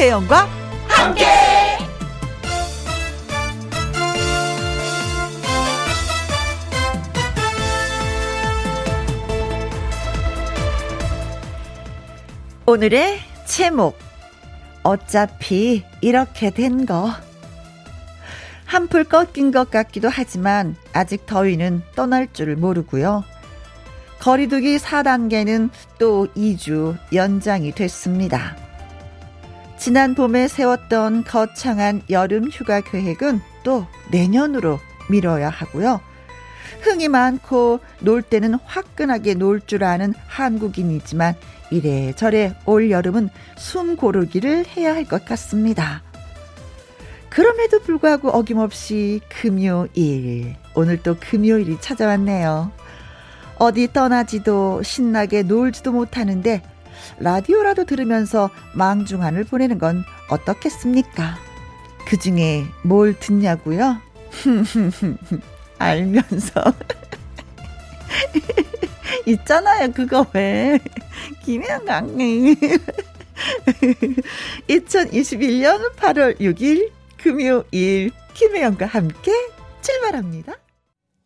[0.00, 0.48] 김혜영과
[0.88, 1.26] 함께.
[12.64, 13.98] 오늘의 제목
[14.82, 17.10] 어차피 이렇게 된 거.
[18.64, 23.22] 한풀 꺾인 것 같기도 하지만 아직 더위는 떠날 줄 모르고요.
[24.18, 28.69] 거리두기 4단계는 또 2주 연장이 됐습니다.
[29.80, 36.02] 지난 봄에 세웠던 거창한 여름 휴가 계획은 또 내년으로 미뤄야 하고요.
[36.82, 41.34] 흥이 많고 놀 때는 화끈하게 놀 줄 아는 한국인이지만
[41.70, 46.02] 이래저래 올 여름은 숨 고르기를 해야 할 것 같습니다.
[47.30, 50.56] 그럼에도 불구하고 어김없이 금요일.
[50.74, 52.70] 오늘 또 금요일이 찾아왔네요.
[53.56, 56.60] 어디 떠나지도 신나게 놀지도 못하는데
[57.18, 61.38] 라디오라도 들으면서 망중한을 보내는 건 어떻겠습니까?
[62.06, 63.98] 그 중에 뭘 듣냐고요?
[65.78, 66.62] 알면서.
[69.26, 70.78] 있잖아요, 그거 왜.
[71.44, 72.56] 김혜영 강님.
[74.68, 79.32] 2021년 8월 6일 금요일 김혜영과 함께
[79.82, 80.54] 출발합니다.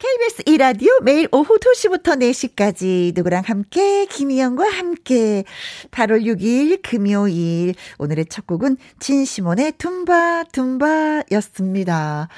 [0.05, 4.05] KBS 이라디오 매일 오후 2시부터 4시까지 누구랑 함께?
[4.05, 5.45] 김희영과 함께.
[5.93, 7.75] 8월 6일 금요일.
[7.97, 12.29] 오늘의 첫 곡은 진시몬의 tumba tumba였습니다.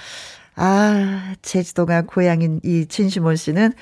[0.54, 3.72] 아 제주도가 고향인 이 진시몬 씨는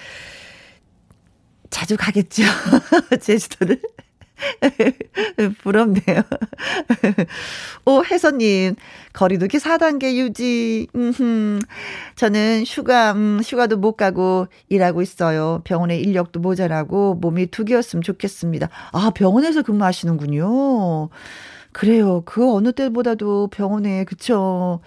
[1.68, 2.42] 자주 가겠죠?
[3.20, 3.82] 제주도를
[5.62, 6.22] 부럽네요.
[7.86, 8.76] 오, 혜선님,
[9.12, 11.60] 거리두기 4단계 유지, 음흠.
[12.16, 15.60] 저는 휴가, 음, 휴가도 못 가고 일하고 있어요.
[15.64, 18.68] 병원에 인력도 모자라고 몸이 두 개였으면 좋겠습니다.
[18.92, 21.08] 아, 병원에서 근무하시는군요.
[21.74, 22.22] 그래요.
[22.24, 24.78] 그 어느 때보다도 병원에 그쵸.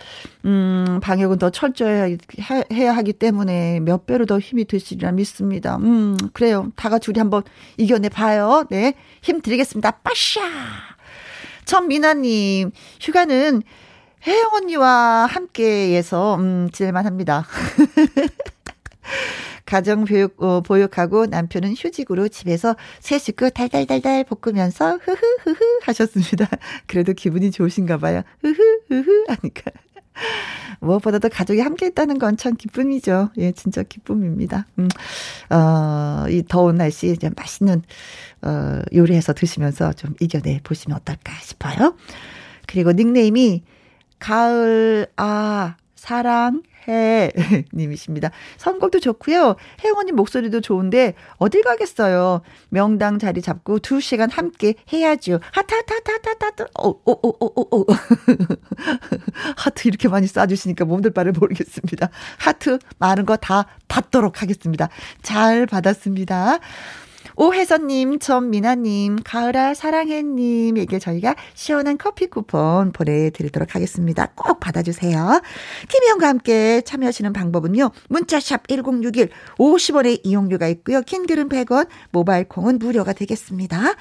[0.45, 2.15] 음, 방역은 더 철저해야
[2.71, 5.75] 해야 하기 때문에 몇 배로 더 힘이 드시리라 믿습니다.
[5.77, 6.71] 음, 그래요.
[6.77, 7.43] 다 같이 우리 한번
[7.75, 8.63] 이겨내 봐요.
[8.69, 8.93] 네.
[9.21, 9.91] 힘 드리겠습니다.
[10.01, 10.39] 빠샤.
[11.65, 12.71] 전미나 님,
[13.01, 13.61] 휴가는
[14.25, 17.45] 혜영 언니와 함께해서, 음, 지낼만 합니다.
[19.65, 26.47] 가정 교육 어, 보육하고 남편은 휴직으로 집에서 새 식구 달달달달 볶으면서 흐흐흐흐 하셨습니다.
[26.87, 28.21] 그래도 기분이 좋으신가 봐요.
[28.41, 29.71] 흐흐흐흐 하니까.
[30.79, 33.31] 무엇보다도 가족이 함께 있다는 건 참 기쁨이죠.
[33.37, 34.67] 예, 진짜 기쁨입니다.
[34.79, 34.87] 음,
[35.49, 37.81] 어, 이 더운 날씨 이제 맛있는,
[38.43, 41.95] 어, 요리해서 드시면서 좀 이겨내 보시면 어떨까 싶어요.
[42.67, 43.63] 그리고 닉네임이
[44.19, 47.31] 가을, 아, 사랑, 해
[47.73, 48.31] 님이십니다.
[48.57, 49.55] 선곡도 좋고요.
[49.83, 52.41] 혜영언니 목소리도 좋은데 어딜 가겠어요.
[52.69, 55.39] 명당 자리 잡고 2시간 함께 해야죠.
[55.51, 57.85] 하트 하트 하트 하트 하트 오오오오오
[59.57, 62.09] 하트 이렇게 많이 쏴주시니까 몸 둘 바를 모르겠습니다.
[62.37, 64.89] 하트 많은 거 다 받도록 하겠습니다.
[65.21, 66.59] 잘 받았습니다.
[67.39, 74.31] 오혜선님, 전미나님, 가을아 사랑해님에게 저희가 시원한 커피 쿠폰 보내드리도록 하겠습니다.
[74.33, 75.41] 꼭 받아주세요.
[75.87, 77.91] 김희영과 함께 참여하시는 방법은요.
[78.09, 81.01] 문자샵 1061 50원의 이용료가 있고요.
[81.03, 83.93] 킹글은 100원, 모바일 콩은 무료가 되겠습니다.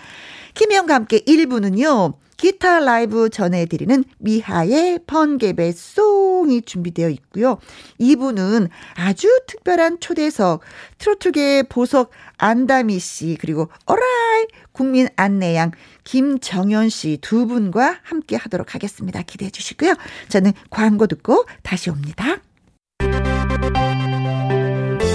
[0.55, 2.15] 김희영과 함께 1부는요.
[2.37, 7.59] 기타 라이브 전해드리는 미하의 번개배 송이 준비되어 있고요.
[8.01, 10.61] 2부는 아주 특별한 초대석
[10.99, 15.73] 트로트계 보석 안다미 씨 그리고 어라이 국민 안내양
[16.05, 19.23] 김정현 씨 두 분과 함께 하도록 하겠습니다.
[19.23, 19.95] 기대해 주시고요.
[20.29, 22.37] 저는 광고 듣고 다시 옵니다.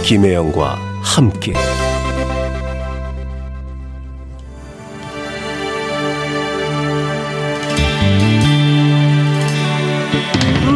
[0.03, 1.53] 김혜영과 함께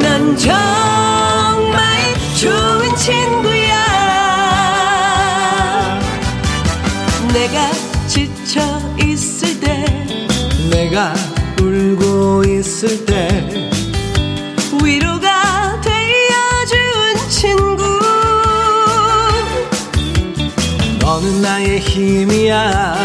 [0.05, 3.75] 넌 정말 좋은 친구야.
[7.33, 7.71] 내가
[8.07, 8.61] 지쳐
[9.01, 9.83] 있을 때
[10.69, 11.15] 내가
[11.59, 13.71] 울고 있을 때
[14.83, 17.83] 위로가 되어준 친구.
[20.99, 22.95] 너는 나의 힘이야.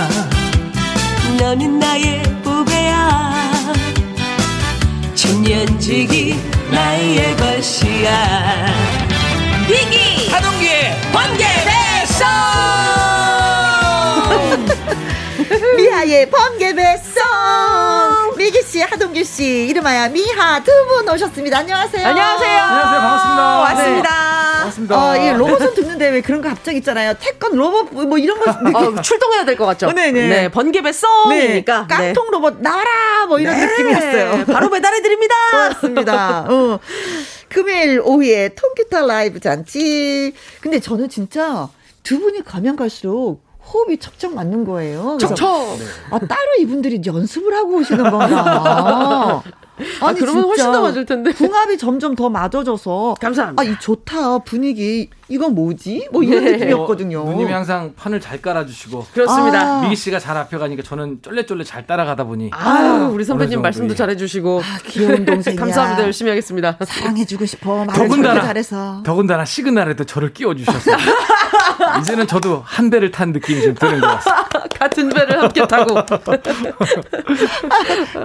[1.38, 3.41] 너는 나의 보배야.
[5.14, 6.50] 천년지기
[7.10, 8.66] 나의 것이야.
[9.66, 10.30] 비기!
[10.30, 12.26] 하동기의 번개 배송!
[15.76, 17.79] 미하의 번개 배송
[18.50, 21.58] 미기 씨, 하동규 씨, 이름하여 미하 두 분 오셨습니다.
[21.58, 22.05] 안녕하세요.
[22.05, 22.61] 안녕하세요.
[22.61, 23.00] 안녕하세요.
[23.00, 23.58] 반갑습니다.
[23.61, 24.11] 왔습니다.
[24.56, 24.97] 반갑습니다.
[25.00, 27.14] 아, 이 로봇은 듣는데 왜 그런 거 갑자기 있잖아요.
[27.20, 29.87] 태권 로봇 뭐 이런 거 어, 출동해야 될 것 같죠?
[29.87, 30.29] 어, 네네.
[30.29, 31.87] 네, 번개배 썽이니까.
[31.87, 33.67] 네, 깡통 로봇 나라 뭐 이런 네.
[33.67, 34.47] 느낌이었어요.
[34.47, 35.35] 바로 배달해 드립니다.
[35.52, 36.47] 고맙습니다.
[36.49, 36.81] 어.
[37.49, 40.32] 금요일 오후에 통기타 라이브 잔치.
[40.61, 41.69] 근데 저는 진짜
[42.02, 45.19] 두 분이 가면 갈수록 호흡이 척척 맞는 거예요.
[45.20, 45.49] 척척.
[46.11, 49.43] 아, 따로 이분들이 연습을 하고 오시는 건가.
[50.00, 51.32] 아, 그러면 훨씬 더 맞을 텐데.
[51.32, 53.14] 궁합이 점점 더 맞아져서.
[53.20, 53.62] 감사합니다.
[53.62, 54.38] 아, 이 좋다.
[54.38, 55.08] 분위기.
[55.28, 56.08] 이건 뭐지?
[56.10, 56.52] 뭐 이런 네.
[56.52, 57.22] 느낌이었거든요.
[57.24, 59.78] 누님이 항상 판을 잘 깔아주시고 그렇습니다.
[59.78, 59.82] 아.
[59.82, 63.94] 미기 씨가 잘 앞에 가니까 저는 쫄래쫄래 잘 따라가다 보니 아유, 우리 선배님 말씀도.
[63.94, 64.62] 잘해주시고.
[64.86, 65.60] 귀여운 동생이야.
[65.60, 66.02] 감사합니다.
[66.02, 66.76] 열심히 하겠습니다.
[66.84, 67.86] 사랑해주고 싶어.
[67.94, 69.02] 더군다나 잘해서.
[69.04, 70.96] 더군다나 시그널에도 저를 끼워주셨어요.
[72.00, 74.48] 이제는 저도 한 배를 탄 느낌이 좀 드는 것 같습니다.
[74.78, 75.94] 같은 배를 함께 타고.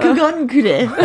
[0.02, 0.88] 그건 그래.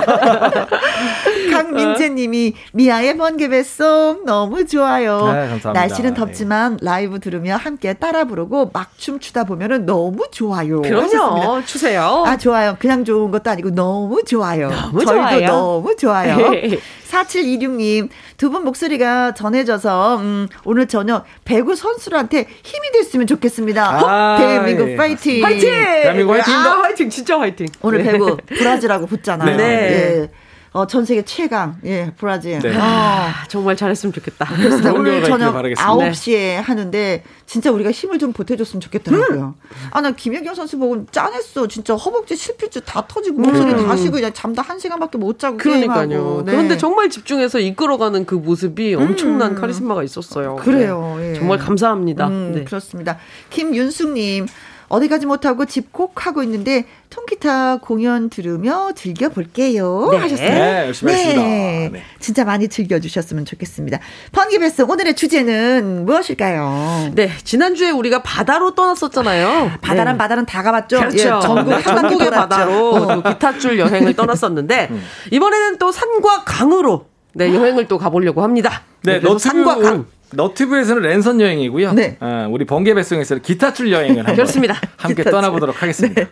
[1.52, 5.18] 강민재님이 미아의 번개배송 너무 좋아요.
[5.18, 5.72] 네, 감사합니다.
[5.72, 10.78] 날씨는 덥지만 라이브 들으며 함께 따라 부르고 막 춤추다 보면은 너무 좋아요.
[10.84, 11.30] 하셨습니다.
[11.30, 11.64] 그럼요.
[11.64, 12.24] 추세요.
[12.26, 12.76] 아 좋아요.
[12.78, 14.70] 그냥 좋은 것도 아니고 너무 좋아요.
[14.70, 15.46] 너무 저희도 좋아요.
[15.46, 16.36] 너무 좋아요.
[17.12, 18.08] 4726님
[18.42, 23.84] 두 분 목소리가 전해져서 음, 오늘 저녁 배구 선수들한테 힘이 됐으면 좋겠습니다.
[23.88, 25.44] 아, 대한민국 예, 파이팅.
[25.44, 25.70] 화이팅!
[25.70, 26.72] 대한민국 화이팅입니다.
[26.72, 27.08] 아, 화이팅!
[27.08, 27.68] 진짜 화이팅!
[27.82, 28.10] 오늘 네.
[28.10, 29.56] 배구 브라질하고 붙잖아요.
[29.56, 29.62] 네.
[29.64, 30.30] 예.
[30.72, 32.58] 어, 전 세계 최강, 예, 브라질.
[32.60, 32.74] 네.
[32.74, 34.46] 어, 아, 정말 잘했으면 좋겠다.
[34.46, 34.90] 그렇습니다.
[34.90, 36.10] 좋은 오늘 저녁 있길 바라겠습니다.
[36.10, 39.54] 9시에 하는데, 진짜 우리가 힘을 좀 보태줬으면 좋겠더라고요.
[39.90, 41.68] 아, 나 김혜경 선수 보고 짠했어.
[41.68, 45.58] 진짜 허벅지 실핏줄 다 터지고, 목소리 다 쉬고, 그냥 잠도 한 시간밖에 못 자고.
[45.58, 46.42] 그러니까요.
[46.46, 46.52] 네.
[46.52, 50.56] 그런데 정말 집중해서 이끌어가는 그 모습이 엄청난 카리스마가 있었어요.
[50.56, 51.16] 그래요.
[51.18, 51.32] 네.
[51.32, 51.34] 예.
[51.34, 52.28] 정말 감사합니다.
[52.28, 52.64] 음, 네.
[52.64, 53.18] 그렇습니다.
[53.50, 54.46] 김윤숙님.
[54.92, 60.08] 어디 가지 못하고 집 콕 하고 있는데 통기타 공연 들으며 즐겨볼게요.
[60.12, 60.16] 네.
[60.18, 60.48] 하셨어요.
[60.48, 61.42] 네, 열심히 하겠습니다.
[61.42, 62.02] 네.
[62.20, 63.98] 진짜 많이 즐겨주셨으면 좋겠습니다.
[64.32, 67.10] 번개배송 오늘의 주제는 무엇일까요?
[67.14, 69.72] 네, 지난주에 우리가 바다로 떠났었잖아요.
[69.80, 70.18] 바다란 네.
[70.18, 70.98] 바다는 다 가봤죠.
[70.98, 71.18] 그렇죠.
[71.18, 72.48] 예, 전국 네, 한 바퀴 전국의 돌았죠.
[72.48, 73.22] 바다로 어.
[73.22, 75.02] 또 기타줄 여행을 떠났었는데 음.
[75.30, 78.82] 이번에는 또 산과 강으로 네, 여행을 또 가보려고 합니다.
[79.04, 80.06] 네, 그래서 산과 강.
[80.34, 81.92] 너튜브에서는 랜선 여행이고요.
[81.92, 82.16] 네.
[82.20, 84.80] 어, 우리 번개 배송에서는 기타줄 여행을 그렇습니다.
[84.96, 85.22] 함께.
[85.24, 86.26] 떠나보도록 하겠습니다.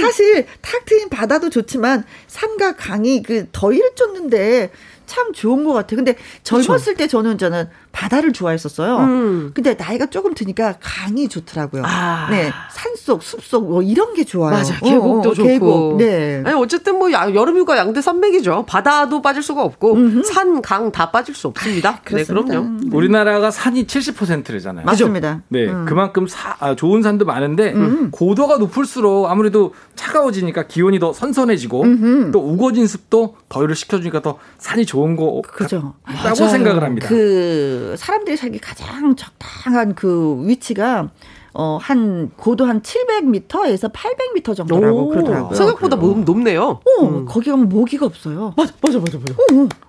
[0.00, 4.70] 사실 탁 트인 바다도 좋지만 산과 강이 그 더위를 쫓는데
[5.06, 5.96] 참 좋은 것 같아요.
[5.96, 7.68] 근데 젊었을 때 저는 저는
[7.98, 8.96] 바다를 좋아했었어요.
[8.98, 9.50] 음.
[9.54, 11.82] 근데 나이가 조금 드니까 강이 좋더라고요.
[11.84, 12.28] 아.
[12.30, 14.52] 네, 산속, 숲속 뭐 이런 게 좋아요.
[14.52, 15.48] 맞아, 계곡도 어, 어, 좋고.
[15.48, 15.96] 계곡.
[15.98, 16.42] 네.
[16.46, 18.66] 아니 어쨌든 뭐 야- 여름 휴가 양대 산맥이죠.
[18.68, 21.92] 바다도 빠질 수가 없고 산, 강 다 빠질 수 없습니다.
[21.96, 22.46] 네, 그렇습니다.
[22.60, 22.78] 그럼요.
[22.92, 24.86] 우리나라가 산이 70%래잖아요.
[24.86, 25.42] 맞습니다.
[25.48, 25.84] 네, 음.
[25.86, 27.74] 그만큼 사- 아, 좋은 산도 많은데
[28.12, 31.84] 고도가 높을수록 아무래도 차가워지니까 기온이 더 선선해지고
[32.32, 35.94] 또 우거진 습도 더위를 식혀주니까 더 산이 좋은 거 그죠.
[36.04, 37.08] 같다고 생각을 합니다.
[37.08, 41.08] 그 사람들이 살기 가장 적당한 그 위치가
[41.54, 45.54] 어, 한 고도 한 700m에서 800m 정도라고 오, 그러더라고요.
[45.56, 46.78] 생각보다 높- 높네요.
[47.00, 48.54] 어, 거기 가면 모기가 없어요.
[48.56, 49.34] 맞아, 맞아, 맞아, 맞아.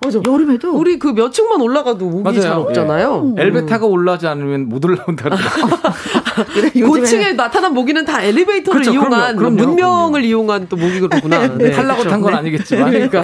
[0.02, 0.20] 맞아.
[0.26, 2.42] 여름에도 우리 그 몇 층만 올라가도 목이 맞아요.
[2.42, 3.36] 잘 없잖아요.
[3.38, 5.30] 엘베타가 올라가지 않으면 못 올라온다
[6.76, 11.48] 요즘에 고층에 나타난 모기는 다 엘리베이터를 그렇죠, 이용한 그럼요, 그럼요, 문명을 이용한 또 모기구나.
[11.58, 12.10] 네, 탈라고 그렇죠.
[12.10, 12.38] 탄건 네.
[12.40, 12.92] 아니겠지만.
[12.92, 13.24] 그러니까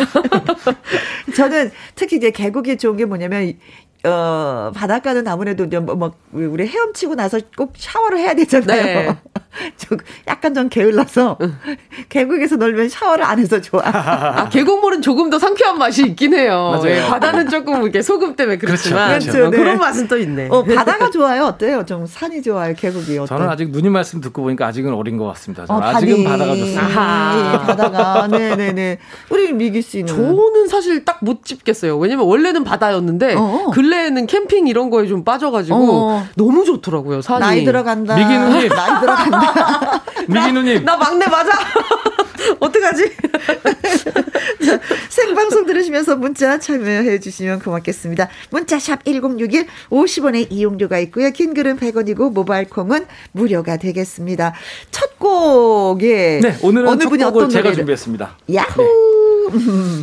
[1.36, 3.54] 저는 특히 이제 계곡이 좋은 게 뭐냐면
[4.06, 8.84] 어 바닷가는 아무래도 이제 뭐, 뭐 우리 헤엄치고 나서 꼭 샤워를 해야 되잖아요.
[8.84, 9.18] 네.
[9.78, 9.96] 저
[10.28, 11.38] 약간 좀 게을러서
[12.10, 13.82] 계곡에서 놀면 샤워를 안 해서 좋아.
[13.86, 16.72] 아, 계곡물은 조금 더 상쾌한 맛이 있긴 해요.
[16.76, 16.90] 맞아요.
[16.96, 19.48] 예, 바다는 조금 이렇게 소금 때문에 그렇지만 그렇죠, 그렇죠.
[19.48, 19.76] 어, 그런 네.
[19.76, 20.48] 맛은 또 있네.
[20.50, 21.46] 어 바다가 좋아요.
[21.46, 21.86] 어때요?
[21.86, 22.74] 좀 산이 좋아요.
[22.76, 23.26] 계곡이 어때요?
[23.26, 25.66] 저는 아직 누님 말씀 듣고 보니까 아직은 어린 것 같습니다.
[25.68, 26.24] 어, 아직은 바디.
[26.24, 26.82] 바다가 좋습니다.
[26.82, 27.54] 아하.
[27.54, 28.98] 예, 바다가 네네네.
[29.30, 31.98] 우리 미기 씨는 저는 사실 딱 못 집겠어요.
[31.98, 33.72] 왜냐면 원래는 바다였는데 어.
[33.74, 36.28] 근래에는 캠핑 이런 거에 좀 빠져가지고 어.
[36.36, 37.22] 너무 좋더라고요.
[37.22, 37.40] 산이.
[37.40, 38.16] 나이 들어간다.
[38.16, 38.68] 미기 누님.
[38.76, 39.45] 나이 들어간다.
[40.28, 40.86] 미기 누님.
[40.86, 41.52] 나 막내 맞아.
[42.60, 43.12] 어떡하지?
[45.10, 48.30] 생방송 들으시면서 문자 참여해 주시면 고맙겠습니다.
[48.52, 51.32] 문자샵 1061 50원의 이용료가 있고요.
[51.32, 54.54] 긴 글은 100원이고 모바일 콩은 무료가 되겠습니다.
[54.92, 58.38] 첫 곡에 네, 오늘은 어느 첫 분이 곡을 어떤 제가 노래를 준비했습니다.
[58.54, 59.15] 야호.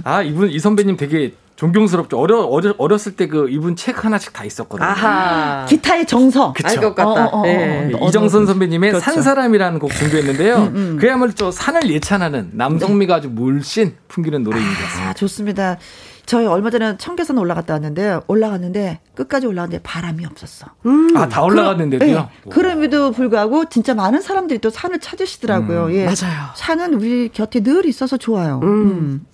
[0.04, 2.18] 아, 이분 이 선배님 되게 존경스럽죠.
[2.18, 4.88] 어려, 어려 어렸을 때 그 이분 책 하나씩 다 있었거든요.
[4.88, 5.64] 아하.
[5.66, 6.52] 기타의 정서.
[6.52, 6.68] 그쵸.
[6.68, 7.26] 알것 같다.
[7.26, 7.42] 어, 어.
[7.44, 9.10] 네, 어, 이정선 선배님의 그렇죠.
[9.10, 10.72] 음, 산사람이라는 곡 준비했는데요.
[10.98, 14.80] 그야말로 저 산을 예찬하는 남성미가 아주 물씬 풍기는 노래입니다.
[15.08, 15.76] 아, 좋습니다.
[16.26, 20.66] 저희 얼마 전에 청계산 올라갔다 왔는데 올라갔는데 끝까지 올라갔는데 바람이 없었어.
[21.16, 22.10] 아, 다 올라갔는데도요.
[22.46, 22.50] 예.
[22.50, 25.92] 그럼에도 불구하고 진짜 많은 사람들이 또 산을 찾으시더라고요.
[25.94, 26.04] 예.
[26.04, 26.50] 맞아요.
[26.56, 28.60] 산은 우리 곁에 늘 있어서 좋아요.
[28.62, 29.26] 음.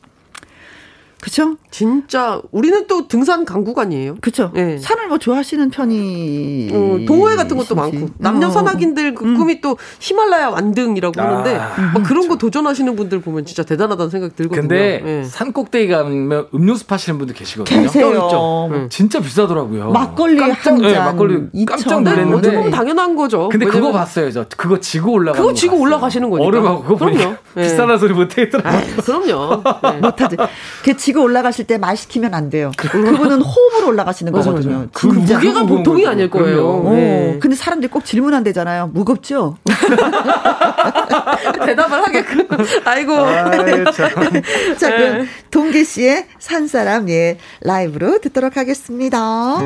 [1.21, 1.57] 그쵸?
[1.71, 4.17] 진짜 우리는 또 등산 강구간이에요.
[4.21, 4.53] 그쵸?
[4.55, 4.79] 네.
[4.79, 8.51] 산을 뭐 좋아하시는 편이 어, 동호회 같은 것도 있으시- 많고 남녀 어.
[8.51, 11.25] 산악인들 그 꿈이 또 히말라야 완등이라고 아.
[11.25, 11.59] 하는데
[11.95, 14.61] 막 그런 거 도전하시는 분들 보면 진짜 대단하다는 생각 들거든요.
[14.69, 15.25] 근데 예.
[15.25, 17.83] 산 꼭대기 가면 음료수 파시는 분들 계시거든요.
[17.83, 18.11] 계세요.
[18.11, 18.69] 껴있죠.
[18.73, 18.89] 음.
[18.89, 19.91] 진짜 비싸더라고요.
[19.91, 20.93] 막걸리 깜짝, 한 잔.
[20.93, 21.95] 네, 막걸리 깜짝 2,000원.
[21.97, 22.37] 근데 놀랐는데.
[22.39, 23.49] 어떻게 보면 당연한 거죠.
[23.49, 24.31] 근데 그거 봤어요.
[24.31, 25.83] 저 그거 지고 올라가는 그거 거 지고 봤어요.
[25.83, 26.47] 올라가시는 거니까.
[26.47, 27.15] 얼음하고 그거 그럼요.
[27.17, 27.63] 보니까 예.
[27.63, 28.97] 비싸다 소리 못 하겠더라고요.
[29.05, 29.63] 그럼요.
[29.83, 29.93] 네.
[30.01, 30.37] 못하지.
[30.85, 32.71] 그 지고 올라가실 때 말 시키면 안 돼요.
[32.77, 34.77] 그분은 호흡으로 올라가시는 맞아, 거거든요.
[34.79, 34.89] 맞아.
[34.93, 35.37] 그 진짜.
[35.37, 36.11] 무게가 보통이 거죠.
[36.11, 36.69] 아닐 거예요.
[36.69, 37.39] 어, 네.
[37.41, 38.91] 근데 사람들이 꼭 질문한대잖아요.
[38.93, 39.57] 무겁죠?
[41.65, 42.47] 대답을 하게끔.
[42.85, 43.15] 아이고.
[43.17, 44.11] 아이, 참.
[44.77, 44.97] 자, 네.
[44.97, 49.61] 그럼 동기 씨의 산사람 예 라이브로 듣도록 하겠습니다.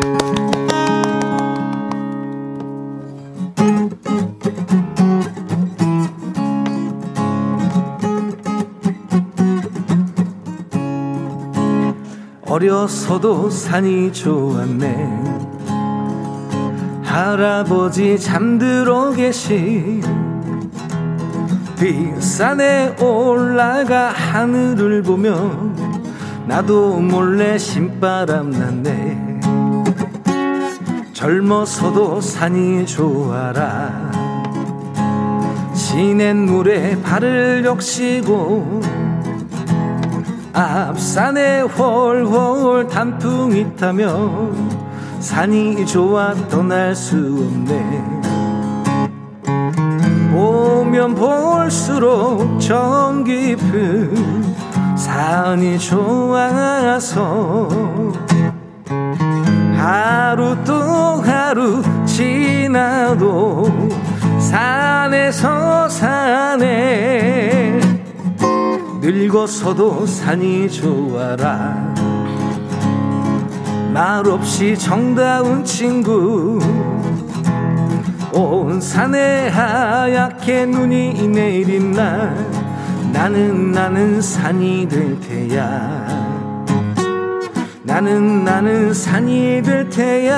[12.52, 15.09] 어려서도 산이 좋았네.
[17.02, 20.02] 할아버지 잠들어 계신
[21.76, 25.50] 뒷산에 올라가 하늘을 보며
[26.47, 29.40] 나도 몰래 신바람 났네.
[31.14, 34.12] 젊어서도 산이 좋아라.
[35.73, 38.82] 시냇물에 발을 적시고
[40.52, 44.50] 앞산에 훨훨 단풍이 타며
[45.18, 48.23] 산이 좋아 떠날 수 없네.
[50.32, 54.44] 보면 볼수록 정 깊은
[54.97, 57.68] 산이 좋아서
[59.76, 60.75] 하루 또
[61.23, 63.71] 하루 지나도
[64.38, 67.82] 산에서 산에
[69.02, 71.92] 늙어서도 산이 좋아라.
[73.92, 76.61] 말없이 정다운 친구.
[78.32, 82.32] 온 산에 하얗게 눈이 내린 날.
[83.12, 86.23] 나는 나는 산이 될 테야.
[87.82, 90.32] 나는 나는 산이 될 테야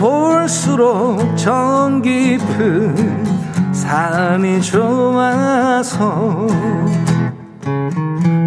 [0.00, 6.46] 볼수록 정 깊은 산이 좋아서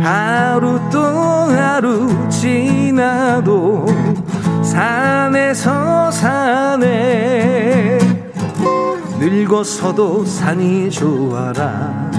[0.01, 3.85] 하루 또 하루 지나도
[4.63, 7.99] 산에서 산에
[9.19, 12.11] 늙어서도 산이 좋아라.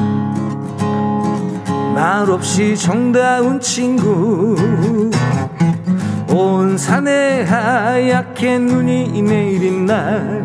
[1.93, 4.55] 말 없이 정다운 친구
[6.35, 10.45] 온 산에 하얗게 눈이 내린 날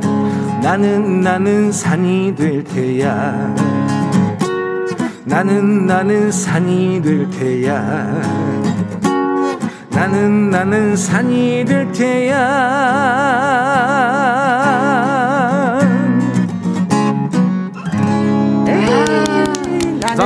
[0.61, 3.55] 나는 나는 산이 될 테야.
[5.25, 8.21] 나는 나는 산이 될 테야.
[9.89, 12.37] 나는 나는 산이 될 테야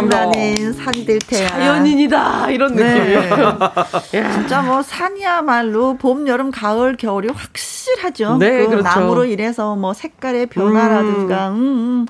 [0.07, 0.61] 나는 감사합니다.
[0.63, 1.47] 나는 산들 테야.
[1.49, 2.51] 자연인이다.
[2.51, 2.93] 이런 네.
[2.99, 3.57] 느낌이요.
[4.33, 8.37] 진짜 뭐 산이야말로 봄, 여름, 가을, 겨울이 확실하죠.
[8.37, 8.83] 네, 그 그렇죠.
[8.83, 12.05] 나무로 인해서 뭐 색깔의 변화라든가, 음,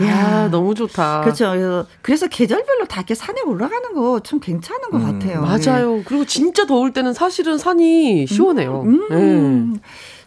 [0.00, 0.04] 음.
[0.06, 1.20] 야 너무 좋다.
[1.20, 1.50] 그렇죠.
[1.50, 5.42] 그래서, 그래서 계절별로 다 이렇게 산에 올라가는 거 참 괜찮은 것 같아요.
[5.42, 6.02] 맞아요.
[6.06, 8.82] 그리고 진짜 더울 때는 사실은 산이 시원해요.
[8.86, 9.74] 음.
[9.74, 9.80] 네.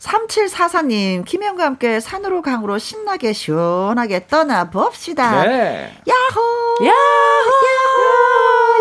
[0.03, 5.43] 3744님, 김혜영과 함께 산으로 강으로 신나게 시원하게 떠나봅시다.
[5.45, 5.91] 네.
[6.07, 6.86] 야호!
[6.86, 7.53] 야호!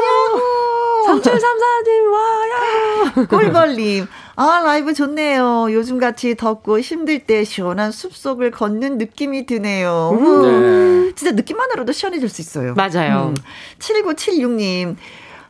[0.09, 1.21] 야호!
[1.21, 3.27] 3734님, 와, 야!
[3.29, 5.69] 꿀벌님, 아, 라이브 좋네요.
[5.71, 10.11] 요즘 같이 덥고 힘들 때 시원한 숲속을 걷는 느낌이 드네요.
[10.19, 10.43] 음,
[11.07, 11.15] 네.
[11.15, 12.75] 진짜 느낌만으로도 시원해질 수 있어요.
[12.75, 13.35] 맞아요.
[13.37, 13.37] 음.
[13.79, 14.97] 7976님,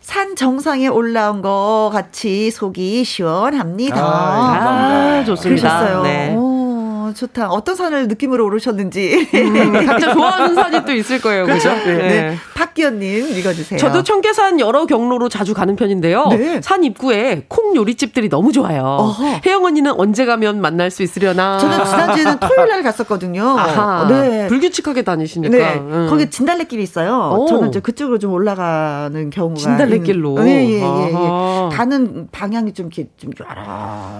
[0.02, 3.96] 산 정상에 올라온 거 같이 속이 시원합니다.
[3.96, 5.20] 아, 감사합니다.
[5.20, 5.78] 아, 좋습니다.
[5.78, 6.02] 그러셨어요.
[6.02, 6.34] 네.
[6.36, 7.48] 오, 좋다.
[7.50, 9.28] 어떤 산을 느낌으로 오르셨는지.
[9.32, 11.46] 음, 각자 좋아하는 산이 또 있을 거예요.
[11.46, 11.72] 그죠?
[11.84, 12.36] 네.
[12.66, 13.78] 박기현님 읽어주세요.
[13.78, 16.26] 저도 청계산 여러 경로로 자주 가는 편인데요.
[16.28, 16.60] 네.
[16.62, 18.82] 산 입구에 콩 요리집들이 너무 좋아요.
[18.82, 19.40] 어허.
[19.44, 21.58] 혜영 언니는 언제 가면 만날 수 있으려나?
[21.58, 23.42] 저는 지난주에는 토요일 날 갔었거든요.
[23.42, 24.46] 아하, 네.
[24.46, 25.56] 불규칙하게 다니시니까.
[25.56, 26.06] 네, 음.
[26.08, 27.36] 거기 진달래길이 있어요.
[27.36, 27.46] 오.
[27.48, 30.34] 저는 이제 그쪽으로 좀 올라가는 경우가 진달래길로?
[30.36, 31.76] 있는- 예, 예, 예, 예.
[31.76, 33.60] 가는 방향이 좀 이렇게 좀 여러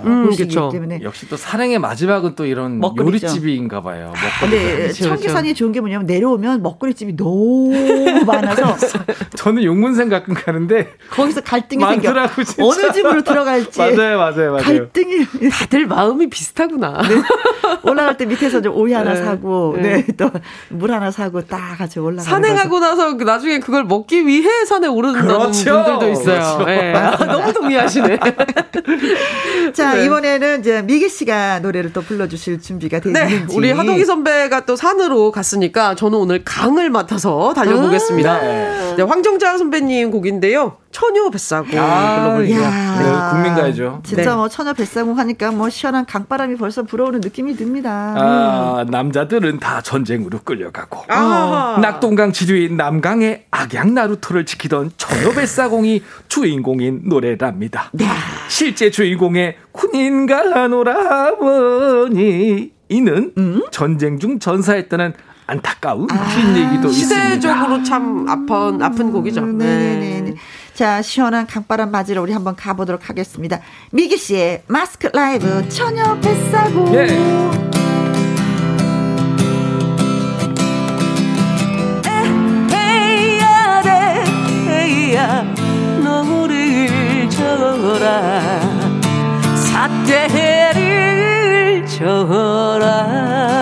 [0.05, 0.69] 음, 곳이기 그쵸.
[0.73, 1.01] 때문에.
[1.03, 3.27] 역시 또 산행의 마지막은 또 이런 먹거리죠.
[3.29, 4.13] 요리집인가 봐요.
[4.41, 7.73] 근데 그렇죠, 청계산이 좋은 게 뭐냐면 내려오면 먹거리집이 너무
[8.33, 8.77] 많아서
[9.37, 12.13] 저는 용문생 가끔 가는데 거기서 갈등이 생겨.
[12.13, 12.65] 많더라고 진짜.
[12.65, 14.63] 어느 집으로 들어갈지 맞아요, 맞아요, 맞아요.
[14.63, 17.01] 갈등이 다들 마음이 비슷하구나.
[17.85, 19.25] 올라갈 때 밑에서 좀 오이 하나 네.
[19.25, 20.05] 사고 네.
[20.07, 22.23] 네또물 하나 사고 딱 같이 올라가.
[22.23, 25.83] 산행하고 나서 그 나중에 그걸 먹기 위해 산에 오른다는 그렇죠.
[25.85, 26.59] 분들도 있어요.
[26.59, 26.71] 그렇죠.
[26.71, 26.93] 예.
[26.95, 28.19] 아, 너무 동의하시네.
[29.73, 30.05] 자 네.
[30.07, 33.57] 이번에는 이제 미기 씨가 노래를 또 불러주실 준비가 네, 되는지.
[33.57, 38.22] 우리 하동희 선배가 또 산으로 갔으니까 저는 오늘 강을 맡아서 달려보겠습니다.
[38.23, 38.95] 네.
[38.97, 40.77] 네, 황정자 선배님 곡인데요.
[40.91, 42.61] 처녀 뱃사고 아, 불러볼게요.
[42.61, 42.99] 야.
[43.01, 44.03] 네, 국민가요죠.
[44.05, 44.37] 진짜 네.
[44.37, 48.15] 뭐 처녀 뱃사공 하니까 뭐 시원한 강바람이 벌써 불어오는 느낌이 듭니다.
[48.17, 51.79] 아, 남자들은 다 전쟁으로 끌려가고 아하.
[51.81, 57.91] 낙동강 지류인 남강의 악양 나루토를 지키던 처녀 뱃사공이 주인공인 노래랍니다.
[58.49, 63.33] 실제 주인공의 군인가 노라버니 이는
[63.71, 65.15] 전쟁 중 전사했다는
[65.47, 66.95] 안타까운 뒷얘기도 있습니다.
[66.95, 69.41] 시대적으로 참 아픈 아픈 곡이죠.
[69.41, 70.35] 음, 네네네.
[70.75, 73.61] 자, 시원한 강바람 맞으러 우리 한번 가보도록 하겠습니다.
[73.91, 76.95] 미기 씨의 마스크 라이브 처녀 뱃사공.
[76.95, 77.63] 예.
[86.03, 88.61] 너를 줘라
[89.55, 90.67] 사대를
[91.87, 93.62] 줘라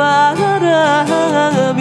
[0.00, 1.74] 바람이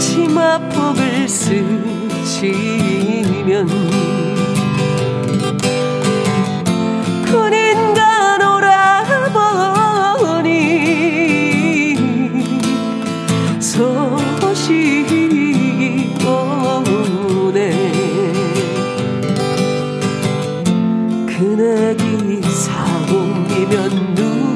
[0.00, 2.64] 치마폭을 스치면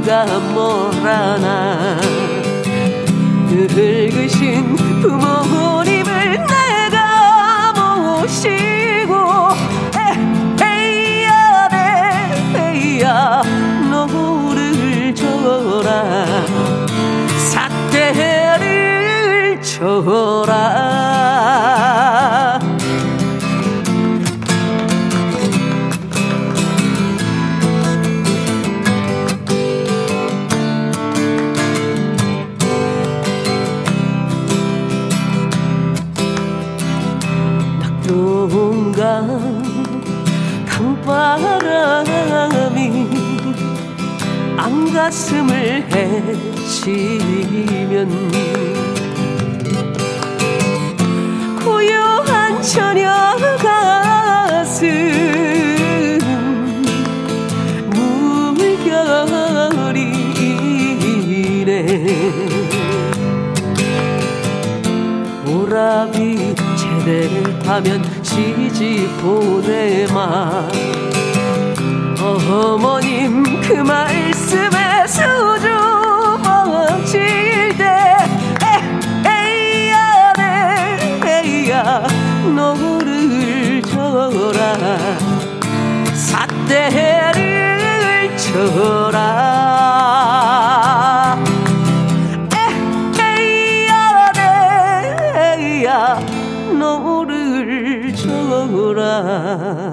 [0.09, 2.01] 누가 뭐라나.
[3.51, 5.88] 늙으신 부모
[46.05, 47.97] 헤치면
[51.65, 54.87] 고요한 처녀 가슴
[59.89, 60.19] 물결이네
[65.47, 67.35] 오라비 제대를
[67.67, 70.69] 하면 시집 보내마.
[72.21, 74.33] 어머님 그말
[88.59, 89.17] 에이야
[95.59, 96.19] 에이야
[96.77, 99.88] 너를 줘라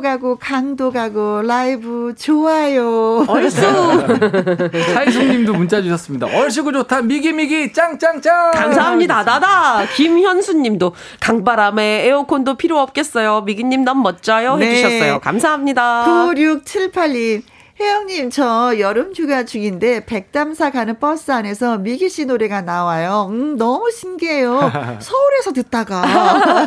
[0.00, 3.24] 가고, 강도 가고, 라이브 좋아요.
[3.28, 3.60] 얼쑤.
[4.94, 6.26] 차이송님도 문자 주셨습니다.
[6.26, 7.02] 얼씨구 좋다.
[7.02, 8.52] 미기 미기 짱짱짱.
[8.52, 9.22] 감사합니다.
[9.24, 9.84] 나다.
[9.96, 13.42] 김현수님도 강바람에 에어컨도 필요 없겠어요.
[13.42, 14.56] 미기님 너무 멋져요.
[14.56, 14.70] 네.
[14.70, 15.20] 해주셨어요.
[15.20, 16.04] 감사합니다.
[16.06, 17.42] 9678님.
[17.80, 23.28] 혜영님, 저 여름 휴가 중인데 백담사 가는 버스 안에서 미기 씨 노래가 나와요.
[23.30, 24.70] 음, 너무 신기해요.
[25.00, 26.02] 서울에서 듣다가.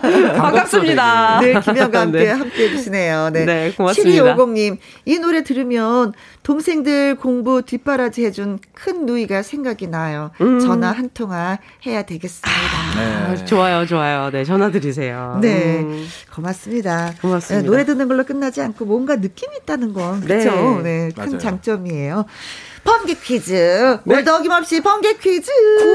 [0.02, 1.39] 반갑습니다.
[1.41, 2.30] 네, 김영과 함께 네.
[2.32, 3.30] 함께 해주시네요.
[3.32, 3.45] 네.
[3.45, 4.36] 네, 고맙습니다.
[4.36, 10.32] 7250님, 이 노래 들으면 동생들 공부 뒷바라지 해준 큰 누이가 생각이 나요.
[10.41, 10.60] 음.
[10.60, 12.49] 전화 한 통화 해야 되겠습니다.
[12.97, 14.30] 아, 좋아요, 좋아요.
[14.32, 15.38] 네, 전화 드리세요.
[15.41, 16.08] 네, 음.
[16.34, 17.13] 고맙습니다.
[17.21, 17.62] 고맙습니다.
[17.62, 20.39] 네, 노래 듣는 걸로 끝나지 않고 뭔가 느낌이 있다는 건 네.
[20.43, 20.82] 그렇죠.
[20.82, 21.37] 네, 큰 맞아요.
[21.37, 22.25] 장점이에요.
[22.83, 23.99] 번개 퀴즈.
[24.05, 25.49] 오늘도 어김없이 번개 퀴즈.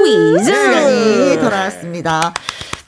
[0.05, 0.43] 퀴즈.
[0.45, 2.33] 시간이 돌아왔습니다.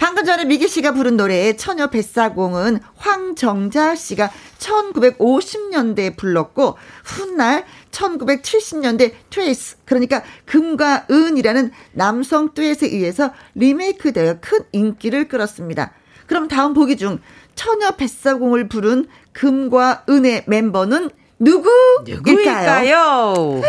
[0.01, 9.77] 방금 전에 미기 씨가 부른 노래 처녀 뱃사공은 황정자 씨가 1950년대에 불렀고 훗날 1970년대 트레이스
[9.85, 15.91] 그러니까 금과 은이라는 남성 듀엣에 의해서 리메이크되어 큰 인기를 끌었습니다.
[16.25, 17.19] 그럼 다음 보기 중
[17.53, 22.03] 처녀 뱃사공을 부른 금과 은의 멤버는 누구일까요?
[22.05, 23.61] 누구일까요?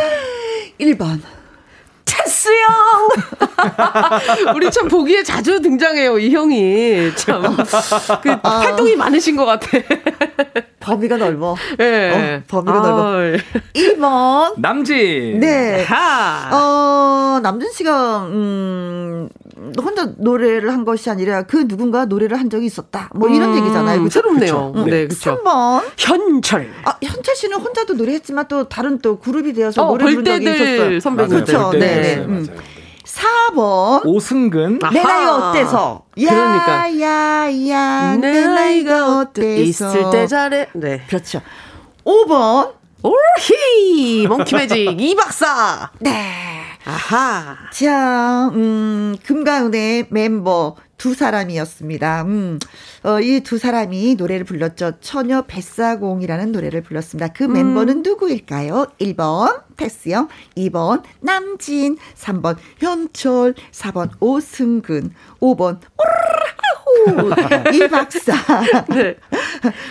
[0.79, 1.21] 1번.
[2.05, 4.55] 테스 형!
[4.55, 7.15] 우리 참 보기에 자주 등장해요, 이 형이.
[7.17, 7.57] 참.
[8.23, 9.67] 그, 활동이 많으신 것 같아.
[10.81, 11.57] 범위가 넓어.
[11.81, 12.11] 예.
[12.11, 13.39] 어, 범위가 넓어.
[13.75, 14.61] 1번.
[14.61, 15.41] 남진.
[15.41, 15.83] 네.
[15.85, 16.51] 하.
[16.53, 19.31] 어, 남준 씨가, 음,
[19.81, 23.11] 혼자 노래를 한 것이 아니라 그 누군가 노래를 한 적이 있었다.
[23.15, 24.03] 뭐 이런 음, 얘기잖아요.
[24.03, 24.21] 그죠?
[24.21, 24.73] 새롭네요.
[24.73, 24.85] 그쵸?
[24.87, 25.43] 네, 그쵸.
[25.43, 25.83] 3번.
[25.97, 26.71] 현철.
[26.85, 31.01] 아, 현철 씨는 혼자도 노래했지만 또 다른 또 그룹이 되어서 어, 노래 부른 적이 있었어요.
[31.01, 31.41] 선배님.
[31.41, 31.71] 그쵸.
[31.71, 31.79] 볼 때.
[31.79, 32.17] 네, 네.
[32.17, 32.47] 네, 음.
[32.47, 32.61] 맞아요.
[33.05, 34.07] 4번.
[34.07, 34.79] 오승근.
[34.83, 34.91] 아.
[34.91, 35.51] 내 나이 아하.
[35.51, 36.05] 어때서?
[36.15, 37.01] 그러니까.
[37.01, 39.63] 야, 야, 내 나이가 어때서?
[39.91, 40.69] 있을 때 잘해.
[40.75, 41.03] 네.
[41.09, 41.41] 그렇죠.
[42.05, 42.73] 5번.
[43.03, 44.27] 올히!
[44.27, 45.91] 몽키 매직 이 박사!
[46.01, 46.63] 네.
[46.85, 47.57] 아하.
[47.73, 52.23] 자, 음, 금가은의 멤버 두 사람이었습니다.
[52.23, 52.59] 음,
[53.05, 54.93] 어, 이 두 사람이 노래를 불렀죠.
[55.01, 57.29] 처녀 뱃사공이라는 노래를 불렀습니다.
[57.33, 58.87] 그 멤버는 누구일까요?
[59.01, 66.82] 1번 패스영, 2번 남진, 3번 현철, 4번 오승근, 5번 오르르하호
[67.73, 68.33] 이 박사.
[68.95, 69.17] 네.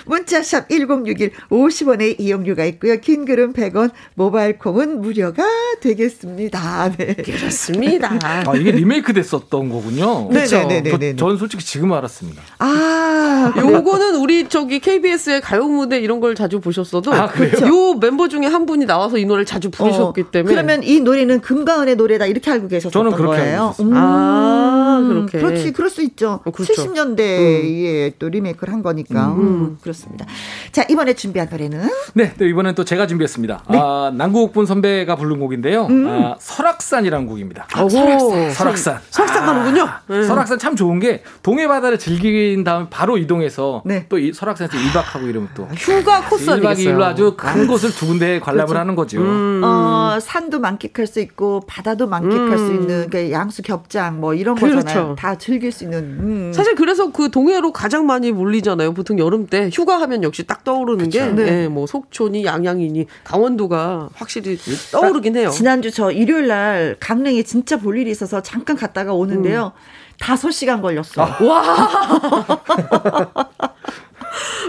[0.05, 2.99] 문자샵 1061 50원의 이용료가 있고요.
[2.99, 5.43] 긴 글은 100원, 모바일 콩은 무료가
[5.81, 6.91] 되겠습니다.
[6.97, 7.15] 네.
[7.15, 8.17] 그렇습니다.
[8.23, 10.29] 아, 이게 리메이크 됐었던 거군요.
[10.31, 11.15] 네네네네네.
[11.15, 12.41] 저, 는 솔직히 지금 알았습니다.
[12.59, 17.67] 아, 요거는 우리 저기 KBS의 가요 무대 이런 걸 자주 보셨어도 아, 그래요?
[17.67, 21.41] 요 멤버 중에 한 분이 나와서 이 노래를 자주 부르셨기 어, 때문에 그러면 이 노래는
[21.41, 23.61] 금가은의 노래다 이렇게 알고 계셨던 저는 그렇게 거예요.
[23.61, 23.93] 알고 있었어요.
[23.95, 25.39] 아, 그렇게.
[25.39, 26.41] 그렇지, 그럴 수 있죠.
[26.45, 26.73] 어, 그렇죠.
[26.73, 29.27] 70년대에 또 리메이크를 한 거니까.
[29.33, 30.25] 음, 그렇습니다.
[30.71, 33.63] 자, 이번에 준비한 노래는 네, 또 이번엔 또 제가 준비했습니다.
[33.69, 33.79] 네.
[33.79, 35.85] 아, 남궁옥분 선배가 부른 곡인데요.
[35.87, 36.07] 음.
[36.07, 37.67] 아, 설악산이라는 곡입니다.
[37.81, 38.99] 오, 설악산.
[39.09, 39.87] 설상 가는군요.
[40.07, 40.23] 네.
[40.23, 44.05] 설악산 참 좋은 게 동해 바다를 즐긴 다음에 바로 이동해서 네.
[44.09, 46.97] 또이 설악산에서 1박하고 이러면 또 휴가 코스 1박 아니겠어요?
[46.97, 49.19] 2일로 아주 큰 곳을 두 군데 관람을 하는 거죠.
[49.21, 49.61] 음.
[49.63, 54.81] 어, 산도 만끽할 수 있고 바다도 만끽할 수 있는 그 양수 겹장 뭐 이런 거잖아요.
[54.93, 55.15] 그렇죠.
[55.17, 55.99] 다 즐길 수 있는.
[55.99, 56.51] 음.
[56.53, 58.93] 사실 그래서 그 동해로 가장 많이 몰리잖아요.
[58.93, 61.63] 보통 여름 때 휴가하면 역시 딱 떠오르는 게, 네.
[61.63, 64.57] 예, 뭐 속초니 양양이니 강원도가 확실히
[64.91, 65.49] 떠오르긴 해요.
[65.49, 69.73] 지난주 저 일요일 날 강릉에 진짜 볼 일이 있어서 잠깐 갔다가 오는데요.
[70.19, 71.23] 다섯 시간 걸렸어.
[71.23, 71.89] 요 와,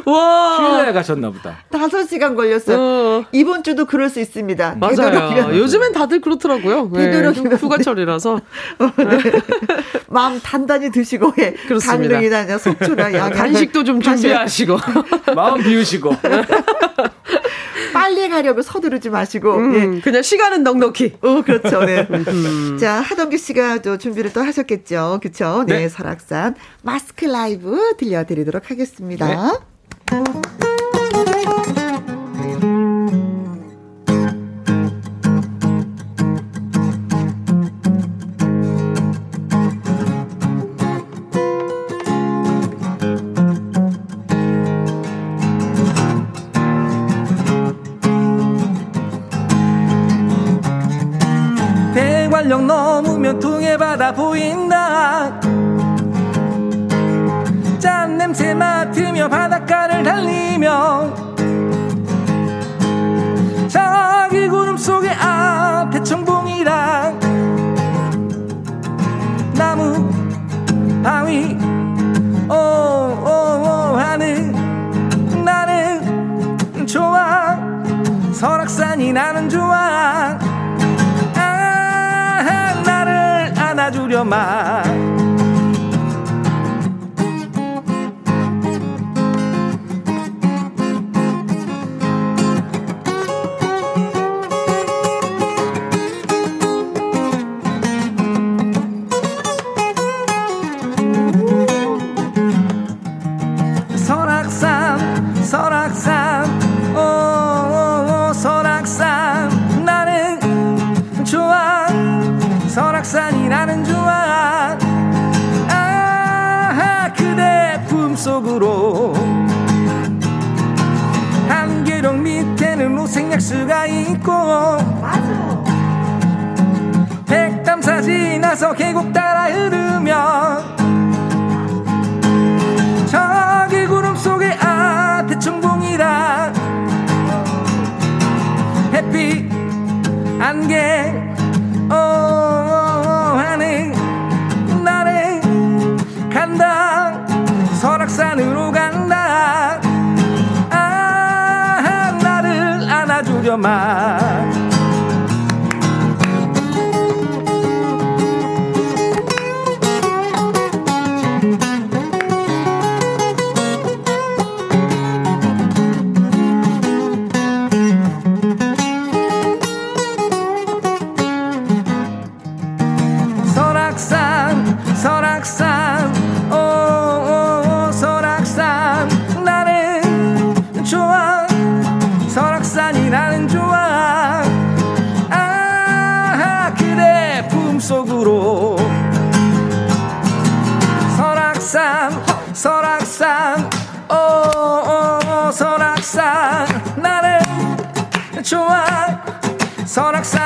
[0.04, 1.58] 휴일날 가셨나 보다.
[1.70, 2.76] 다섯 시간 걸렸어요.
[2.78, 4.76] 어, 이번 주도 그럴 수 있습니다.
[4.80, 5.56] 맞아요.
[5.56, 6.90] 요즘엔 다들 그렇더라고요.
[6.96, 8.40] 예, 되도록이면 휴가철이라서.
[10.08, 11.52] 마음 단단히 드시고 예.
[11.66, 12.14] 그렇습니다.
[12.14, 14.78] 강릉이나 속초나 양양 간식도 좀 준비하시고.
[15.34, 16.16] 마음 비우시고.
[17.92, 20.00] 빨리 가려고 서두르지 마시고 음, 예.
[20.00, 21.14] 그냥 시간은 넉넉히.
[21.20, 21.84] 어, 그렇죠.
[21.84, 22.06] 네.
[22.80, 25.20] 자, 하동규 씨가 또 준비를 또 하셨겠죠.
[25.22, 25.64] 그렇죠.
[25.66, 25.88] 네, 네.
[25.88, 29.52] 설악산 마스크 라이브 들려드리도록 하겠습니다.
[30.06, 30.71] 대
[54.14, 55.40] 보인다.
[57.78, 61.14] 짠 냄새 맡으며 바닷가를 달리며
[63.68, 67.18] 자기 구름 속에 앞에 청봉이랑
[69.54, 70.08] 나무
[71.02, 71.56] 바위
[72.48, 74.52] 오오오 하는
[75.44, 77.58] 나는 좋아
[78.32, 79.71] 설악산이 나는 좋아
[83.82, 85.11] 안아주려만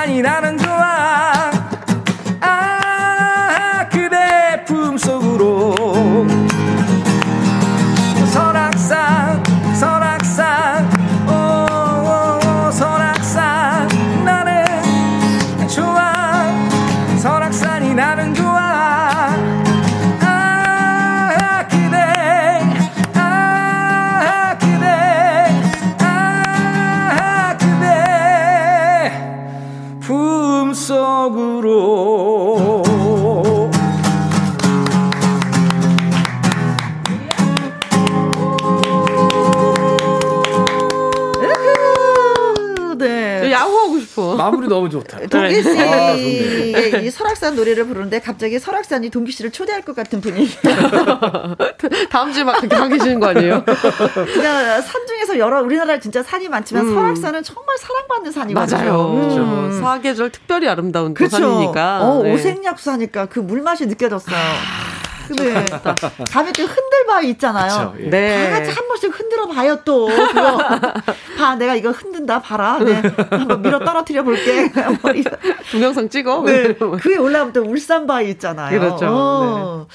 [0.06, 0.45] 설악
[45.28, 46.16] 동기 아, 좋네.
[46.16, 50.56] 씨의 이 설악산 노래를 부르는데 갑자기 설악산이 동기 씨를 초대할 것 같은 분위기.
[52.10, 53.64] 다음 주에 막가 계시는 거 아니에요?
[53.64, 56.94] 그냥 산 중에서 여러 우리나라에 진짜 산이 많지만 음.
[56.94, 58.78] 설악산은 정말 사랑받는 산이거든요.
[58.78, 59.10] 맞아요.
[59.10, 59.20] 음.
[59.28, 59.80] 그렇죠.
[59.80, 61.36] 사계절 특별히 아름다운 또 그쵸.
[61.36, 62.02] 산이니까.
[62.02, 62.32] 어, 네.
[62.32, 64.36] 오색약수 하니까 그 물맛이 느껴졌어요.
[65.26, 65.64] 근데
[66.30, 67.92] 밤에 또 흔들바위 있잖아요.
[67.92, 68.10] 그쵸, 예.
[68.10, 68.50] 네.
[68.50, 70.56] 다 같이 한 번씩 흔들어 봐요 또 그거
[71.38, 74.70] 봐 내가 이거 흔든다 봐라 네 한번 밀어 떨어뜨려 볼게
[75.02, 75.12] 뭐.
[75.72, 76.42] 동영상 찍어.
[76.44, 79.06] 네 그에 올라오면 또 울산바위 있잖아요 그렇죠.
[79.10, 79.86] 어.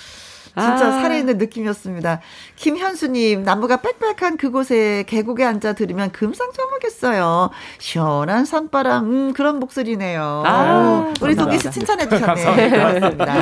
[0.60, 0.91] 진짜 아.
[0.91, 2.20] 살에 있는 느낌이었습니다.
[2.58, 7.52] 김현수님, 나무가 빽빽한 그곳에 계곡에 앉아 들으면 금상첨화겠어요.
[7.78, 10.44] 시원한 산바람, 음, 그런 목소리네요.
[10.46, 12.70] 아, 오, 우리 동기 씨 칭찬해 주셨네.
[12.70, 13.34] 고맙습니다.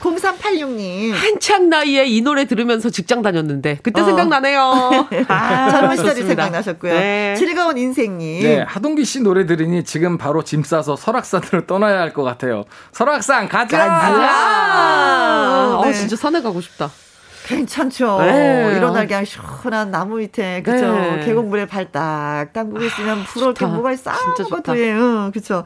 [0.00, 1.12] 0386님.
[1.12, 4.04] 한창 나이에 이 노래 들으면서 직장 다녔는데 그때 어.
[4.04, 5.06] 생각나네요.
[5.28, 6.22] 아, 젊은 시절이.
[6.22, 6.92] 생각나셨고요.
[6.94, 7.34] 네.
[7.36, 8.42] 즐거운 인생님.
[8.42, 12.64] 네, 하동기 씨 노래 들으니 지금 바로 짐 싸서 설악산으로 떠나야 할 것 같아요.
[12.92, 13.76] 설악산 가자!
[13.86, 15.76] 가자!
[15.78, 15.92] 어, 네.
[15.92, 16.90] 진짜 산에 가고 싶다.
[17.46, 18.18] 괜찮죠.
[18.20, 18.74] 네.
[18.76, 20.92] 일어날 그냥 시원한 나무 밑에 그죠.
[20.92, 21.22] 네.
[21.24, 23.66] 계곡물에 발딱 담그고 있으면 게 좋다.
[23.68, 24.10] 뭐가 있어.
[24.36, 24.76] 진짜 좋다.
[24.78, 25.64] 예, 응, 그죠.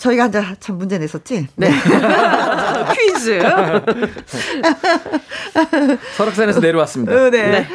[0.00, 1.46] 저희가 이제 참 문제 냈었지.
[1.56, 1.70] 네.
[2.96, 3.40] 퀴즈.
[6.16, 7.12] 설악산에서 내려왔습니다.
[7.12, 7.50] 어, 네.
[7.50, 7.66] 네.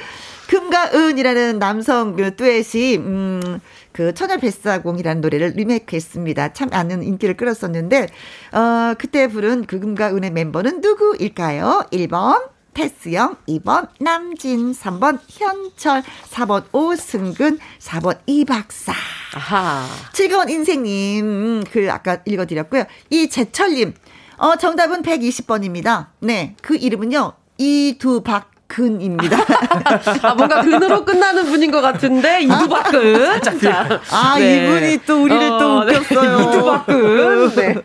[0.48, 3.60] 금과 은이라는 남성 그 듀엣이 음,
[3.92, 6.54] 그 처녀 뱃사공이라는 노래를 리메이크했습니다.
[6.54, 8.08] 참 많은 인기를 끌었었는데
[8.54, 11.86] 어, 그때 부른 그 금과 은의 멤버는 누구일까요?
[11.92, 18.94] 1번 테스영, 2번 남진, 3번 현철, 4번 오승근, 4번 이박사.
[19.34, 19.88] 아하.
[20.14, 22.84] 즐거운 인생님, 음, 글 아까 읽어드렸고요.
[23.10, 23.94] 이재철님,
[24.38, 26.08] 어, 정답은 120번입니다.
[26.20, 29.38] 네, 그 이름은요, 이두박 근입니다.
[30.24, 33.42] 아, 뭔가 근으로 끝나는 분인 것 같은데, 이두박근.
[33.42, 34.66] 자, 아, 네.
[34.66, 35.98] 이분이 또 우리를 또 네.
[35.98, 36.40] 웃겼어요.
[36.50, 37.56] 이두박근.
[37.56, 37.76] 네.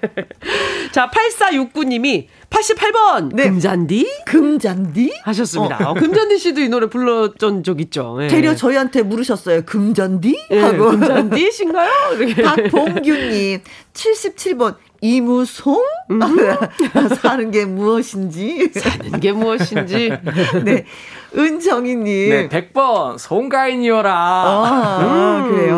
[0.93, 3.35] 자, 8469님이 88번.
[3.35, 3.45] 네.
[3.45, 4.09] 금잔디?
[4.27, 5.13] 금잔디?
[5.23, 5.91] 하셨습니다.
[5.91, 8.19] 어, 금잔디 씨도 이 노래 불렀던 적 있죠.
[8.23, 8.29] 예.
[8.29, 9.63] 대려 저희한테 물으셨어요.
[9.63, 10.47] 금잔디?
[10.51, 10.91] 예, 하고.
[10.91, 11.91] 금잔디신가요?
[12.19, 12.43] 이렇게.
[12.43, 13.61] 박봉규님,
[13.95, 14.77] 77번.
[15.01, 15.83] 이무송?
[17.23, 18.71] 사는 게 무엇인지.
[18.75, 20.11] 사는 게 무엇인지.
[20.65, 20.85] 네.
[21.37, 22.29] 은정희님.
[22.31, 24.13] 네, 100번 송가인이어라.
[24.13, 25.51] 아, 음.
[25.51, 25.77] 그래요.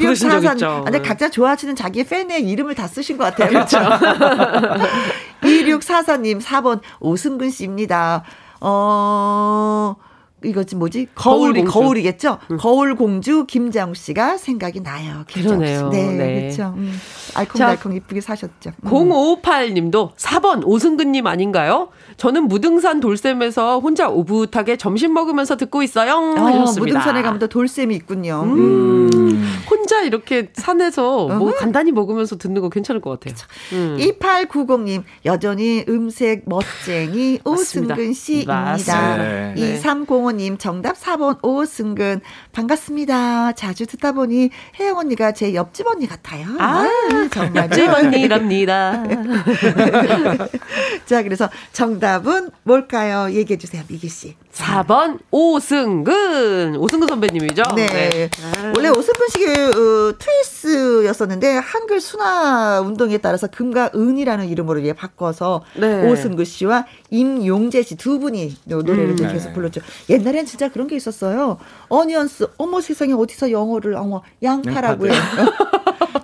[0.00, 0.52] 부르신 적 2644.
[0.54, 0.66] 있죠.
[0.66, 1.08] 아, 근데 네.
[1.08, 3.48] 각자 좋아하시는 자기 팬의 이름을 다 쓰신 것 같아요.
[3.50, 3.78] 그렇죠.
[5.42, 8.24] 2644님 4번 오승근 씨입니다.
[8.60, 9.96] 어,
[10.44, 12.38] 이것이 뭐지 거울, 거울이겠죠?
[12.50, 12.56] 응.
[12.56, 15.24] 거울 공주 김장우 씨가 생각이 나요.
[15.30, 15.48] 그렇죠?
[15.48, 15.88] 그러네요.
[15.90, 16.40] 네, 네.
[16.40, 16.74] 그렇죠.
[16.76, 16.92] 음,
[17.34, 18.70] 알콩달콩 이쁘게 사셨죠.
[18.82, 18.90] 음.
[18.90, 21.88] 0558님도 4번 오승근님 아닌가요?
[22.16, 26.14] 저는 무등산 돌쌤에서 혼자 오붓하게 점심 먹으면서 듣고 있어요.
[26.16, 28.42] 어, 무등산에 가면 또 돌쌤이 있군요.
[28.44, 29.10] 음.
[29.14, 29.60] 음.
[29.68, 33.34] 혼자 이렇게 산에서 뭐 간단히 먹으면서 듣는 거 괜찮을 것 같아요.
[33.72, 33.96] 음.
[33.98, 38.76] 2890님 여전히 음색 멋쟁이 오승근 씨입니다.
[39.16, 39.54] 네.
[39.56, 42.20] 2305 이영호님 정답 4번 오승근
[42.52, 43.52] 반갑습니다.
[43.52, 46.46] 자주 듣다 보니 혜영 언니가 제 옆집 언니 같아요.
[46.58, 49.02] 아, 아 정말 옆집 언니랍니다.
[51.06, 53.32] 자 그래서 정답은 뭘까요?
[53.32, 54.36] 얘기해 주세요, 미기 씨.
[54.52, 57.62] 4번 오승근 오승근 선배님이죠.
[57.76, 57.86] 네.
[57.86, 58.30] 네.
[58.74, 66.10] 원래 오승근 씨의 어, 트위스였었는데 한글 순화 운동에 따라서 금과 은이라는 이름으로 얘 바꿔서 네.
[66.10, 69.16] 오승근 씨와 임용재 씨 두 분이 노래를 음.
[69.16, 69.80] 또 계속 불렀죠.
[70.08, 71.58] 옛날엔 진짜 그런 게 있었어요.
[71.88, 75.12] 어니언스 어머 세상에 어디서 영어를 어머 양파라고 해.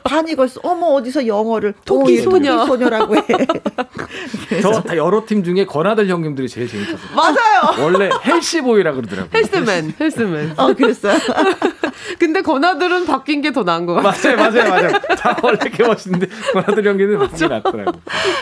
[0.09, 2.57] 바니걸스 어머 어디서 영어를 토끼 어, 소녀.
[2.57, 3.23] 토끼 소녀라고 해.
[4.63, 6.99] 저다 여러 팀 중에 건아들 형님들이 제일 재밌었어요.
[7.15, 7.85] 맞아요.
[7.85, 9.31] 원래 헬시보이라 그러더라고요.
[9.35, 10.55] 헬스맨, 헬스맨.
[10.57, 11.19] 어 그랬어요.
[12.19, 14.37] 근데 건아들은 바뀐 게 더 나은 것 같아요.
[14.37, 14.99] 맞아요, 맞아요, 맞아요.
[15.17, 17.93] 다 원래 이렇게 멋있는데 건아들 형님들 바뀌게 낫더라고.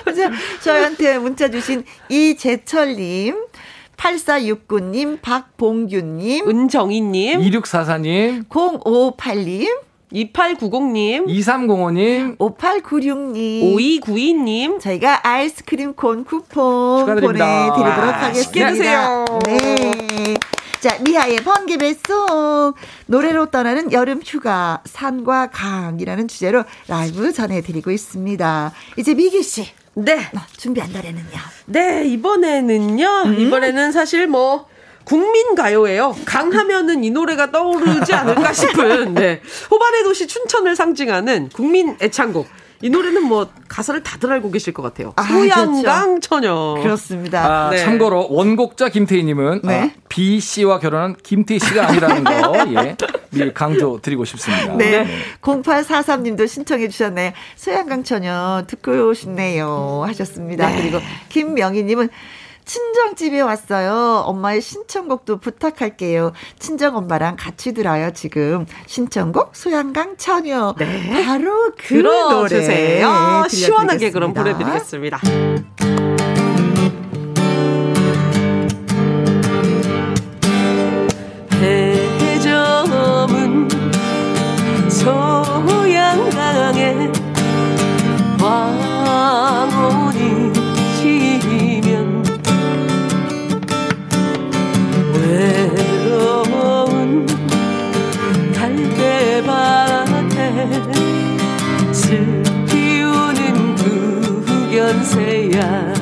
[0.05, 3.37] 그래서 저희한테 문자 주신 이재철님,
[3.97, 9.69] 8469님, 박봉규님, 은정희님, 2644님, 0558님,
[10.15, 14.01] 2890님, 2305님, 5896님.
[14.03, 17.73] 5292님, 저희가 아이스크림 콘 쿠폰 축하드립니다.
[17.75, 18.67] 보내드리도록 와, 하겠습니다.
[18.67, 19.25] 맛있게 드세요.
[19.45, 20.35] 네.
[20.81, 22.75] 자, 미하의 번개 배송.
[23.07, 28.73] 노래로 떠나는 여름 휴가, 산과 강이라는 주제로 라이브 전해드리고 있습니다.
[28.99, 29.67] 이제 미기 씨.
[29.95, 30.19] 네.
[30.19, 31.25] 어, 준비한 노래는요.
[31.67, 33.41] 네, 이번에는요, 음.
[33.41, 34.67] 이번에는 사실 뭐,
[35.05, 36.17] 국민 가요예요.
[36.25, 39.41] 강하면은 이 노래가 떠오르지 않을까 싶은, 네.
[39.71, 42.47] 호반의 도시 춘천을 상징하는 국민 애창곡.
[42.83, 45.15] 이 노래는 뭐, 가사를 다들 알고 계실 것 같아요.
[45.17, 46.75] 아, 소양강 처녀.
[46.83, 47.67] 그렇습니다.
[47.67, 47.79] 아, 네.
[47.79, 49.81] 참고로 원곡자 김태희님은 네.
[49.81, 52.97] 아, B 씨와 결혼한 김태희 씨가 아니라는 거 예,
[53.31, 54.75] 미리 강조 드리고 싶습니다.
[54.77, 55.07] 네.
[55.41, 57.33] 0843님도 신청해 주셨네요.
[57.57, 60.05] 소양강 처녀 듣고 싶네요.
[60.07, 60.71] 하셨습니다.
[60.77, 60.99] 그리고
[61.31, 62.11] 김명희님은
[62.65, 64.23] 친정집에 왔어요.
[64.27, 66.33] 엄마의 신청곡도 부탁할게요.
[66.59, 68.67] 친정 엄마랑 같이 들어요, 지금.
[68.87, 70.75] 신청곡 소양강 처녀.
[70.75, 72.49] 바로 그 노래.
[72.49, 73.45] 들어주세요.
[73.49, 74.33] 시원하게 그럼.
[74.35, 75.21] 보내드리겠습니다.
[102.15, 103.75] 슬 피우는
[104.47, 105.94] 두견새야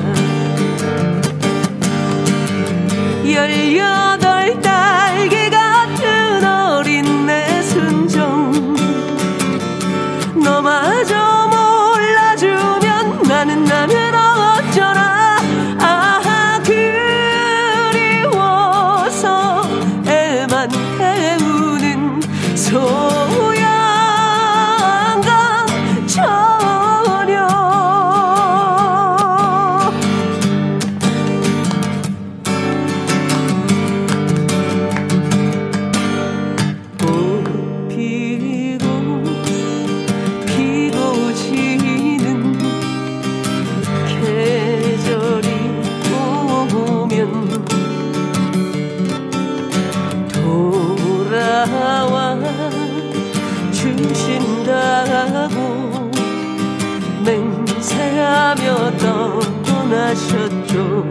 [58.53, 58.95] 하며
[59.65, 61.09] 떠나셨죠?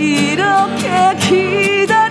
[0.00, 2.09] 이렇게 기다리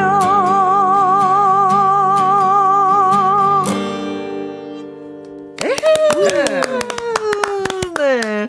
[7.97, 8.47] 네.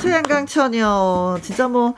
[0.00, 1.38] 소양강 처녀.
[1.42, 1.94] 진짜 뭐,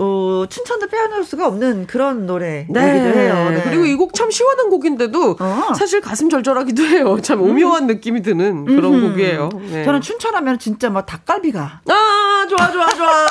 [0.00, 3.50] 어, 춘천도 빼어낼 수가 없는 그런 노래이기도 해요.
[3.50, 3.62] 네.
[3.64, 5.72] 그리고 이 곡 참 시원한 곡인데도 어.
[5.78, 7.18] 사실 가슴 절절하기도 해요.
[7.20, 9.10] 참 오묘한 느낌이 드는 그런 음.
[9.10, 9.48] 곡이에요.
[9.70, 9.84] 네.
[9.84, 11.80] 저는 춘천하면 진짜 뭐 닭갈비가.
[11.88, 13.26] 아 좋아 좋아 좋아.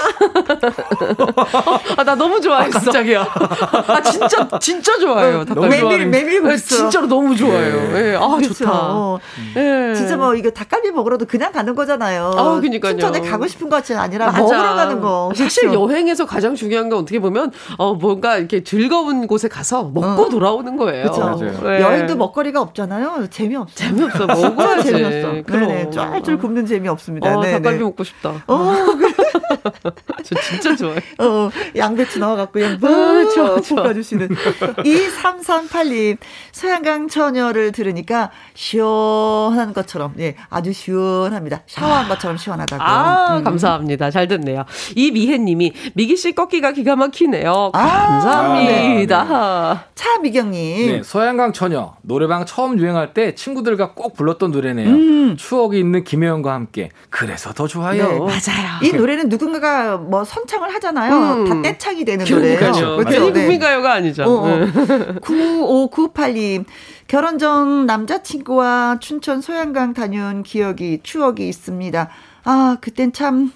[1.97, 2.80] 아 나 너무 좋아했어.
[2.80, 3.22] 깜짝이야.
[3.88, 5.43] 아 진짜 진짜 좋아요.
[5.45, 5.78] 닭갈비.
[5.80, 6.78] 좋아하는- 메밀, 메밀 네, 국수.
[6.78, 7.97] 진짜로 너무 좋아요.
[7.97, 8.16] 예.
[8.20, 8.53] 아 그쵸.
[8.53, 8.72] 좋다.
[8.74, 9.20] 어.
[9.58, 9.93] 예.
[9.95, 12.32] 진짜 뭐 이거 닭갈비 먹으러도 그냥 가는 거잖아요.
[12.38, 12.93] 아, 그니까요.
[12.97, 14.39] 춘천에 가고 싶은 것이 아니라 맞아.
[14.39, 15.32] 먹으러 가는 거.
[15.36, 15.82] 사실 그쵸?
[15.82, 20.30] 여행에서 가장 중요한 건 어떻게 보면 어 뭔가 이렇게 즐거운 곳에 가서 먹고 어.
[20.30, 21.08] 돌아오는 거예요.
[21.10, 21.20] 그쵸.
[21.22, 21.51] 맞아요.
[21.64, 21.82] 네.
[21.82, 23.28] 여행도 먹거리가 없잖아요.
[23.30, 23.76] 재미없어.
[23.76, 24.28] 재미없어.
[24.34, 24.91] 진짜 먹어야지.
[24.91, 25.43] 재미없어.
[25.45, 25.68] 그럼.
[25.68, 25.89] 네네.
[25.89, 27.38] 쫄쫄 굽는 재미 없습니다.
[27.38, 27.53] 어, 네네.
[27.62, 28.34] 닭갈비 먹고 싶다.
[28.47, 29.14] 어, 그래.
[30.24, 31.00] 저 진짜 좋아요.
[31.20, 33.84] 어, 양배추 넣어갖고 그냥 뭐 아, 좋아, 좋아.
[33.84, 34.30] 볶아주시는.
[34.30, 36.18] 2338님,
[36.52, 41.62] 소양강 처녀를 들으니까 시원한 것처럼, 예, 아주 시원합니다.
[41.68, 42.84] 샤워한 것처럼 시원하다고.
[42.84, 43.44] 아, 음.
[43.44, 44.12] 감사합니다.
[44.12, 44.66] 잘 듣네요.
[44.96, 47.72] 이미혜님이 미기 씨 꺾기가 기가 막히네요.
[47.74, 49.86] 아, 감사합니다.
[49.96, 50.88] 차미경님.
[50.92, 54.90] 네, 소양강 처녀 노래방 처음 유행할 때 친구들과 꼭 불렀던 노래네요.
[54.90, 55.36] 음.
[55.38, 58.08] 추억이 있는 김혜영과 함께 그래서 더 좋아요.
[58.08, 58.80] 네, 맞아요.
[58.84, 61.14] 이 노래는 누군가가 뭐 선창을 하잖아요.
[61.14, 61.46] 음.
[61.46, 62.60] 다 떼창이 되는 노래예요.
[62.60, 62.98] 그렇죠?
[63.06, 63.42] 괜히 네.
[63.42, 64.24] 국민가요가 아니죠.
[64.24, 64.48] 어, 어.
[64.48, 64.66] 네.
[65.22, 66.66] 9598님,
[67.08, 72.10] 결혼 전 남자친구와 춘천 소양강 다녀온 기억이, 추억이 있습니다.
[72.44, 73.52] 아, 그땐 참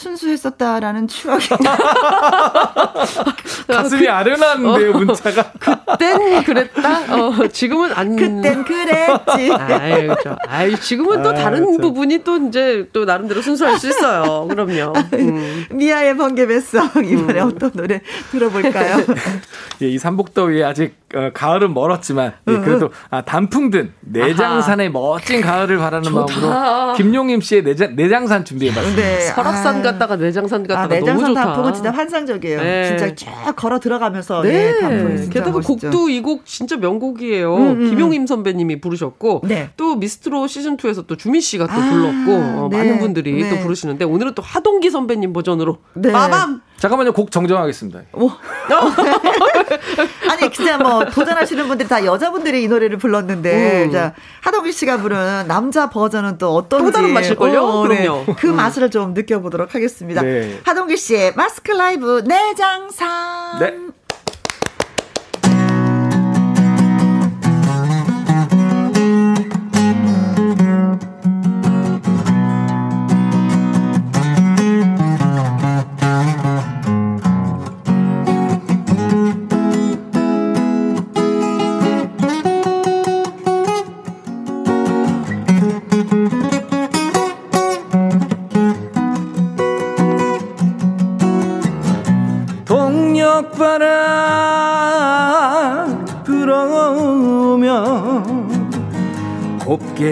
[0.00, 1.44] 순수했었다라는 추억이.
[3.68, 5.52] 가슴이 아련한데요, 문자가.
[5.60, 7.14] 그땐 그랬다.
[7.14, 8.16] 어, 지금은 안.
[8.16, 9.52] 그땐 그랬지.
[9.52, 10.36] 아유, 그렇죠.
[10.48, 11.80] 아유, 지금은 또 아, 다른 참.
[11.82, 14.48] 부분이 또 이제 또 나름대로 순수할 수 있어요.
[14.48, 14.94] 그럼요.
[15.12, 15.66] 음.
[15.70, 17.04] 미아의 번개배송.
[17.04, 19.04] 이번에 어떤 노래 들어볼까요?
[19.82, 25.78] 예, 이 삼복더위에 아직 어, 가을은 멀었지만 예, 그래도 아, 단풍 든 내장산의 멋진 가을을
[25.78, 29.02] 바라는 마음으로 김용임 씨의 내장, 내장산 준비해봤습니다.
[29.02, 29.20] 네.
[29.20, 29.82] 설악산 아.
[29.82, 31.44] 갔다가 내장산 갔다가 아, 너무 내장산 좋다.
[31.44, 32.60] 단풍은 진짜 환상적이에요.
[32.62, 32.96] 네.
[32.96, 34.76] 진짜 쫙 걸어 들어가면서 네.
[34.76, 35.90] 예, 단풍 진짜 게다가 멋있죠.
[35.90, 37.56] 곡도 이 곡 진짜 명곡이에요.
[37.56, 39.70] 음, 음, 김용임 선배님이 부르셨고 네.
[39.76, 42.76] 또 미스트로 시즌 2에서 또 주민 씨가 또 아, 불렀고 어, 네.
[42.76, 43.48] 많은 분들이 네.
[43.50, 46.12] 또 부르시는데 오늘은 또 하동기 선배님 버전으로 네.
[46.12, 48.00] 빠밤 잠깐만요, 곡 정정하겠습니다.
[48.14, 48.30] 오.
[50.30, 53.92] 아니 진짜 뭐 도전하시는 분들이 다 여자분들이 이 노래를 불렀는데 음.
[53.92, 57.62] 자 하동기 씨가 부른 남자 버전은 또 어떤지 또 다른 맛일걸요?
[57.62, 58.02] 어, 네.
[58.02, 58.24] 그럼요.
[58.38, 60.22] 그 맛을 좀 느껴보도록 하겠습니다.
[60.22, 60.58] 네.
[60.64, 63.58] 하동기 씨의 마스크 라이브 내장산.
[63.60, 63.89] 네.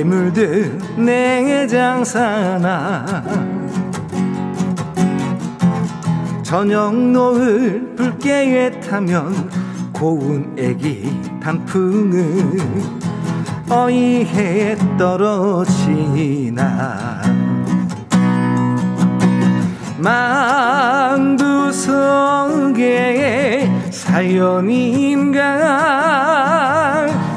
[0.04, 1.84] 물든 내장사나.
[6.42, 9.50] 저녁 노을 불개에 타면
[9.92, 11.10] 고운 애기
[11.42, 12.48] 단풍은
[13.68, 16.58] 어이해 떨어지나.
[19.98, 25.48] 만두 속에 사연인가.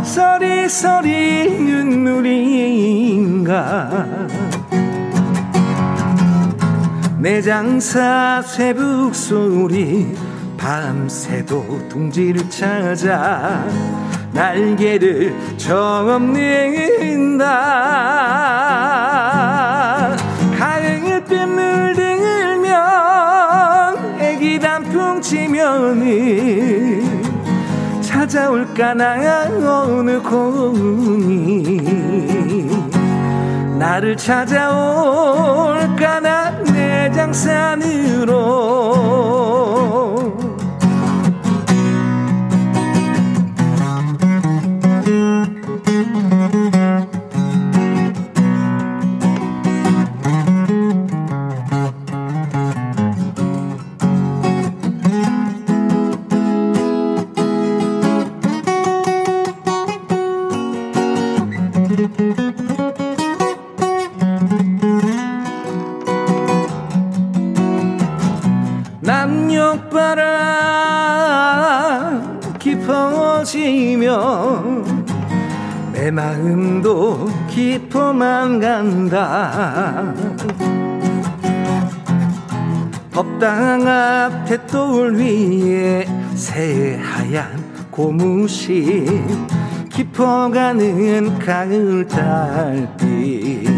[0.03, 2.25] 서리서리 눈물
[3.51, 4.07] 인가
[7.17, 10.15] 내 장사 쇠북 소리
[10.57, 13.67] 밤새도 둥지를 찾아
[14.31, 17.45] 날개를 저없는다.
[20.57, 22.71] 가을빛 물들면
[24.21, 27.03] 애기 단풍 치면은
[28.01, 31.81] 찾아올까 나 어느 공이
[33.81, 35.79] 나를 찾아올까
[36.19, 38.31] 나 내장산으로
[74.11, 75.05] 깊어지면
[75.93, 80.13] 내 마음도 깊어만 간다.
[83.11, 86.05] 법당 앞에 돌 위에
[86.35, 89.47] 새하얀 고무신
[89.89, 93.69] 깊어가는 가을 달빛.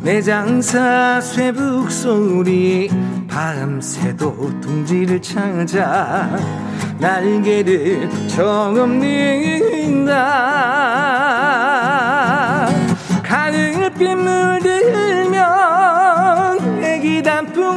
[0.00, 2.88] 내장사 쇠북 소리
[3.28, 6.30] 밤새도 둥지를 찾아
[6.98, 10.14] 날개를 저없는다.
[13.22, 15.66] 가을빛 물들면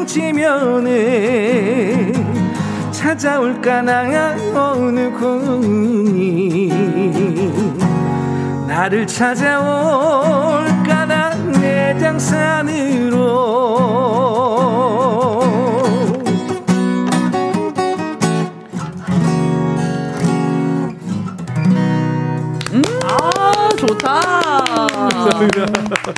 [0.10, 2.09] 지면은
[3.20, 6.70] 찾아올까 나 어느 공이
[8.66, 10.66] 나를 찾아올까
[11.06, 13.20] 나 내장산으로
[23.04, 24.59] 아, 좋다.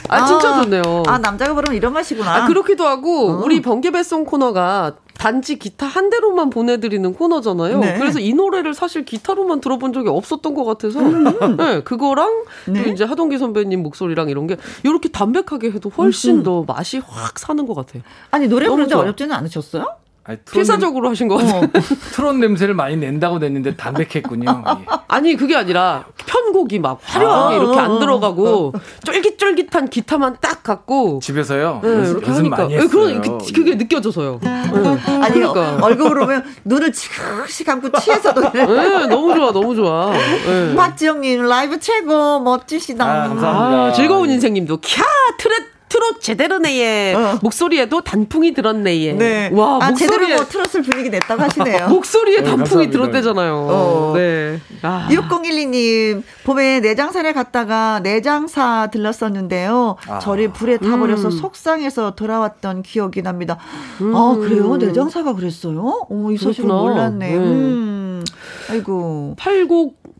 [0.09, 1.03] 아, 진짜 좋네요.
[1.07, 2.35] 아, 남자가 부르면 이런 맛이구나.
[2.35, 3.41] 아, 그렇기도 하고, 어.
[3.43, 7.79] 우리 번개배송 코너가 단지 기타 한 대로만 보내드리는 코너잖아요.
[7.79, 7.99] 네.
[7.99, 12.83] 그래서 이 노래를 사실 기타로만 들어본 적이 없었던 것 같아서, 네, 그거랑 네.
[12.83, 17.65] 또 이제 하동기 선배님 목소리랑 이런 게 이렇게 담백하게 해도 훨씬 더 맛이 확 사는
[17.67, 18.01] 것 같아요.
[18.31, 18.95] 아니, 노래 부르는데.
[18.95, 19.85] 어렵지는 않으셨어요?
[20.23, 21.67] 아니, 트롯, 필사적으로 하신 것 같아요.
[22.13, 24.63] 트롯 냄새를 많이 낸다고 냈는데 담백했군요.
[24.81, 24.85] 예.
[25.07, 30.61] 아니 그게 아니라 편곡이 막 화려하게 아, 이렇게 어, 안 어, 들어가고 쫄깃쫄깃한 기타만 딱
[30.61, 31.79] 갖고 집에서요.
[31.83, 32.89] 네, 연습, 이렇게 연습 하니까 많이 예, 했어요.
[32.91, 34.39] 그런 그, 그게 느껴져서요.
[34.43, 34.49] 네.
[34.49, 35.79] 아니, 그러니까.
[35.81, 38.51] 얼굴 보면 눈을 지그시 감고 취해서도.
[38.53, 40.11] 네, 너무 좋아, 너무 좋아.
[40.11, 40.75] 네.
[40.75, 43.03] 박지영님, 라이브 최고, 멋지시다.
[43.03, 43.83] 아, 감사합니다.
[43.83, 45.03] 아, 즐거운 인생님도 캬
[45.37, 47.39] 트롯 트롯 제대로 네예 어.
[47.41, 49.13] 목소리에도 단풍이 들었네예.
[49.13, 49.49] 네.
[49.51, 51.89] 와 아, 제대로 목소리에 뭐 트롯을 분위기 냈다고 하시네요.
[51.91, 52.91] 목소리에 네, 단풍이 감사합니다.
[52.91, 53.67] 들었대잖아요.
[53.69, 54.13] 어.
[54.15, 54.61] 네.
[54.83, 55.09] 아.
[55.11, 59.97] 6012님, 봄에 내장산에 갔다가 내장사 들렀었는데요.
[60.07, 60.19] 아.
[60.19, 61.31] 저를 불에 타버려서 음.
[61.31, 63.57] 속상해서 돌아왔던 기억이 납니다.
[63.99, 64.77] 아, 그래요?
[64.77, 66.05] 내장사가 그랬어요?
[66.09, 66.69] 어머, 이 소식을.
[66.69, 67.27] 몰랐네.
[67.27, 67.35] 네.
[67.35, 68.23] 음.
[68.69, 69.35] 아이고.
[69.37, 69.67] 80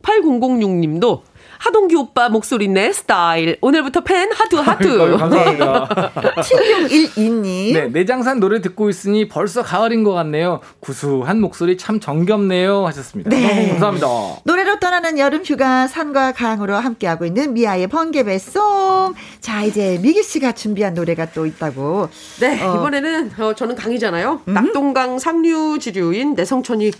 [0.02, 1.20] 8006님도
[1.62, 3.56] 하동기 오빠 목소리 내 스타일.
[3.60, 5.16] 오늘부터 팬 하트 아유, 하트.
[5.16, 5.88] 감사합니다.
[6.42, 7.72] 7612님.
[7.72, 10.58] 네, 내장산 노래 듣고 있으니 벌써 가을인 것 같네요.
[10.80, 12.84] 구수한 목소리 참 정겹네요.
[12.86, 13.30] 하셨습니다.
[13.30, 13.68] 네.
[13.68, 14.06] 감사합니다.
[14.42, 19.14] 노래로 떠나는 여름 휴가 산과 강으로 함께하고 있는 미아의 번개 배송.
[19.40, 22.08] 자, 이제 미기 씨가 준비한 노래가 또 있다고.
[22.40, 22.74] 네, 어.
[22.74, 24.40] 이번에는 어, 저는 강이잖아요.
[24.46, 26.90] 낙동강 상류 지류인 내성천이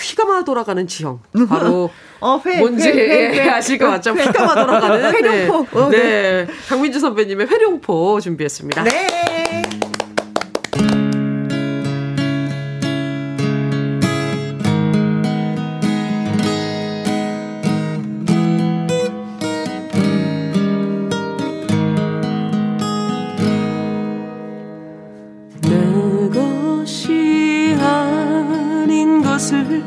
[0.00, 1.18] 휘감아 돌아가는 지형.
[1.48, 2.58] 바로 어, 회.
[2.60, 3.48] 뭔지 회, 회, 예, 회.
[3.50, 4.11] 아실 것 같죠?
[4.16, 4.24] 회.
[4.24, 5.62] 휘감아 돌아가는 회룡포.
[5.62, 5.80] 네.
[5.80, 6.46] 어, 네.
[6.68, 8.84] 강민주 선배님의 회룡포 준비했습니다.
[8.84, 9.62] 네.
[25.62, 29.82] 내 것이 아닌 것을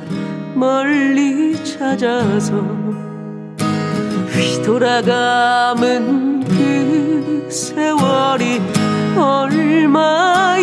[0.56, 3.15] 멀리 찾아서 휘
[4.66, 8.60] 돌아감은 그 세월이
[9.16, 10.56] 얼마이더냐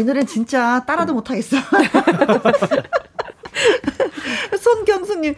[0.00, 1.58] 이 노래는 진짜 따라도 못하겠어.
[4.58, 5.34] 손경수님,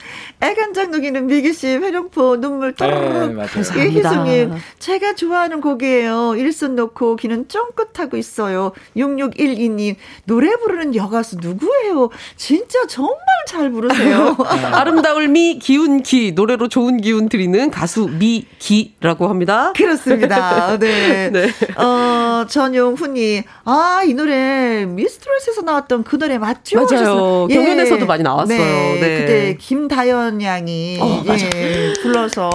[0.83, 3.39] 애간장 녹이는 미기 씨, 회룡포, 눈물 네, 떠르륵.
[3.77, 6.35] 예, 희수님, 제가 좋아하는 곡이에요.
[6.37, 8.73] 일순 놓고 귀는 쫑긋하고 있어요.
[8.97, 12.11] 6612님, 노래 부르는 여가수 누구예요?
[12.37, 13.17] 진짜 정말
[13.47, 14.37] 잘 부르세요.
[14.73, 19.73] 아름다울 미 기운 기 노래로 좋은 기운 드리는 가수 미기라고 합니다.
[19.77, 20.79] 그렇습니다.
[20.81, 21.31] 네.
[21.31, 21.49] 네.
[21.77, 26.77] 어, 전용훈이, 아, 이 노래, 미스트롯에서 나왔던 그 노래 맞죠?
[26.77, 26.87] 맞아요.
[26.87, 27.47] 하셨어요.
[27.49, 28.59] 경연에서도 많이 나왔어요.
[28.59, 29.01] 네.
[29.01, 29.19] 네.
[29.21, 31.23] 그때 김다연 양이 어,
[31.57, 32.51] 예, 불러서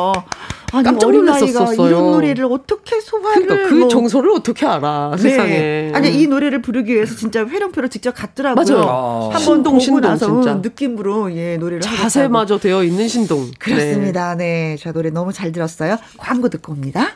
[0.73, 1.87] 아니 깜짝 놀랐었어요.
[1.87, 5.21] 이런 노래를 어떻게 소화를 그러니까 그 뭐- 정서를 어떻게 알아 네.
[5.21, 5.91] 세상에.
[5.93, 8.65] 아니 이 노래를 부르기 위해서 진짜 회령표로 직접 갔더라고요.
[8.75, 8.85] 맞아요.
[8.85, 9.29] 어.
[9.31, 10.53] 한번 보고 신동, 나서 진짜.
[10.53, 12.01] 음, 느낌으로 예 노래를 하겠다고.
[12.03, 13.49] 자세마저 되어 있는 신동.
[13.59, 14.35] 그렇습니다.
[14.35, 14.75] 네.
[14.79, 15.97] 저 노래 너무 잘 들었어요.
[16.17, 17.11] 광고 듣고 옵니다.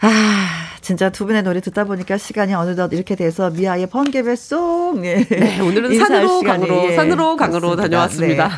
[0.00, 5.00] 아, 진짜 두 분의 노래 듣다 보니까 시간이 어느덧 이렇게 돼서 미아의 번개배송.
[5.00, 5.24] 네.
[5.28, 7.82] 네, 오늘은 산으로 시간이, 강으로, 예, 산으로 강으로 그렇습니다.
[7.82, 8.48] 다녀왔습니다.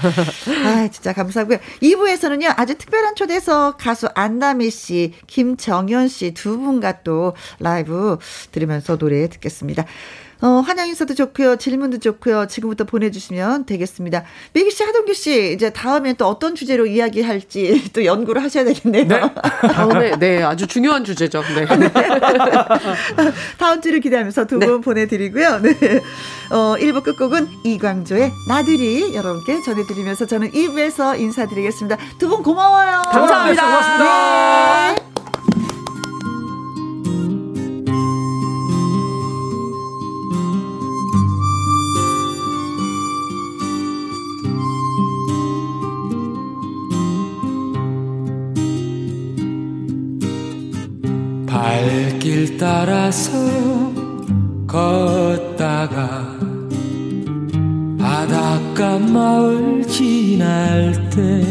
[0.46, 0.66] 네.
[0.66, 1.58] 아, 진짜 감사하고요.
[1.82, 8.18] 2부에서는요, 아주 특별한 초대석 가수 안나미 씨, 김정현 씨 두 분과 또 라이브
[8.50, 9.84] 들으면서 노래 듣겠습니다.
[10.44, 11.56] 어, 환영 인사도 좋고요.
[11.56, 12.46] 질문도 좋고요.
[12.48, 14.24] 지금부터 보내주시면 되겠습니다.
[14.52, 19.30] 미기 씨, 하동규 씨, 이제 다음에 또 어떤 주제로 이야기할지 또 연구를 하셔야 되겠네요.
[19.72, 21.42] 다음에, 네, 아주 중요한 주제죠.
[21.54, 21.64] 네.
[23.56, 25.60] 다음 주를 기대하면서 두분 보내드리고요.
[25.62, 25.70] 네.
[26.50, 31.96] 어, 1부 끝곡은 이광조의 나들이 여러분께 전해드리면서 저는 2부에서 인사드리겠습니다.
[32.18, 33.10] 두 분 고마워요.
[33.12, 33.64] 감사합니다.
[33.64, 34.92] 고맙습니다.
[34.94, 35.13] 네.
[52.54, 53.32] 길 따라서
[54.66, 56.38] 걷다가
[57.98, 61.44] 바닷가 마을 지날 때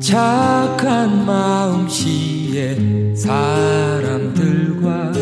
[0.00, 5.12] 착한 마음씨의 사람들과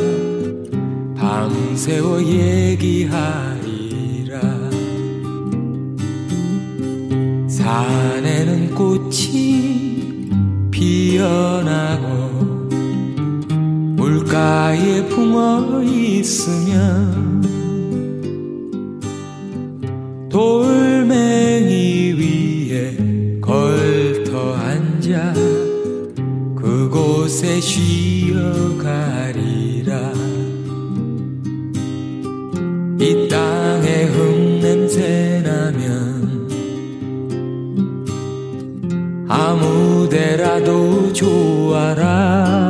[1.17, 3.61] 밤새워 얘기하리라.
[7.49, 10.29] 산에는 꽃이
[10.71, 12.44] 피어나고
[14.05, 17.41] 물가에 붕어 있으면
[20.29, 22.99] 돌멩이 위에
[23.41, 25.33] 걸터 앉아
[26.55, 28.93] 그곳에 쉬어가리라.
[33.01, 36.47] 이 땅에 흙냄새 나면
[39.29, 42.64] 아무데라도 좋아라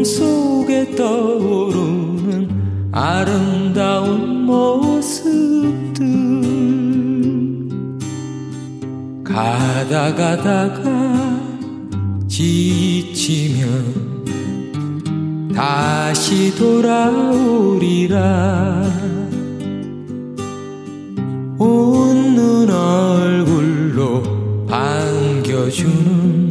[0.00, 2.48] 꿈속에 떠오르는
[2.90, 6.06] 아름다운 모습들.
[9.22, 11.38] 가다 가다가
[12.26, 13.74] 지치면
[15.54, 18.20] 다시 돌아오리라.
[21.58, 24.22] 웃는 얼굴로
[24.66, 26.50] 반겨주는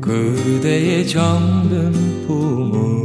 [0.00, 1.49] 그대의 정
[2.30, 2.99] 든품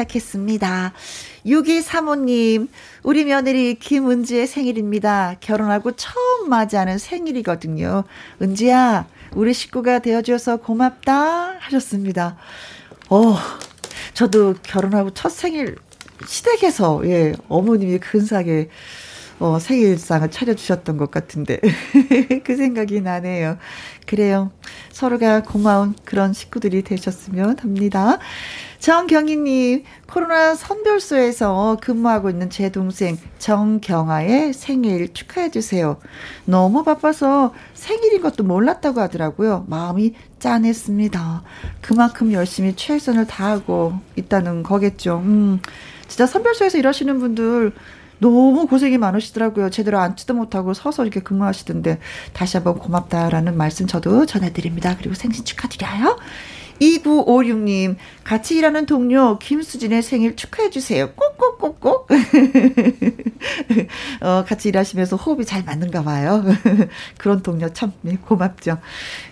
[0.00, 0.92] 시작했습니다.
[1.46, 2.68] 6235님,
[3.02, 5.36] 우리 며느리 김은지의 생일입니다.
[5.40, 8.04] 결혼하고 처음 맞이하는 생일이거든요.
[8.40, 12.36] 은지야, 우리 식구가 되어줘서 고맙다 하셨습니다.
[13.08, 13.36] 어,
[14.14, 15.76] 저도 결혼하고 첫 생일
[16.26, 18.68] 시댁에서, 예, 어머님이 근사하게
[19.38, 21.60] 어, 생일상을 차려주셨던 것 같은데.
[22.44, 23.56] 그 생각이 나네요.
[24.04, 24.52] 그래요.
[24.92, 28.18] 서로가 고마운 그런 식구들이 되셨으면 합니다.
[28.80, 35.98] 정경희님, 코로나 선별소에서 근무하고 있는 제 동생 정경아의 생일 축하해주세요.
[36.46, 39.66] 너무 바빠서 생일인 것도 몰랐다고 하더라고요.
[39.68, 41.42] 마음이 짠했습니다.
[41.82, 45.18] 그만큼 열심히 최선을 다하고 있다는 거겠죠.
[45.26, 45.60] 음,
[46.08, 47.72] 진짜 선별소에서 일하시는 분들
[48.18, 49.68] 너무 고생이 많으시더라고요.
[49.68, 51.98] 제대로 앉지도 못하고 서서 이렇게 근무하시던데
[52.32, 54.96] 다시 한번 고맙다라는 말씀 저도 전해드립니다.
[54.96, 56.18] 그리고 생신 축하드려요.
[56.80, 61.12] 2956님, 같이 일하는 동료 김수진의 생일 축하해주세요.
[61.12, 62.08] 꼭꼭꼭꼭.
[64.22, 66.42] 어, 같이 일하시면서 호흡이 잘 맞는가 봐요.
[67.18, 67.92] 그런 동료 참
[68.24, 68.78] 고맙죠.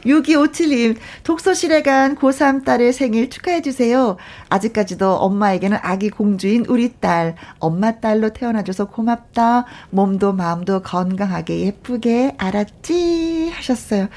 [0.05, 4.18] 6257님, 독서실에 간 고3 딸의 생일 축하해주세요.
[4.51, 9.64] 아직까지도 엄마에게는 아기 공주인 우리 딸, 엄마 딸로 태어나줘서 고맙다.
[9.90, 13.53] 몸도 마음도 건강하게 예쁘게 알았지?
[13.55, 14.09] 하셨어요.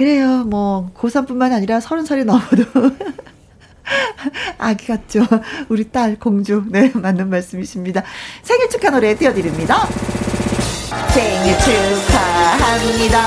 [0.00, 0.44] 그래요.
[0.44, 2.56] 뭐 고3뿐만 아니라 서른 살이 넘어도
[4.56, 5.26] 아기 같죠.
[5.68, 6.64] 우리 딸 공주.
[6.68, 8.02] 네, 맞는 말씀이십니다.
[8.42, 9.86] 생일 축하 노래 띄워드립니다.
[11.10, 13.20] 생일 축하합니다.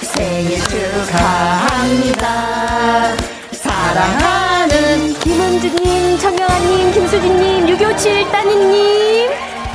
[0.00, 2.26] 생일 축하합니다.
[3.52, 9.30] 사랑하는 김은주님, 정영아님, 김수진님, 657 따님님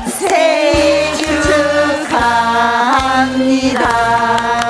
[0.08, 1.44] 생일
[2.08, 4.64] 축하합니다.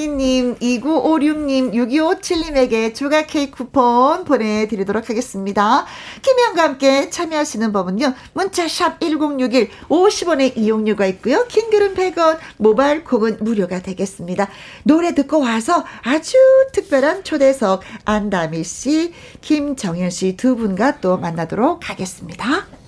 [0.00, 5.84] 정경희님, 2956님, 6257님에게 조각 케이크 쿠폰 보내드리도록 하겠습니다.
[6.22, 14.48] 김혜영과 함께 참여하시는 법은요, 문자샵 1061, 50원의 이용료가 있고요, 킹글은 100원, 모바일 콩은 무료가 되겠습니다.
[14.84, 16.36] 노래 듣고 와서 아주
[16.72, 22.79] 특별한 초대석 안다미 씨, 김정현 씨 두 분과 또 만나도록 하겠습니다.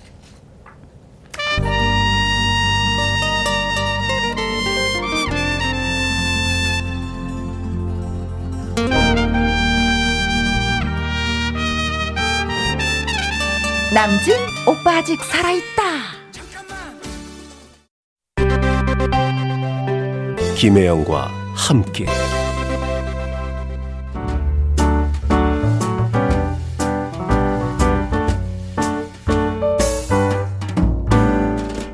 [13.93, 14.33] 남진
[14.67, 15.83] 오빠 아직 살아있다.
[20.57, 22.07] 김혜영과 함께.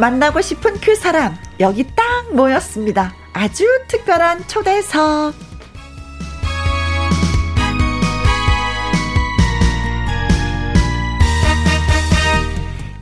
[0.00, 3.14] 만나고 싶은 그 사람 여기 딱 모였습니다.
[3.34, 5.34] 아주 특별한 초대석.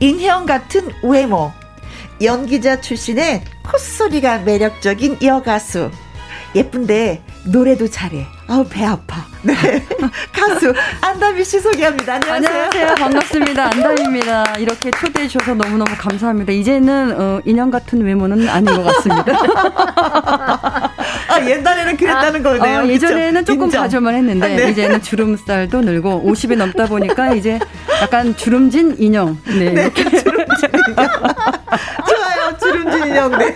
[0.01, 1.53] 인형 같은 외모,
[2.21, 5.91] 연기자 출신의 콧소리가 매력적인 여가수,
[6.53, 8.38] 예쁜데 노래도 잘해.
[8.49, 9.23] 아우 배 아파.
[9.43, 9.53] 네.
[10.33, 12.15] 가수 안다미 씨 소개합니다.
[12.15, 12.49] 안녕하세요.
[12.63, 12.95] 안녕하세요.
[12.95, 13.65] 반갑습니다.
[13.65, 14.55] 안다미입니다.
[14.57, 16.51] 이렇게 초대해 주셔서 너무너무 감사합니다.
[16.51, 19.23] 이제는 어, 인형 같은 외모는 아닌 것 같습니다.
[21.29, 22.79] 아, 옛날에는 그랬다는 아, 거네요.
[22.79, 23.83] 어, 예전에는 조금 인정.
[23.83, 24.71] 봐줄만 했는데 아, 네.
[24.71, 27.59] 이제는 주름살도 늘고 50이 넘다 보니까 이제
[28.01, 29.37] 약간 주름진 인형.
[29.45, 29.69] 네.
[29.73, 31.07] 네 주름진 인형.
[32.07, 32.57] 좋아요.
[32.59, 33.37] 주름진 인형.
[33.37, 33.55] 네.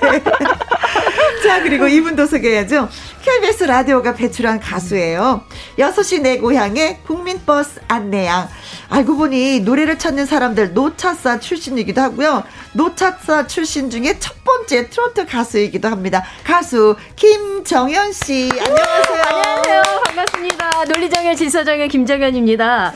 [1.54, 2.90] 자, 그리고 이분도 소개해야죠.
[3.22, 5.44] KBS 라디오가 배출한 가수예요.
[5.78, 8.50] 6시 내 고향의 국민버스 안내양.
[8.90, 12.44] 알고 보니 노래를 찾는 사람들 노찾사 출신이기도 하고요.
[12.72, 16.24] 노찾사 출신 중에 첫 번째 트로트 가수이기도 합니다.
[16.44, 18.50] 가수 김정현 씨.
[18.50, 19.24] 안녕하세요.
[19.24, 19.82] 안녕하세요.
[20.08, 20.86] 반갑습니다.
[20.86, 22.94] 논리정연 질서정연 김정현입니다.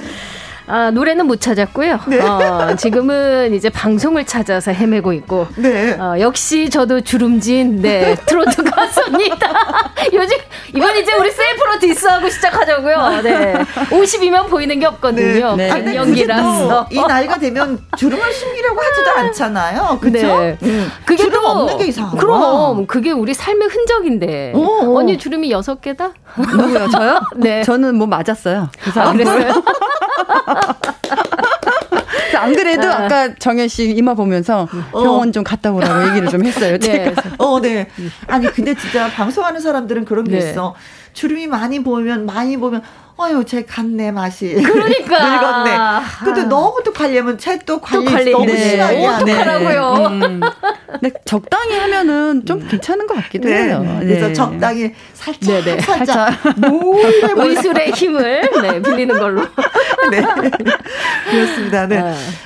[0.67, 1.99] 아, 노래는 못 찾았고요.
[2.07, 2.19] 네.
[2.21, 5.47] 어, 지금은 이제 방송을 찾아서 헤매고 있고.
[5.55, 5.93] 네.
[5.93, 9.47] 어, 역시 저도 주름진, 네, 트로트 가수입니다.
[10.11, 10.37] 요즘,
[10.75, 13.21] 이번 이제 우리 셀프로 디스하고 시작하자고요.
[13.23, 13.53] 네.
[13.89, 15.55] 50이면 보이는 게 없거든요.
[15.55, 15.73] 네.
[15.81, 15.95] 네.
[15.95, 16.87] 연기라서.
[16.91, 19.99] 이 나이가 되면 주름을 숨기려고 하지도 않잖아요.
[20.01, 20.39] 그죠?
[20.39, 20.57] 네.
[20.63, 20.91] 음.
[21.05, 24.51] 그게 주름 또, 없는 게 이상한 그럼, 그게 우리 삶의 흔적인데.
[24.53, 24.97] 오, 오.
[24.99, 26.11] 언니 주름이 여섯 개다?
[26.37, 26.89] 누구요?
[26.89, 27.21] 저요?
[27.37, 27.63] 네.
[27.63, 28.69] 저는 뭐 맞았어요.
[28.81, 29.63] 그 아, 그랬어요?
[32.37, 33.07] 안 그래도 아.
[33.07, 35.01] 까 정현 씨 이마 보면서 어.
[35.03, 36.77] 병원 좀 갔다 오라고 얘기를 좀 했어요.
[36.77, 37.13] 네.
[37.37, 37.87] 어, 네.
[38.27, 40.49] 아니 근데 진짜 방송하는 사람들은 그런 게 네.
[40.49, 40.75] 있어.
[41.13, 42.83] 주름이 많이 보면 많이 보면
[43.19, 44.53] 아유, 제 갔네, 맛이.
[44.53, 45.17] 그러니까.
[45.65, 45.77] 늙었네.
[46.23, 48.57] 근데 너무 또 관리하면 쟤또 관리 너무 네.
[48.69, 49.31] 심하게 하네.
[49.33, 50.07] 어떡하라고요.
[50.11, 50.39] 음.
[50.87, 53.63] 근데 적당히 하면은 좀 괜찮은 것 같기도 네.
[53.63, 53.79] 해요.
[53.99, 54.05] 네.
[54.05, 55.81] 그래서 적당히 살짝, 네네.
[55.81, 56.33] 살짝.
[57.37, 59.41] 의술의 힘을 네, 빌리는 걸로.
[60.11, 60.21] 네.
[61.31, 61.87] 그렇습니다.
[61.87, 61.97] 네.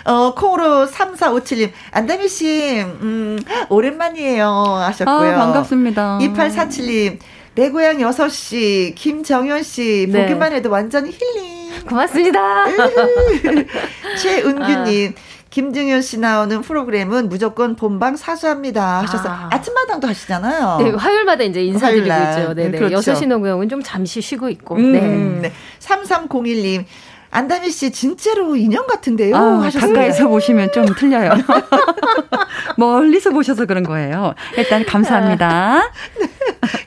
[0.06, 0.12] 아.
[0.12, 1.72] 어, 콩으로 3457님.
[1.92, 3.38] 안다미 씨, 음,
[3.70, 4.48] 오랜만이에요.
[4.48, 5.32] 하셨고요.
[5.32, 6.20] 아, 반갑습니다.
[6.22, 7.20] 2847님.
[7.54, 10.22] 내 고향 6시, 김정현 씨, 네.
[10.22, 11.86] 보기만 해도 완전 힐링.
[11.88, 12.66] 고맙습니다.
[14.22, 15.14] 최은규 님.
[15.16, 15.42] 아.
[15.50, 19.62] 김정현 씨 나오는 프로그램은 무조건 본방 사수합니다 하셔서 아.
[19.62, 20.78] 침마당도 하시잖아요.
[20.82, 22.54] 네, 화요일마다 이제 인사드리고 있죠.
[22.54, 22.78] 네, 네.
[22.80, 23.12] 그렇죠.
[23.12, 24.76] 6시 녹음은 좀 잠시 쉬고 있고.
[24.78, 25.50] 음, 네.
[25.50, 25.54] 네.
[25.80, 26.86] 3301님.
[27.32, 29.36] 안다미 씨 진짜로 인형 같은데요.
[29.36, 29.94] 아, 하셨어요.
[29.94, 31.32] 가까이서 보시면 좀 틀려요.
[32.78, 34.36] 멀리서 보셔서 그런 거예요.
[34.58, 35.92] 일단 감사합니다.
[36.20, 36.28] 네.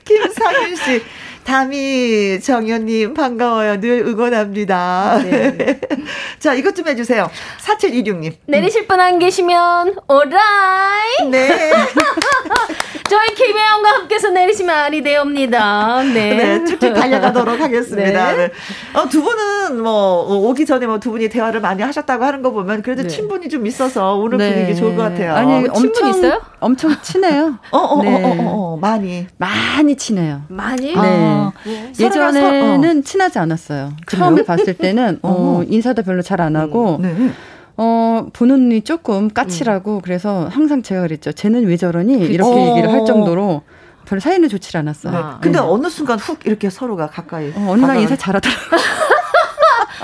[0.04, 1.02] 김상윤 씨.
[1.44, 3.80] 다미 정현님 반가워요.
[3.80, 5.20] 늘 응원합니다.
[5.22, 5.78] 네.
[6.40, 7.30] 자 이것 좀 해주세요.
[7.60, 8.32] 4726님.
[8.46, 11.30] 내리실 분 안 계시면 오라이.
[11.30, 11.72] 네.
[13.10, 16.02] 저희 김혜영과 함께서 내리시면 아니 되옵니다.
[16.04, 16.34] 네.
[16.58, 16.64] 네.
[16.64, 18.32] 쭉쭉 달려가도록 하겠습니다.
[18.32, 18.36] 네.
[18.48, 18.50] 네.
[18.98, 22.80] 어, 두 분은 뭐 오기 전에 뭐 두 분이 대화를 많이 하셨다고 하는 거 보면
[22.82, 23.08] 그래도 네.
[23.08, 24.54] 친분이 좀 있어서 오늘 네.
[24.54, 25.34] 분위기 좋을 것 같아요.
[25.34, 26.40] 아니 엄청 있어요?
[26.60, 27.58] 엄청 친해요.
[27.72, 28.08] 어, 어, 네.
[28.14, 30.40] 어, 어, 어, 어, 많이 많이 친해요.
[30.48, 30.94] 많이?
[30.94, 30.96] 네.
[30.96, 31.33] 아,
[31.64, 31.92] 네.
[31.98, 33.02] 예전에는 서, 어.
[33.02, 33.92] 친하지 않았어요.
[34.06, 34.24] 그래요?
[34.24, 36.96] 처음에 봤을 때는 어, 인사도 별로 잘 안 하고.
[36.96, 37.30] 음, 네.
[37.76, 40.00] 어, 보는 눈이 조금 까칠하고, 음.
[40.02, 41.32] 그래서 항상 제가 그랬죠.
[41.32, 42.18] 쟤는 왜 저러니?
[42.18, 42.32] 그치.
[42.32, 42.68] 이렇게 어.
[42.70, 43.62] 얘기를 할 정도로
[44.06, 45.12] 별로 사이는 좋지 않았어요.
[45.12, 45.18] 네.
[45.40, 45.64] 근데 네.
[45.66, 47.48] 어느 순간 훅 이렇게 서로가 가까이.
[47.56, 48.80] 어, 어느 날 인사 잘하더라고요.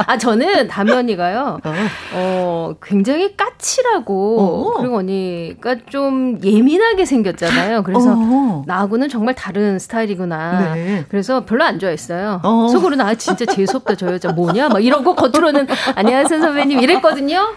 [0.07, 1.59] 아 저는 담연이가요.
[1.65, 1.73] 어.
[2.15, 4.81] 어, 굉장히 까칠하고 어.
[4.81, 7.83] 그리고 언니가 좀 예민하게 생겼잖아요.
[7.83, 8.65] 그래서 어.
[8.67, 10.75] 나하고는 정말 다른 스타일이구나.
[10.75, 11.05] 네.
[11.09, 12.41] 그래서 별로 안 좋아했어요.
[12.43, 12.69] 어.
[12.71, 17.55] 속으로는 아 진짜 재수 없다 저 여자 뭐냐 막 이러고 겉으로는 안녕하세요 선배님 이랬거든요.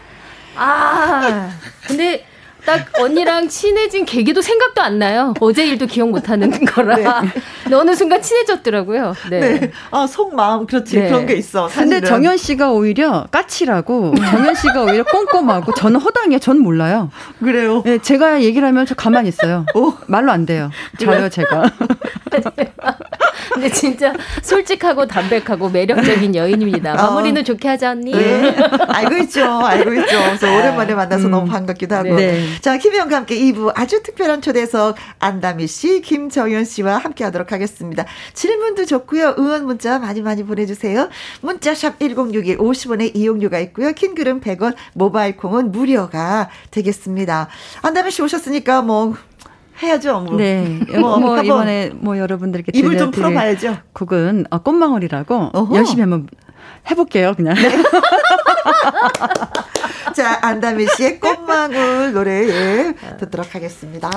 [0.55, 1.49] 아
[1.87, 2.25] 근데
[2.66, 5.34] 딱 언니랑 친해진 계기도 생각도 안 나요.
[5.39, 7.22] 어제 일도 기억 못 하는 거라.
[7.22, 7.30] 네.
[7.64, 9.16] 근데 어느 순간 친해졌더라고요.
[9.30, 9.39] 네.
[9.39, 9.72] 네.
[9.91, 10.97] 아, 속마음, 그렇지.
[10.99, 11.07] 네.
[11.07, 11.68] 그런 게 있어.
[11.68, 11.89] 사실은.
[11.89, 16.39] 근데 정현 씨가 오히려 까칠하고, 정현 씨가 오히려 꼼꼼하고, 저는 허당이에요.
[16.39, 17.09] 저는 몰라요.
[17.39, 17.82] 그래요?
[17.86, 19.66] 네, 제가 얘기를 하면 저 가만히 있어요.
[19.76, 19.93] 오.
[20.07, 20.70] 말로 안 돼요.
[20.99, 21.64] 저요, 제가.
[23.53, 26.95] 근데 진짜 솔직하고 담백하고 매력적인 여인입니다.
[26.95, 27.43] 마무리는 어.
[27.43, 28.11] 좋게 하지 않니?
[28.11, 28.55] 네.
[28.88, 29.45] 알고 있죠.
[29.59, 30.18] 알고 있죠.
[30.26, 31.32] 그래서 오랜만에 만나서 음.
[31.32, 32.16] 너무 반갑기도 하고.
[32.16, 32.43] 네.
[32.62, 38.06] 자, 김혜영과 함께 2부 아주 특별한 초대석 안다미 씨, 김정현 씨와 함께 하도록 하겠습니다.
[38.34, 39.36] 질문도 좋고요.
[39.38, 41.10] 응원 문자 많이 많이 보내주세요.
[41.41, 43.91] 문자샵 1061 50원의 이용료가 있고요.
[43.93, 47.47] 킹글은 100원, 모바일 콩은 무료가 되겠습니다.
[47.82, 49.16] 안다미 씨 오셨으니까 뭐
[49.82, 50.22] 해야죠.
[50.22, 50.38] 뭐.
[50.38, 50.80] 네.
[50.99, 53.78] 뭐, 뭐 이번에 뭐 여러분들께 입을 좀 풀어봐야죠.
[53.93, 55.76] 곡은 어, 꽃망울이라고 어허.
[55.76, 56.28] 열심히 한번
[56.89, 57.34] 해볼게요.
[57.36, 57.56] 그냥.
[57.56, 57.62] 네.
[60.16, 64.09] 자 안다미 씨의 꽃망울 노래 예, 듣도록 하겠습니다.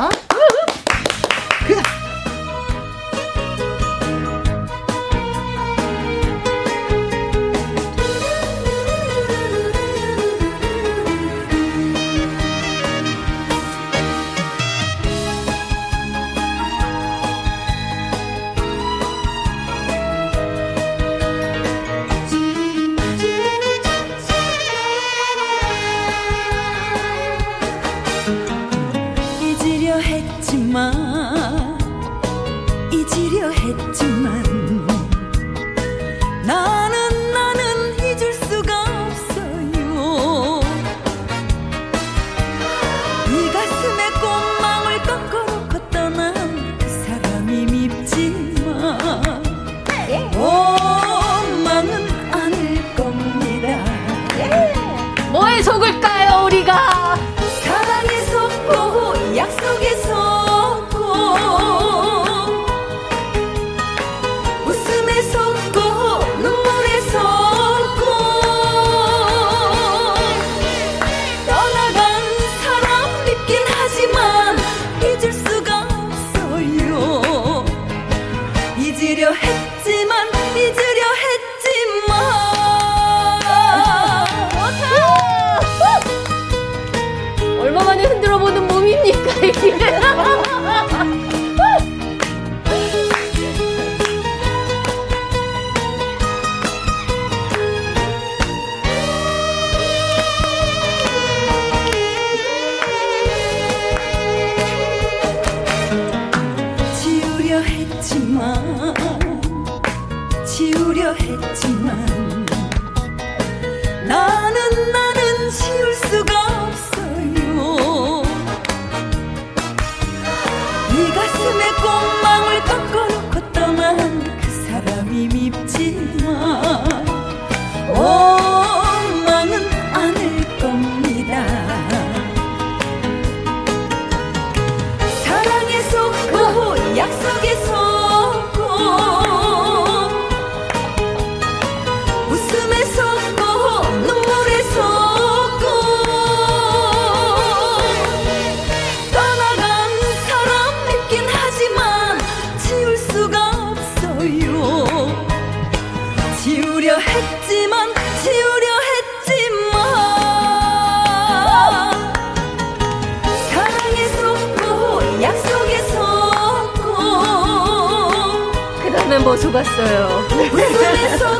[169.56, 171.35] 속았어요.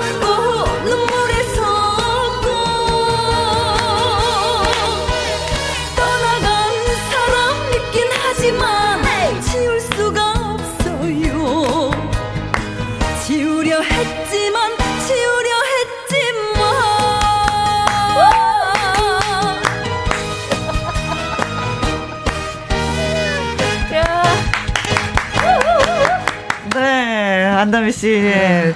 [27.96, 28.08] 씨.
[28.20, 28.74] 네.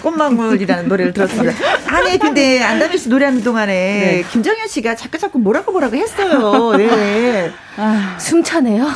[0.00, 1.52] 꽃망울이라는 노래를 들었습니다.
[1.86, 4.24] 아니 근데 안다미 씨 노래하는 동안에 네.
[4.30, 6.76] 김정현 씨가 자꾸 자꾸 뭐라고 뭐라고 했어요.
[6.76, 7.50] 네.
[7.76, 8.86] 아, 숨차네요.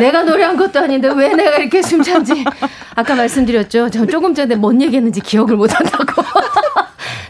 [0.00, 2.44] 내가 노래한 것도 아닌데 왜 내가 이렇게 숨찬지
[2.94, 3.88] 아까 말씀드렸죠.
[3.90, 6.22] 저 조금 전에 뭔 얘기했는지 기억을 못 한다고.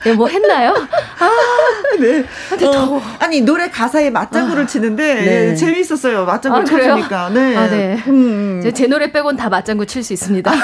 [0.04, 0.74] 네, 뭐 했나요?
[1.18, 1.30] 아,
[2.00, 2.24] 네.
[2.66, 5.54] 어, 아니 노래 가사에 맞장구를 아, 치는데 네.
[5.54, 6.24] 재미있었어요.
[6.24, 7.28] 맞장구 아, 쳐주니까.
[7.30, 7.56] 네.
[7.56, 8.02] 아, 네.
[8.08, 8.72] 음.
[8.74, 10.50] 제 노래 빼곤 다 맞장구 칠 수 있습니다.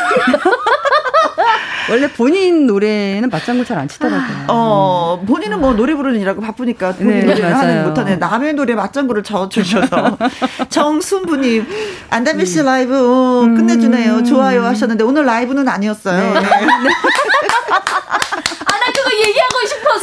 [1.90, 4.46] 원래 본인 노래는 맞장구 잘 안 치더라고요.
[4.48, 8.16] 어, 본인은 뭐 노래 부르는 일하고 바쁘니까 본인 네, 노래를 하는 못하네.
[8.16, 10.18] 남의 노래 맞장구를 쳐주셔서.
[10.68, 11.66] 정순부님,
[12.10, 14.24] 안다미 씨 라이브 어, 끝내주네요.
[14.24, 16.34] 좋아요 하셨는데 오늘 라이브는 아니었어요.
[16.34, 16.40] 네.
[16.40, 16.46] 네.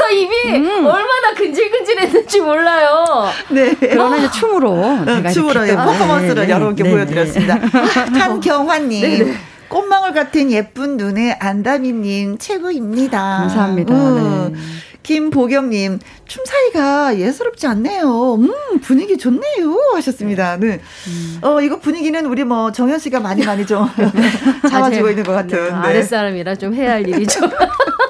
[0.05, 0.85] 싶어서 입이 음.
[0.85, 3.29] 얼마나 근질근질했는지 몰라요.
[3.49, 3.73] 네.
[3.75, 4.71] 그러면 이제 춤으로.
[4.71, 7.55] 어, 춤으로, 예, 퍼포먼스를 네, 여러분께 네, 보여드렸습니다.
[8.13, 9.35] 한경환님.
[9.67, 13.19] 꽃망울 같은 예쁜 눈의 안다미님 최고입니다.
[13.39, 13.93] 감사합니다.
[13.93, 14.53] 음.
[14.53, 14.59] 네.
[15.05, 18.35] 김보경님, 춤사위가 예사롭지 않네요.
[18.35, 19.77] 음, 분위기 좋네요.
[19.93, 20.57] 하셨습니다.
[20.57, 20.79] 네.
[21.07, 21.39] 음.
[21.43, 23.87] 어, 이거 분위기는 우리 뭐 정현 씨가 많이 많이 좀
[24.67, 25.63] 잡아주고 있는 것 같은.
[25.63, 25.75] 네, 네.
[25.75, 27.39] 아랫 사람이라 좀 해야 할 일이죠.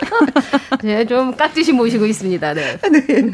[0.84, 2.53] 네, 좀 깍지시 모시고 있습니다.
[2.53, 2.78] 네.
[2.91, 3.32] 네.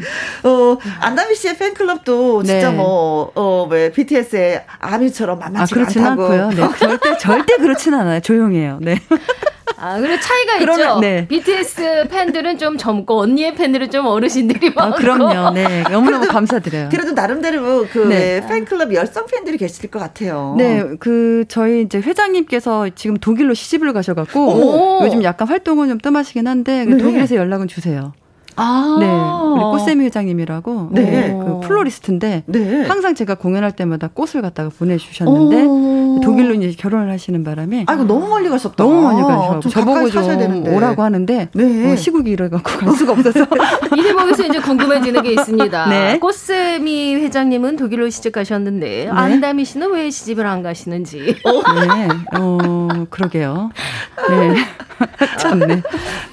[0.48, 2.76] 어, 안다미 씨의 팬클럽도 진짜 네.
[2.76, 6.24] 뭐, 어, 왜, BTS의 아미처럼 만만치 아, 그렇진 않다고.
[6.24, 6.48] 않고요.
[6.50, 8.20] 네, 절대, 절대 그렇진 않아요.
[8.20, 8.78] 조용해요.
[8.80, 8.98] 네.
[9.76, 11.00] 아, 그리고 차이가 그러면, 있죠.
[11.00, 11.26] 네.
[11.28, 14.94] BTS 팬들은 좀 젊고 언니의 팬들은 좀 어르신들이 많고.
[14.94, 15.50] 아, 그럼요.
[15.50, 15.82] 네.
[15.90, 16.88] 너무너무 감사드려요.
[16.90, 18.46] 그래도 나름대로 그 네.
[18.46, 20.54] 팬클럽 열성 팬들이 계실 것 같아요.
[20.56, 20.84] 네.
[21.00, 26.84] 그 저희 이제 회장님께서 지금 독일로 시집을 가셔 갖고 요즘 약간 활동은 좀 뜸하시긴 한데
[26.84, 26.96] 네.
[26.96, 28.12] 독일에서 연락은 주세요.
[28.56, 28.96] 아.
[29.00, 29.06] 네.
[29.06, 30.88] 우리 꽃샘이 회장님이라고.
[30.92, 31.32] 네.
[31.32, 32.44] 어, 그 플로리스트인데.
[32.46, 32.82] 네.
[32.86, 35.64] 항상 제가 공연할 때마다 꽃을 갖다가 보내주셨는데.
[35.64, 36.20] 오.
[36.22, 37.84] 독일로 이제 결혼을 하시는 바람에.
[37.88, 38.74] 아이고, 너무 멀리 가셨다.
[38.76, 39.60] 너무 멀리 가셔.
[39.60, 40.74] 저보고 좀 되는데.
[40.74, 41.48] 오라고 하는데.
[41.52, 41.92] 네.
[41.92, 43.40] 어, 시국이 이래갖고 갈 수가 없어서.
[43.96, 45.88] 이 대목에서 이제 궁금해지는 게 있습니다.
[45.88, 46.18] 네.
[46.18, 49.04] 꽃샘이 회장님은 독일로 시집 가셨는데.
[49.04, 49.08] 네.
[49.08, 51.18] 안다미 씨는 왜 시집을 안 가시는지.
[51.18, 52.08] 네.
[52.38, 53.70] 어, 그러게요.
[54.28, 54.54] 네.
[55.38, 55.82] 참네.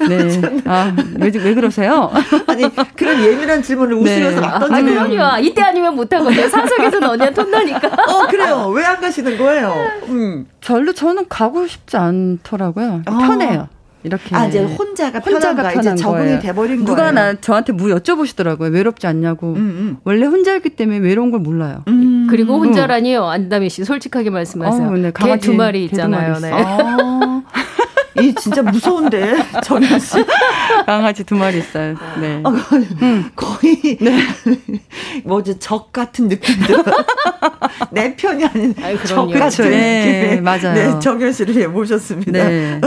[0.08, 0.42] 네.
[0.66, 2.09] 아, 왜, 왜 그러세요?
[2.48, 2.64] 아니
[2.96, 4.48] 그런 예민한 질문을 웃으면서 네.
[4.48, 5.00] 막 던지네요.
[5.02, 5.40] 아, 그럼요.
[5.44, 7.88] 이때 아니면 못한 건데 사석에서는 언니한테 혼나니까.
[8.12, 8.72] 어 그래요.
[8.76, 9.74] 왜 안 가시는 거예요?
[10.08, 10.48] 음.
[10.62, 13.02] 별로 저는 가고 싶지 않더라고요.
[13.08, 13.12] 어.
[13.18, 13.68] 편해요.
[14.04, 17.12] 이렇게 아 이제 혼자가 혼자가 편한 이제 적응이 돼버린 누가 거예요.
[17.12, 18.72] 나 저한테 뭐 여쭤보시더라고요.
[18.72, 19.48] 외롭지 않냐고.
[19.50, 19.98] 음, 음.
[20.06, 21.84] 원래 혼자였기 때문에 외로운 걸 몰라요.
[21.90, 22.26] 음.
[22.30, 23.26] 그리고 혼자라니요.
[23.26, 24.88] 안다미 씨 솔직하게 말씀하세요.
[24.88, 25.12] 어, 네.
[25.12, 26.40] 강아지 두 마리 있잖아요.
[26.40, 26.50] 네.
[26.54, 27.39] 아.
[28.22, 30.24] 이 진짜 무서운데 정현 씨
[30.86, 31.96] 강아지 두 마리 있어요.
[32.20, 32.42] 네.
[32.44, 32.50] 아,
[33.02, 33.32] 음.
[33.36, 34.22] 거의 네.
[35.24, 36.84] 뭐지 적 같은 느낌도
[37.92, 40.44] 내 편이 아닌 적 같은 네, 느낌.
[40.44, 40.74] 맞아요.
[40.74, 42.32] 네, 정현 씨를 모셨습니다.
[42.32, 42.82] 네.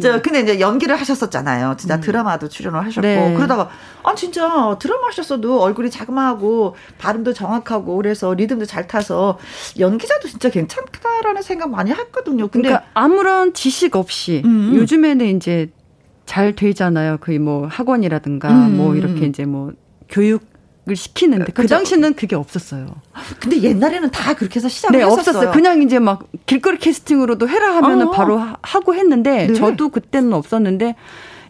[0.00, 1.76] 저 근데 이제 연기를 하셨었잖아요.
[1.78, 2.00] 진짜 음.
[2.00, 3.34] 드라마도 출연을 하셨고 네.
[3.34, 3.70] 그러다가
[4.02, 9.38] 아 진짜 드라마 하셨어도 얼굴이 자그마하고 발음도 정확하고 그래서 리듬도 잘 타서
[9.78, 12.48] 연기자도 진짜 괜찮다라는 생각 많이 했거든요.
[12.48, 14.74] 근데 그러니까 아무런 지식 없이 음.
[14.74, 15.70] 요즘에는 이제
[16.26, 17.18] 잘 되잖아요.
[17.18, 18.76] 거의 뭐 학원이라든가 음.
[18.76, 19.72] 뭐 이렇게 이제 뭐
[20.08, 20.54] 교육
[20.86, 22.88] 을 시키는데 그 당시는 그게 없었어요.
[23.40, 25.20] 근데 옛날에는 다 그렇게 해서 시작을 네, 했었어요.
[25.20, 25.52] 없었어요.
[25.52, 28.10] 그냥 이제 막 길거리 캐스팅으로도 해라 하면은 어.
[28.10, 29.54] 바로 하고 했는데 네.
[29.54, 30.94] 저도 그때는 없었는데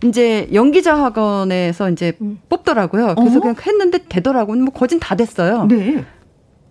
[0.05, 2.39] 이제 연기자 학원에서 이제 음.
[2.49, 3.17] 뽑더라고요.
[3.17, 3.41] 그래서 어?
[3.41, 4.63] 그냥 했는데 되더라고요.
[4.63, 5.67] 뭐 거진 다 됐어요.
[5.69, 6.05] 네.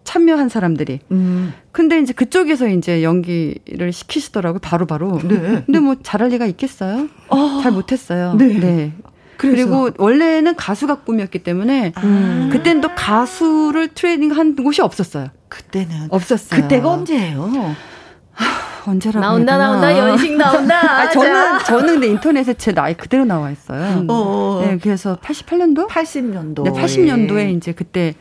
[0.04, 1.00] 참여한 사람들이.
[1.12, 1.54] 음.
[1.72, 4.60] 근데 이제 그쪽에서 이제 연기를 시키시더라고요.
[4.60, 5.18] 바로바로.
[5.18, 5.28] 바로.
[5.28, 5.64] 네.
[5.66, 7.08] 근데 뭐 잘할 리가 있겠어요?
[7.30, 7.60] 어.
[7.62, 8.36] 잘 못했어요.
[8.36, 8.60] 네.
[8.60, 8.94] 네.
[9.38, 12.50] 그리고 원래는 가수가 꿈이었기 때문에 아.
[12.52, 15.30] 그때는 또 가수를 트레이닝 한 곳이 없었어요.
[15.50, 16.62] 그때는 없었어요.
[16.62, 17.76] 그때가 언제예요?
[18.32, 21.02] 하, 언제라고 나온다 해야 나온다 연식 나온다.
[21.02, 24.00] 아, 저는 저는 근데 인터넷에 제 나이 그대로 나와 있어요.
[24.00, 24.08] 음.
[24.62, 25.88] 네, 그래서 88년도?
[25.88, 26.64] 80년도.
[26.64, 28.16] 네, 80년도에 이제 그때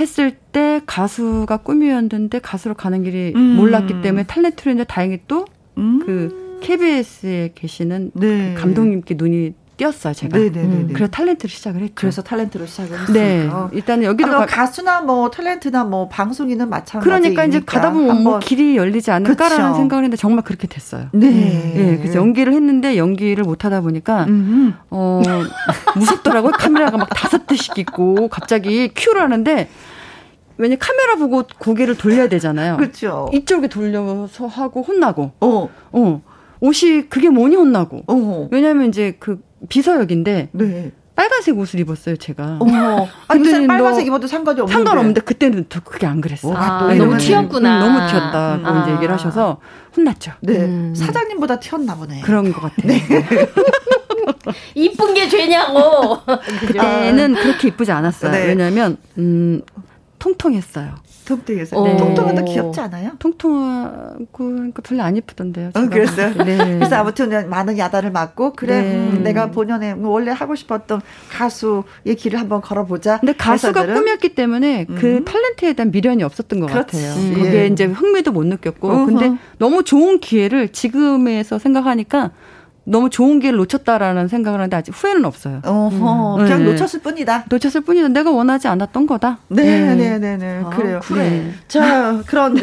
[0.00, 3.56] 했을 때 가수가 꿈이었는데 가수로 가는 길이 음.
[3.56, 5.44] 몰랐기 때문에 탤런트로 이제 다행히 또그
[5.76, 6.58] 음.
[6.60, 8.54] KBS에 계시는 네.
[8.54, 10.36] 그 감독님께 눈이 띄었어요, 제가.
[10.36, 10.60] 네네네.
[10.60, 10.90] 음.
[10.92, 11.94] 그래서 탤런트를 시작을 했죠.
[11.94, 13.14] 그래서 탤런트로 시작을 했어요.
[13.14, 13.76] 네.
[13.76, 14.46] 일단은 여기로 아, 가...
[14.46, 17.04] 가수나 뭐 탤런트나 뭐 방송인은 마찬가지.
[17.04, 19.76] 그러니까 이제 가다 보면 뭐 길이 열리지 않을까라는 그쵸.
[19.76, 21.06] 생각을 했는데 정말 그렇게 됐어요.
[21.12, 21.30] 네.
[21.30, 21.96] 네.
[21.98, 24.72] 그래서 연기를 했는데 연기를 못 하다 보니까 음흠.
[24.90, 25.22] 어
[25.96, 26.52] 무섭더라고요.
[26.58, 29.68] 카메라가 막 다섯 대씩 있고 갑자기 큐를 하는데
[30.58, 32.76] 왜냐 카메라 보고 고개를 돌려야 되잖아요.
[32.76, 33.28] 그렇죠.
[33.32, 35.32] 이쪽에 돌려서 하고 혼나고.
[35.40, 35.68] 어.
[35.92, 36.22] 어.
[36.60, 38.02] 옷이 그게 뭐니 혼나고.
[38.08, 38.48] 어.
[38.50, 40.92] 왜냐하면 이제 그 비서역인데 네.
[41.14, 42.58] 빨간색 옷을 입었어요, 제가.
[42.60, 43.08] 어머.
[43.26, 44.72] 아니, 빨간색 입어도 상관이 없는데.
[44.72, 46.52] 상관없는데 그때는 또 그게 안 그랬어.
[46.54, 47.74] 아, 아, 너무 튀었구나.
[47.74, 48.82] 응, 너무 튀었다고 아.
[48.82, 49.58] 이제 얘기를 하셔서
[49.96, 50.32] 혼났죠.
[50.40, 50.58] 네.
[50.58, 50.94] 음.
[50.94, 52.20] 사장님보다 튀었나 보네.
[52.20, 52.86] 그런 것 같아요.
[52.86, 53.02] 네.
[54.74, 56.18] 이쁜 게 죄냐고.
[56.66, 58.30] 그때는 그렇게 이쁘지 않았어요.
[58.30, 58.46] 네.
[58.46, 59.62] 왜냐면 음
[60.18, 60.94] 통통했어요.
[61.26, 61.82] 통통해서.
[61.82, 61.96] 네.
[61.96, 63.12] 통통은 더 귀엽지 않아요?
[63.18, 65.70] 통통하고 그러니까 별로 안 예쁘던데요.
[65.74, 66.34] 어, 그랬어요.
[66.44, 66.56] 네.
[66.56, 68.94] 그래서 아무튼 많은 야단을 맞고 그래 네.
[68.96, 71.00] 음, 내가 본연에 뭐 원래 하고 싶었던
[71.30, 73.18] 가수의 길을 한번 걸어보자.
[73.20, 73.94] 근데 가수가 회사들은.
[73.94, 75.24] 꿈이었기 때문에 그 음.
[75.24, 76.96] 탤런트에 대한 미련이 없었던 것 그렇지.
[76.96, 77.14] 같아요.
[77.14, 77.34] 음.
[77.34, 79.06] 거기에 이제 흥미도 못 느꼈고 어허.
[79.06, 82.30] 근데 너무 좋은 기회를 지금에서 생각하니까
[82.90, 85.60] 너무 좋은 기회를 놓쳤다라는 생각을 하는데 아직 후회는 없어요.
[85.64, 86.42] 어허, 음.
[86.42, 86.72] 그냥 네.
[86.72, 87.44] 놓쳤을 뿐이다.
[87.48, 88.08] 놓쳤을 뿐이다.
[88.08, 89.38] 내가 원하지 않았던 거다.
[89.48, 90.62] 네, 네, 네, 네.
[90.64, 91.00] 아, 그래요.
[91.14, 91.52] 네.
[91.68, 92.56] 자, 그럼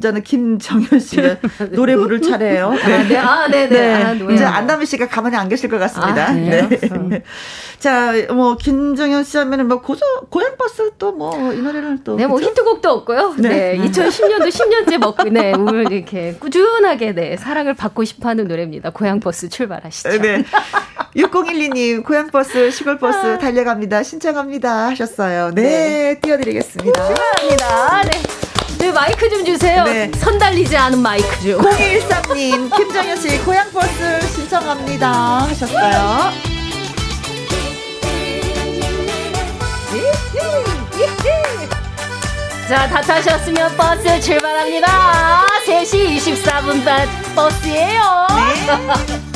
[0.00, 1.36] 저는 김정현 씨는
[1.72, 2.70] 노래 부를 차례예요.
[2.72, 2.94] 네.
[2.94, 3.94] 아, 네, 아, 네, 네.
[4.04, 6.28] 아, 이제 안다미 씨가 가만히 안 계실 것 같습니다.
[6.28, 6.68] 아, 네.
[6.68, 7.22] 네.
[7.78, 12.26] 자, 뭐 김정현 씨 하면은 뭐 고소 고향 버스 또 뭐 이 노래를 또 네,
[12.26, 12.50] 뭐 그쵸?
[12.50, 13.34] 히트곡도 없고요.
[13.38, 13.48] 네.
[13.48, 13.78] 네.
[13.78, 18.90] 2010년도 10년째 먹고 네, 오늘 이렇게 꾸준하게 네, 사랑을 받고 싶어 하는 노래입니다.
[18.90, 20.18] 고향 버스 출발 하시죠.
[20.18, 20.44] 네.
[21.16, 23.38] 6012님 고향 버스 시골 버스 아.
[23.38, 24.02] 달려갑니다.
[24.02, 25.50] 신청합니다 하셨어요.
[25.54, 26.20] 네, 네.
[26.20, 27.06] 띄워드리겠습니다.
[27.06, 28.02] 출발합니다.
[28.04, 28.22] 네.
[28.78, 29.84] 네, 마이크 좀 주세요.
[29.84, 30.10] 네.
[30.16, 31.60] 선 달리지 않은 마이크 좀.
[31.60, 35.10] 0213님, 김정현 씨, 고향버스 신청합니다.
[35.48, 36.50] 하셨어요.
[42.70, 45.44] 자, 다 타셨으면 버스 출발합니다.
[45.66, 46.84] 3시 24분
[47.34, 48.26] 버스예요.
[48.30, 49.29] 네.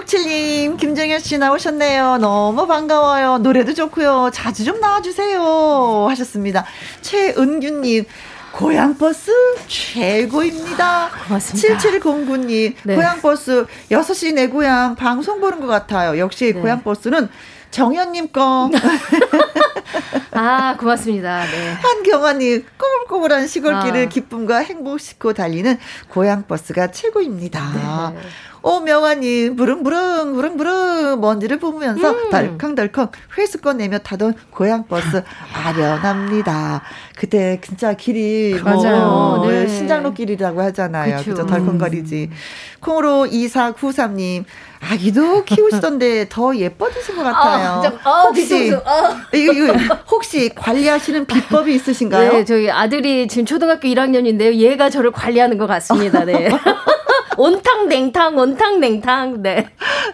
[0.00, 2.16] 0167님, 김정현 씨 나오셨네요.
[2.18, 3.38] 너무 반가워요.
[3.38, 4.30] 노래도 좋고요.
[4.32, 6.06] 자주 좀 나와주세요.
[6.08, 6.64] 하셨습니다.
[7.02, 8.04] 최은규님,
[8.52, 9.30] 고향버스
[9.68, 11.10] 최고입니다.
[11.26, 11.78] 고맙습니다.
[11.78, 12.94] 7709님, 네.
[12.94, 16.18] 고향버스 6시 내 고향 방송 보는 것 같아요.
[16.18, 16.60] 역시 네.
[16.60, 17.28] 고향버스는
[17.70, 18.70] 정현님 거.
[20.32, 21.44] 아, 고맙습니다.
[21.44, 21.72] 네.
[21.72, 24.08] 한경화님, 꼬불꼬불한 시골길을 아.
[24.08, 25.78] 기쁨과 행복 싣고 달리는
[26.08, 28.12] 고향버스가 최고입니다.
[28.14, 28.20] 네.
[28.62, 32.30] 오 명아님 부릉부릉 부릉부릉 먼지를 뿜으면서 음.
[32.30, 35.22] 덜컹덜컹 회수권 내며 타던 고향 버스
[35.54, 36.82] 아련합니다.
[37.16, 39.38] 그때 진짜 길이 맞아요.
[39.38, 39.66] 뭐 네.
[39.66, 41.18] 신장로 길이라고 하잖아요.
[41.18, 42.28] 그죠 그죠 덜컹거리지.
[42.30, 42.36] 음.
[42.80, 44.44] 콩으로 2493님
[44.80, 47.98] 아기도 키우시던데 더 예뻐지신 것 같아요.
[48.02, 49.20] 아, 아, 혹시 아.
[49.34, 49.74] 이거, 이거
[50.10, 52.32] 혹시 관리하시는 비법이 있으신가요?
[52.32, 54.54] 네, 저희 아들이 지금 초등학교 1학년인데요.
[54.54, 56.24] 얘가 저를 관리하는 것 같습니다.
[56.24, 56.48] 네.
[57.40, 59.66] 온탕 냉탕 온탕 냉탕 네.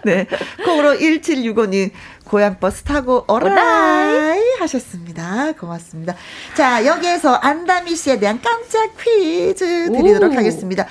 [0.05, 0.27] 네.
[0.63, 1.91] 콩으로 1765님
[2.23, 5.51] 고향 버스 타고 오라이 하셨습니다.
[5.53, 6.15] 고맙습니다.
[6.55, 10.35] 자, 여기에서 안다미 씨에 대한 깜짝 퀴즈 드리도록 오.
[10.35, 10.85] 하겠습니다.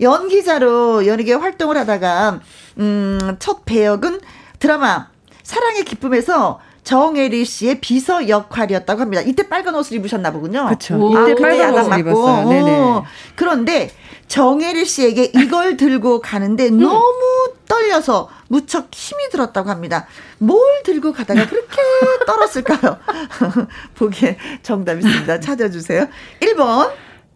[0.00, 2.40] 연기자로 연예계 활동을 하다가
[2.78, 4.20] 음, 첫 배역은
[4.58, 5.08] 드라마
[5.42, 9.22] 사랑의 기쁨에서 정혜리 씨의 비서 역할이었다고 합니다.
[9.24, 10.66] 이때 빨간 옷을 입으셨나 보군요.
[10.66, 11.10] 그렇죠.
[11.10, 12.48] 이때 아, 빨간 옷을 입었어요.
[12.48, 12.70] 네네.
[12.78, 13.04] 어,
[13.36, 13.90] 그런데
[14.26, 16.80] 정혜리 씨에게 이걸 들고 가는데 음.
[16.80, 20.06] 너무 떨려서 무척 힘이 들었다고 합니다.
[20.38, 21.76] 뭘 들고 가다가 그렇게
[22.26, 22.98] 떨었을까요?
[23.94, 25.40] 보기에 정답 있습니다.
[25.40, 26.08] 찾아주세요.
[26.40, 26.90] 1번.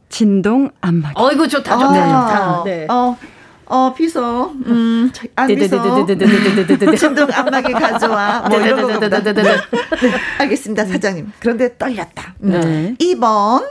[0.09, 1.15] 진동 안마기.
[1.17, 2.63] 어, 이거 좋다, 좋다, 아, 좋다.
[2.65, 2.87] 네.
[2.89, 3.17] 어,
[3.69, 6.07] 어, 비서, 음, 안 비서.
[6.97, 8.43] 진동 안마기 가져와.
[8.49, 9.09] 뭐 이런 거.
[9.09, 9.57] 네,
[10.39, 11.33] 알겠습니다, 사장님.
[11.41, 12.35] 그런데 떨렸다.
[12.39, 12.95] 네.
[13.01, 13.67] 2번.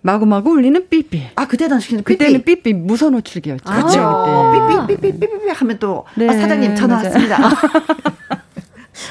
[0.00, 1.30] 마구마구 울리는 삐삐.
[1.34, 2.18] 아, 그때 당시에는 삐삐.
[2.18, 3.64] 그때는 삐삐 무선 호출기였죠.
[3.66, 4.86] 아, 그렇죠.
[4.86, 7.06] 삐삐, 삐삐, 삐삐 하면 또 네, 아, 사장님 전화 맞아요.
[7.08, 7.38] 왔습니다.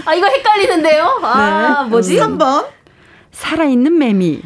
[0.05, 1.19] 아, 이거 헷갈리는데요?
[1.23, 1.89] 아, 네.
[1.89, 2.17] 뭐지?
[2.17, 2.67] 3번.
[3.31, 4.41] 살아있는 매미.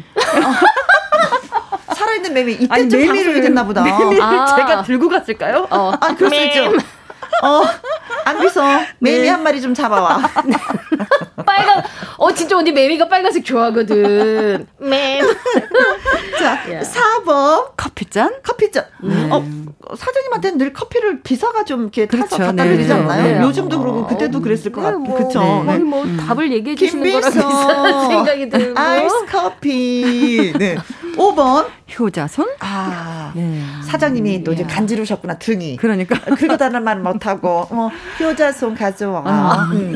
[1.94, 3.82] 살아있는 매미 이때쯤 아니, 매미를, 방송이 됐나 보다.
[3.82, 4.56] 매미를 아.
[4.56, 5.66] 제가 들고 갔을까요?
[5.70, 5.92] 어.
[6.00, 6.72] 아, 그럴 수 있죠.
[7.42, 7.62] 어,
[8.24, 8.62] 안 비서
[9.00, 9.28] 매미 네.
[9.28, 10.20] 한 마리 좀 잡아와.
[11.44, 11.82] 빨간,
[12.18, 14.66] 어, 진짜 언니 매미가 빨간색 좋아하거든.
[14.78, 15.22] 맴.
[16.38, 16.80] 자, 야.
[16.80, 17.72] 4번.
[17.76, 18.34] 커피잔?
[18.44, 18.84] 커피잔.
[19.02, 19.28] 네.
[19.30, 19.44] 어,
[19.96, 22.28] 사장님한테는 늘 커피를 비서가 좀 이렇게 그렇죠.
[22.36, 22.94] 타서 갖다 드리지 네.
[22.94, 23.22] 않나요?
[23.22, 23.42] 네.
[23.42, 24.98] 요즘도 그러고 그때도 그랬을 것 같아요.
[25.00, 25.40] 뭐, 그쵸.
[25.66, 26.16] 거의 뭐 음.
[26.16, 28.78] 답을 얘기해 주시는 거라고 생각이 들고.
[28.80, 30.52] 아이스 커피.
[30.56, 30.76] 네.
[31.16, 31.66] 5번.
[31.98, 32.46] 효자손?
[32.60, 33.32] 아.
[33.34, 33.62] 네.
[33.84, 35.76] 사장님이 또 이제 간지르셨구나, 등이.
[35.76, 36.18] 그러니까.
[36.34, 37.90] 긁어다는 말 못하고, 뭐,
[38.20, 39.22] 효자손 가져와.
[39.24, 39.70] 아.
[39.72, 39.94] 음.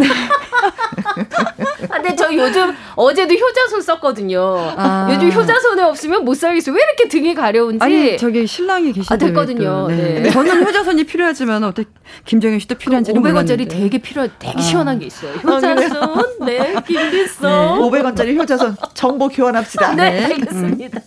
[1.91, 4.75] 아, 근데 저 요즘 어제도 효자손 썼거든요.
[4.77, 5.09] 아.
[5.13, 6.75] 요즘 효자손에 없으면 못 살겠어요.
[6.75, 7.79] 왜 이렇게 등이 가려운지.
[7.83, 9.89] 아니, 저기 신랑이 계시대 아, 됐거든요.
[9.89, 10.21] 네.
[10.21, 10.31] 네.
[10.31, 11.89] 저는 효자손이 필요하지만 어떻게
[12.25, 14.61] 김정현 씨도 필요한지는 500원짜리 되게 필요 되게 아.
[14.61, 15.33] 시원한 게 있어요.
[15.35, 17.77] 효자손, 네, 김비서.
[17.77, 17.81] 네.
[17.81, 19.95] 500원짜리 효자손 정보 교환합시다.
[19.95, 20.25] 네, 네.
[20.25, 21.01] 알겠습니다.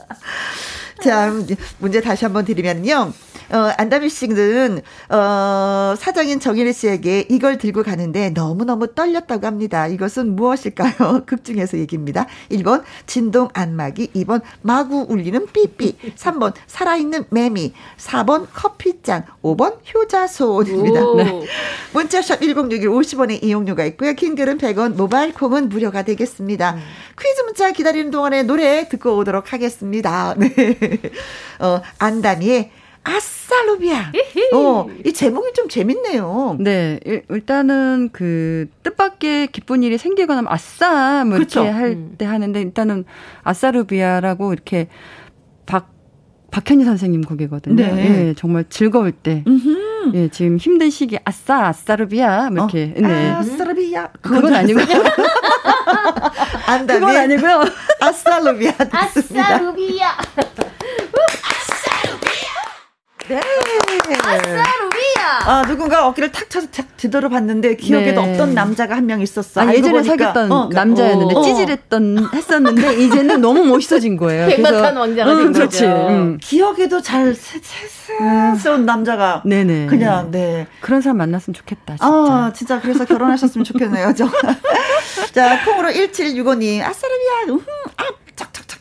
[1.04, 1.32] 자,
[1.80, 3.14] 문제 다시 한번 드리면요.
[3.52, 9.88] 어, 안다미 씨는 어, 사장인 정일희 씨에게 이걸 들고 가는데 너무너무 떨렸다고 합니다.
[9.88, 11.24] 이것은 무엇일까요?
[11.26, 12.28] 극 중에서 얘기입니다.
[12.52, 21.02] 1번 진동 안마기, 2번 마구 울리는 삐삐, 3번 살아있는 매미, 4번 커피잔, 5번 효자손입니다.
[21.18, 21.46] 네.
[21.94, 24.14] 문자샵 1061 50원의 이용료가 있고요.
[24.14, 26.76] 킹글은 100원, 모바일 콩은 무료가 되겠습니다.
[26.76, 26.80] 음.
[27.20, 30.36] 퀴즈 문자 기다리는 동안에 노래 듣고 오도록 하겠습니다.
[30.38, 30.48] 네.
[31.60, 32.72] 어, 안다미의
[33.04, 34.12] 아싸 루비아.
[34.54, 36.58] 어, 이 제목이 좀 재밌네요.
[36.60, 37.00] 네.
[37.30, 41.74] 일단은 그 뜻밖의 기쁜 일이 생기거나 아싸 뭐 이렇게 그렇죠.
[41.74, 42.32] 할때 음.
[42.32, 43.06] 하는데 일단은
[43.44, 44.88] 아싸 루비아라고 이렇게
[45.66, 45.92] 박
[46.52, 47.76] 박현희 선생님 곡이거든요.
[47.76, 48.28] 네.
[48.30, 49.44] 예, 정말 즐거울 때.
[49.48, 50.12] 음흠.
[50.16, 52.94] 예, 지금 힘든 시기 아싸 아싸루비아 뭐 이렇게.
[52.98, 53.30] 어, 네.
[53.30, 54.08] 아싸루비아.
[54.22, 54.86] 그건 아니고요.
[56.68, 57.64] 안다면 그건 아니고요.
[58.02, 58.74] 아싸루비아.
[58.92, 60.08] 아싸루비아.
[63.30, 63.40] 네.
[64.24, 65.40] 아싸루비야.
[65.46, 68.32] 아, 누군가 어깨를 탁 쳐서 탁 뒤돌아 봤는데 기억에도 네.
[68.32, 69.62] 없던 남자가 한 명 있었어.
[69.62, 71.42] 아, 예전에 사귀었던 어, 남자였는데 어.
[71.42, 74.48] 찌질했던 했었는데 이제는 너무 멋있어진 거예요.
[74.56, 75.86] 백마탄 왕자가 된 음, 그렇지.
[75.86, 76.38] 음.
[76.42, 79.88] 기억에도 잘 새스러운 남자가 네네.
[79.88, 80.68] 그냥 네.
[80.82, 81.96] 그런 사람 만났으면 좋겠다.
[81.98, 82.06] 진짜.
[82.06, 84.14] 아, 진짜 그래서 결혼하셨으면 좋겠네요.
[84.16, 84.28] 저.
[85.34, 86.82] 자, 콩으로 1765님.
[86.84, 87.54] 아싸루비야.
[87.54, 87.60] 음,
[87.98, 88.04] 아,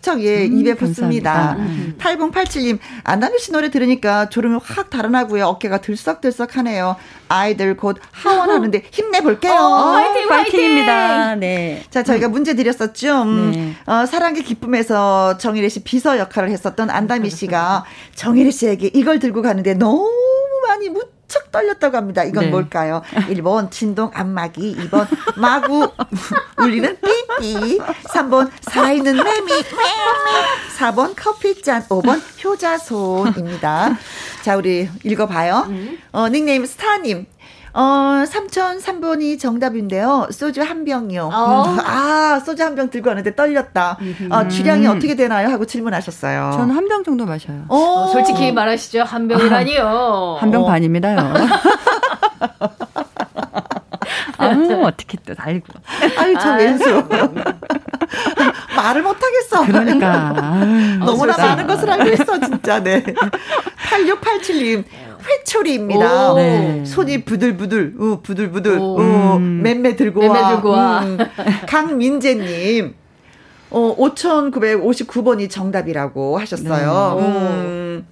[0.09, 1.57] 척척척척 예 음, 입에 붙습니다.
[1.59, 1.95] 음.
[1.99, 5.45] 8087님 안다미 씨 노래 들으니까 졸음이 확 달아나고요.
[5.45, 6.97] 어깨가 들썩들썩하네요.
[7.29, 9.53] 아이들 곧 하원하는데 힘내볼게요.
[9.53, 11.35] 어, 화이팅, 화이팅 입니다.
[11.35, 11.85] 네.
[11.91, 13.23] 자 저희가 문제 드렸었죠.
[13.23, 13.75] 음, 네.
[13.93, 19.75] 어, 사랑의 기쁨에서 정일혜 씨 비서 역할을 했었던 안다미 씨가 정일혜 씨에게 이걸 들고 가는데
[19.75, 20.09] 너무
[20.67, 22.25] 많이 묻 척 떨렸다고 합니다.
[22.25, 22.51] 이건 네.
[22.51, 23.03] 뭘까요?
[23.13, 25.07] 1번 진동 안마기, 2번
[25.37, 25.93] 마구
[26.59, 26.97] 울리는
[27.39, 29.53] 삐삐, 3번 살아있는 매미,
[30.79, 33.97] 4번 커피잔, 5번 효자손입니다.
[34.43, 35.67] 자, 우리 읽어봐요.
[35.69, 35.99] 음.
[36.13, 37.27] 어, 닉네임 스타님.
[37.83, 40.27] 어, 3003번이 정답인데요.
[40.33, 41.31] 소주 한 병이요.
[41.33, 41.65] 어.
[41.69, 41.79] 음.
[41.79, 43.99] 아, 소주 한 병 들고 왔는데 떨렸다.
[44.31, 44.97] 어, 주량이 음.
[44.97, 45.49] 어떻게 되나요?
[45.49, 46.51] 하고 질문하셨어요.
[46.55, 47.65] 저는 한 병 정도 마셔요.
[47.69, 47.77] 어.
[47.77, 49.03] 어, 솔직히 말하시죠.
[49.05, 50.39] 한 병이라니요.
[50.41, 51.35] 한병 반입니다요.
[54.39, 55.67] 아우, 어떻게 또 알고.
[56.19, 56.85] 아유, 저 왼수.
[58.77, 59.67] 말을 못하겠어.
[59.67, 60.33] 그러니까.
[61.05, 62.83] 너무나 많은 것을 알고 있어, 진짜.
[62.83, 63.03] 네.
[63.91, 64.85] 8687님.
[65.25, 66.35] 회초리입니다.
[66.35, 66.85] 네.
[66.85, 69.63] 손이 부들부들, 우, 부들부들, 우, 음.
[69.63, 70.33] 맴매 들고 와.
[70.33, 71.01] 맴매 들고 와.
[71.01, 71.19] 음.
[71.69, 72.95] 강민재님.
[73.71, 77.17] 어, 5,959번이 정답이라고 하셨어요.
[77.21, 77.27] 네.
[77.27, 78.07] 음.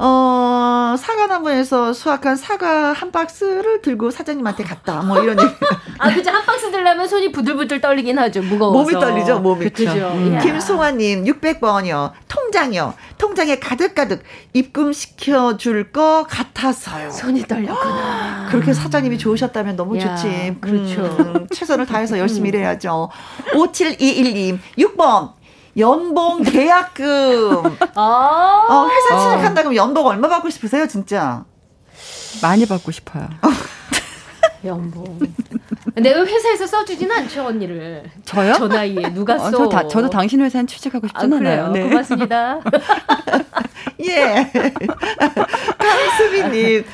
[0.00, 5.02] 어, 사과나무에서 수확한 사과 한 박스를 들고 사장님한테 갔다.
[5.02, 5.50] 뭐 이런 얘기.
[5.98, 6.30] 아, 그죠.
[6.30, 8.42] 한 박스 들려면 손이 부들부들 떨리긴 하죠.
[8.42, 8.78] 무거워서.
[8.78, 9.70] 몸이 떨리죠, 몸이.
[9.70, 9.90] 그죠.
[10.14, 10.38] 음.
[10.40, 12.12] 김송아님, 600번이요.
[12.28, 12.94] 통장이요.
[13.18, 14.22] 통장에 가득가득
[14.52, 17.10] 입금시켜 줄 것 같아서요.
[17.10, 18.46] 손이 떨렸구나.
[18.50, 20.56] 그렇게 사장님이 좋으셨다면 너무 야, 좋지.
[20.60, 21.02] 그렇죠.
[21.02, 23.08] 음, 최선을 다해서 열심히 일해야죠.
[23.54, 25.37] 5721님, 6번.
[25.76, 27.76] 연봉 계약금.
[27.94, 28.66] 아.
[28.68, 31.44] 어, 회사 취직한다 그러면 연봉 얼마 받고 싶으세요, 진짜?
[32.42, 33.28] 많이 받고 싶어요.
[34.64, 35.18] 연봉.
[35.94, 38.04] 내가 회사에서 써주진 않죠, 언니를.
[38.24, 38.54] 저요?
[38.56, 39.50] 저 나이에 누가 어, 써?
[39.50, 41.64] 저 다, 저도 당신 회사에 취직하고 아, 싶진 그래요.
[41.66, 41.72] 않아요.
[41.72, 41.82] 네.
[41.82, 42.60] 고맙습니다.
[44.06, 44.50] 예.
[45.78, 46.84] 강수빈님,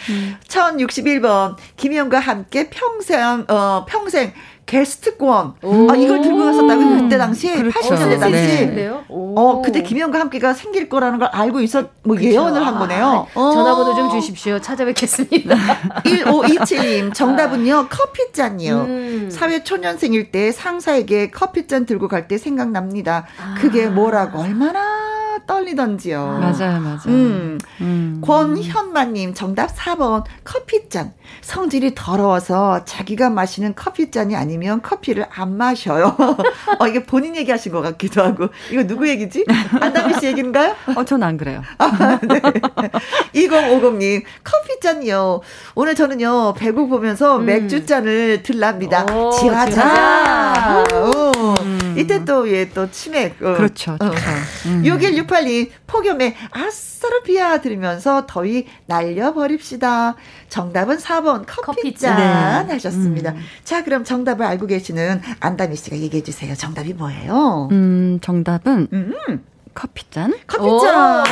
[0.49, 1.57] 1061번.
[1.77, 4.33] 김희영과 함께 평생, 어, 평생
[4.67, 5.55] 게스트권.
[5.91, 7.79] 아, 이걸 들고 갔었다고 그때 당시에 그렇죠.
[7.81, 8.67] 80년대 당시.
[8.67, 8.91] 네.
[9.09, 13.27] 어, 그때 김희영과 함께가 생길 거라는 걸 알고 있었, 뭐 예언을 한 거네요.
[13.35, 14.59] 아, 전화번호 좀 주십시오.
[14.61, 15.55] 찾아뵙겠습니다.
[16.05, 18.84] 1527님, 정답은요, 커피잔이요.
[18.85, 19.29] 음.
[19.31, 23.27] 사회 초년생일 때 상사에게 커피잔 들고 갈 때 생각납니다.
[23.61, 24.94] 그게 뭐라고 얼마나
[25.47, 26.39] 떨리던지요.
[26.41, 27.01] 맞아요, 맞아요.
[27.09, 27.59] 음.
[27.81, 28.21] 음.
[28.25, 30.25] 권현만님, 정답 4번.
[30.45, 31.13] 커피잔.
[31.43, 36.17] 성질이 더러워서 자기가 마시는 커피잔이 아니면 커피를 안 마셔요.
[36.79, 38.49] 어, 이게 본인 얘기하신 것 같기도 하고.
[38.71, 39.45] 이거 누구 얘기지?
[39.81, 40.75] 안다미 씨 얘기인가요?
[40.97, 41.63] 어, 전 안 그래요.
[41.79, 42.41] 아, 네.
[43.35, 45.41] 2050님, 커피잔이요.
[45.75, 47.47] 오늘 저는요, 배구 보면서 음.
[47.47, 49.07] 맥주잔을 들랍니다.
[49.41, 50.85] 지화자.
[51.63, 51.95] 음.
[51.97, 53.37] 이때 또, 예, 또 치맥.
[53.43, 53.55] 어.
[53.55, 53.93] 그렇죠.
[54.01, 54.11] 어.
[54.67, 54.83] 음.
[54.85, 60.15] 6 1 6 쪽팔린 폭염에 아싸르피아 들으면서 더위 날려버립시다.
[60.49, 62.73] 정답은 4번 커피잔 커피 네.
[62.75, 63.33] 하셨습니다.
[63.33, 63.41] 음.
[63.65, 66.55] 자, 그럼 정답을 알고 계시는 안다미 씨가 얘기해 주세요.
[66.55, 67.69] 정답이 뭐예요?
[67.73, 69.15] 음, 정답은 음.
[69.75, 70.33] 커피잔?
[70.47, 71.25] 커피잔!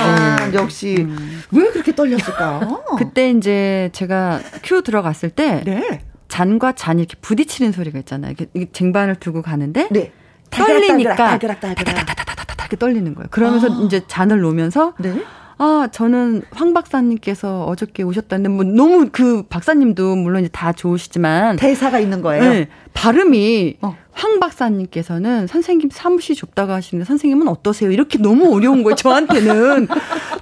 [0.50, 0.58] 네.
[0.58, 1.42] 역시, 음.
[1.52, 2.82] 왜 그렇게 떨렸을까?
[2.98, 6.00] 그때 이제 제가 큐 들어갔을 때, 네.
[6.26, 8.32] 잔과 잔이 이렇게 부딪히는 소리가 있잖아요.
[8.32, 10.12] 이게 쟁반을 두고 가는데, 네.
[10.50, 12.51] 떨리니까, 다그락, 다그락, 다그락, 다그락.
[12.72, 13.28] 이렇게 떨리는 거예요.
[13.30, 13.82] 그러면서 아.
[13.84, 15.22] 이제 잔을 놓으면서 네.
[15.58, 22.00] 아, 저는 황 박사님께서 어저께 오셨다는데 뭐 너무 그 박사님도 물론 이제 다 좋으시지만 대사가
[22.00, 22.42] 있는 거예요.
[22.42, 23.96] 네, 발음이 어.
[24.12, 27.92] 황 박사님께서는 선생님 사무실 좁다고 하시는데 선생님은 어떠세요?
[27.92, 28.96] 이렇게 너무 어려운 거예요.
[28.96, 29.88] 저한테는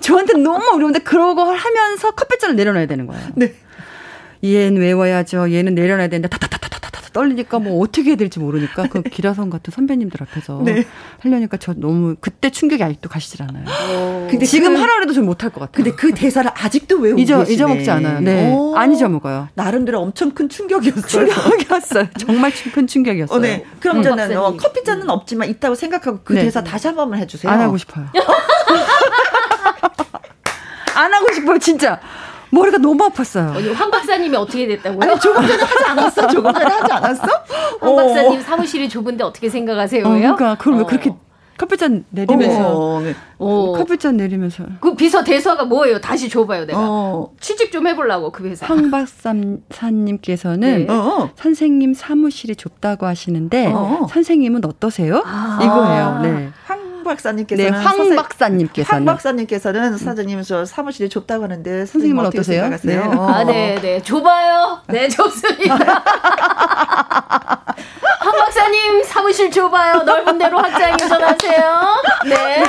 [0.00, 3.22] 저한테는 너무 어려운데 그러고 하면서 커피잔을 내려놔야 되는 거예요.
[3.34, 3.52] 네.
[4.42, 5.52] 얘는 외워야죠.
[5.52, 10.62] 얘는 내려놔야 되는데 타타타타타타 떨리니까 뭐 어떻게 해야 될지 모르니까 그 기라성 같은 선배님들 앞에서
[10.64, 10.86] 네.
[11.18, 13.64] 하려니까 저 너무 그때 충격이 아직도 가시질 않아요.
[14.30, 15.72] 근데 지금 그- 하라 해도 전 못할 것 같아요.
[15.74, 17.54] 근데 그 대사를 아직도 외우고 잊어 계시네.
[17.54, 18.20] 잊어먹지 않아요.
[18.20, 18.76] 네, 오.
[18.76, 19.48] 안 잊어먹어요.
[19.54, 21.28] 나름대로 엄청 큰 충격이었어요.
[21.28, 22.06] 충격이었어요.
[22.18, 23.36] 정말 큰 충격이었어요.
[23.36, 23.64] 어, 네.
[23.80, 24.02] 그럼 음.
[24.04, 24.56] 저는 어, 박사님.
[24.58, 26.44] 커피 잔은 없지만 있다고 생각하고 그 네.
[26.44, 27.50] 대사 다시 한 번만 해주세요.
[27.50, 28.06] 안 하고 싶어요.
[30.94, 32.00] 안 하고 싶어요, 진짜.
[32.50, 33.56] 머리가 너무 아팠어요.
[33.56, 35.00] 언니, 황 박사님이 어떻게 됐다고요?
[35.08, 36.26] 아니 조금 전에 하지 않았어?
[36.28, 37.22] 조금 전에 하지 않았어?
[37.80, 40.04] 황 박사님 사무실이 좁은데 어떻게 생각하세요?
[40.04, 40.86] 어, 그러니까 그걸 왜 어.
[40.86, 41.12] 그렇게
[41.56, 43.14] 커피잔 내리면서 어, 네.
[43.38, 43.74] 어.
[43.76, 46.00] 커피잔 내리면서 그 비서 대서가 뭐예요?
[46.00, 46.78] 다시 줘봐요, 내가.
[46.80, 47.30] 어.
[47.38, 48.64] 취직 좀 해보려고 그 회사.
[48.66, 50.92] 황 박사님께서는 네.
[50.92, 51.30] 어.
[51.36, 54.06] 선생님 사무실이 좁다고 하시는데 어.
[54.10, 55.22] 선생님은 어떠세요?
[55.26, 55.58] 아.
[55.62, 56.20] 이거예요.
[56.22, 56.48] 네.
[56.64, 62.62] 황 네, 박사님께서는 황 선생- 박사님께서는 황 박사님께서는 사장님 저 사무실이 좁다고 하는데 선생님은 어떠세요?
[62.62, 63.10] 생각하세요?
[63.10, 63.16] 네.
[63.16, 63.28] 어.
[63.28, 64.02] 아, 네, 네.
[64.02, 64.80] 좁아요.
[64.88, 65.74] 네, 좁습니다.
[68.20, 70.02] 황 박사님 사무실 좁아요.
[70.02, 71.80] 넓은 데로 확장 유전하세요.
[72.28, 72.64] 네.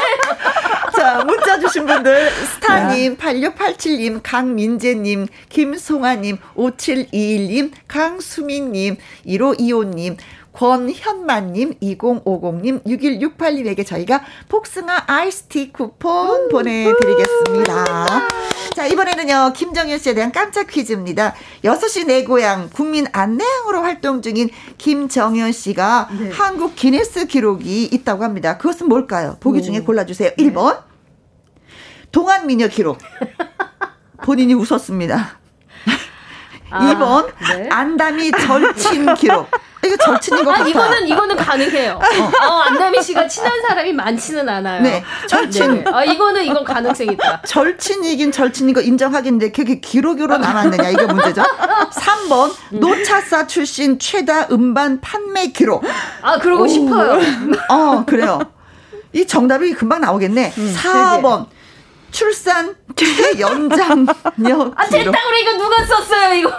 [0.95, 10.17] 자, 문자 주신 분들, 스타님, 8687님, 강민재님, 김송아님, 5721님, 강수민님, 1525님,
[10.53, 18.27] 권현만님, 2050님, 6168님에게 저희가 복숭아 아이스티 쿠폰 보내드리겠습니다.
[18.75, 21.33] 자, 이번에는요, 김정현 씨에 대한 깜짝 퀴즈입니다.
[21.63, 28.57] 6시 내 고향 국민 안내양으로 활동 중인 김정현 씨가 한국 기네스 기록이 있다고 합니다.
[28.57, 29.37] 그것은 뭘까요?
[29.39, 30.31] 보기 중에 골라주세요.
[30.31, 30.83] 1번.
[32.11, 32.97] 동안 미녀 기록.
[34.23, 35.39] 본인이 웃었습니다.
[36.69, 37.31] 아, 2번.
[37.57, 37.69] 네.
[37.69, 39.47] 안담이 절친 기록.
[39.85, 40.69] 이거 절친인 것 아, 같아요.
[40.69, 41.99] 이거는, 이거는 가능해요.
[42.49, 44.81] 어, 안다미 씨가 친한 사람이 많지는 않아요.
[44.81, 45.83] 네, 절친.
[45.83, 45.91] 네.
[45.91, 47.41] 아, 이거는, 이건 가능성 있다.
[47.47, 51.41] 절친이긴 절친인 거 인정하겠는데 그게 기록으로 남았느냐 이게 문제죠.
[51.93, 55.83] 3번 노차사 출신 최다 음반 판매 기록.
[56.21, 57.19] 아, 그러고 싶어요.
[57.69, 58.39] 어 그래요.
[59.13, 60.53] 이 정답이 금방 나오겠네.
[60.57, 61.47] 음, 4번
[62.11, 64.85] 출산 최연장녀 아.
[64.85, 65.39] 됐다, 그래.
[65.41, 66.51] 이거 누가 썼어요, 이거.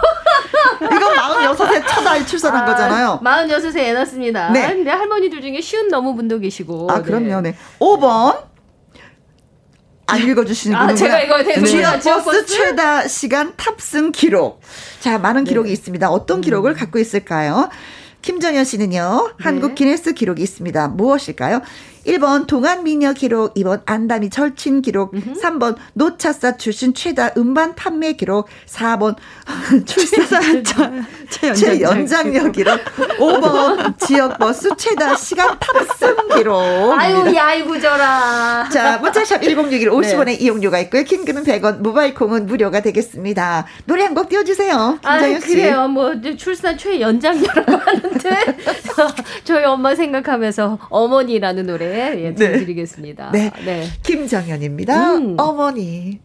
[0.82, 3.20] 이건 46에 첫 아이 출산한 거잖아요.
[3.22, 4.50] 46세 애 낳습니다.
[4.50, 4.68] 네.
[4.68, 6.88] 근데 할머니들 중에 쉬운 너무 분도 계시고.
[6.90, 7.40] 아 그럼요.
[7.40, 7.56] 네.
[7.78, 8.52] 5번
[10.06, 11.66] 안 읽어주시는 아, 제가 이거 대충
[12.00, 14.60] 지역버스 최다 시간 탑승 기록.
[15.00, 15.72] 자, 많은 기록이 네.
[15.72, 16.10] 있습니다.
[16.10, 16.76] 어떤 기록을 음.
[16.76, 17.70] 갖고 있을까요?
[18.20, 19.44] 김정현 씨는요, 네.
[19.44, 20.88] 한국 기네스 기록이 있습니다.
[20.88, 21.60] 무엇일까요?
[22.06, 25.40] 1번 동안미녀 기록, 2번 안다미 절친 기록, 음흠.
[25.40, 29.14] 3번 노차사 출신 최다 음반 판매 기록, 4번
[29.86, 30.40] 출세사
[31.54, 32.80] 최연장력 기록,
[33.18, 36.60] 5번 지역 버스 최다 시간 탑승 기록.
[36.98, 38.68] 아유, 야이구 저라.
[38.72, 40.32] 자, 문자샵 1061 50원의 네.
[40.34, 41.04] 이용료가 있고요.
[41.04, 43.66] 킹크는 100원, 모바일 콩은 무료가 되겠습니다.
[43.86, 44.98] 노래 한 곡 띄워주세요.
[45.04, 45.88] 아, 그래요.
[45.88, 48.30] 뭐 출산 최연장녀라고 하는데
[49.44, 53.50] 저희 엄마 생각하면서 어머니라는 노래 예, 드리겠습니다 네.
[53.50, 53.64] 네.
[53.64, 53.86] 네.
[54.02, 55.14] 김정현입니다.
[55.14, 55.36] 음.
[55.38, 56.20] 어머니.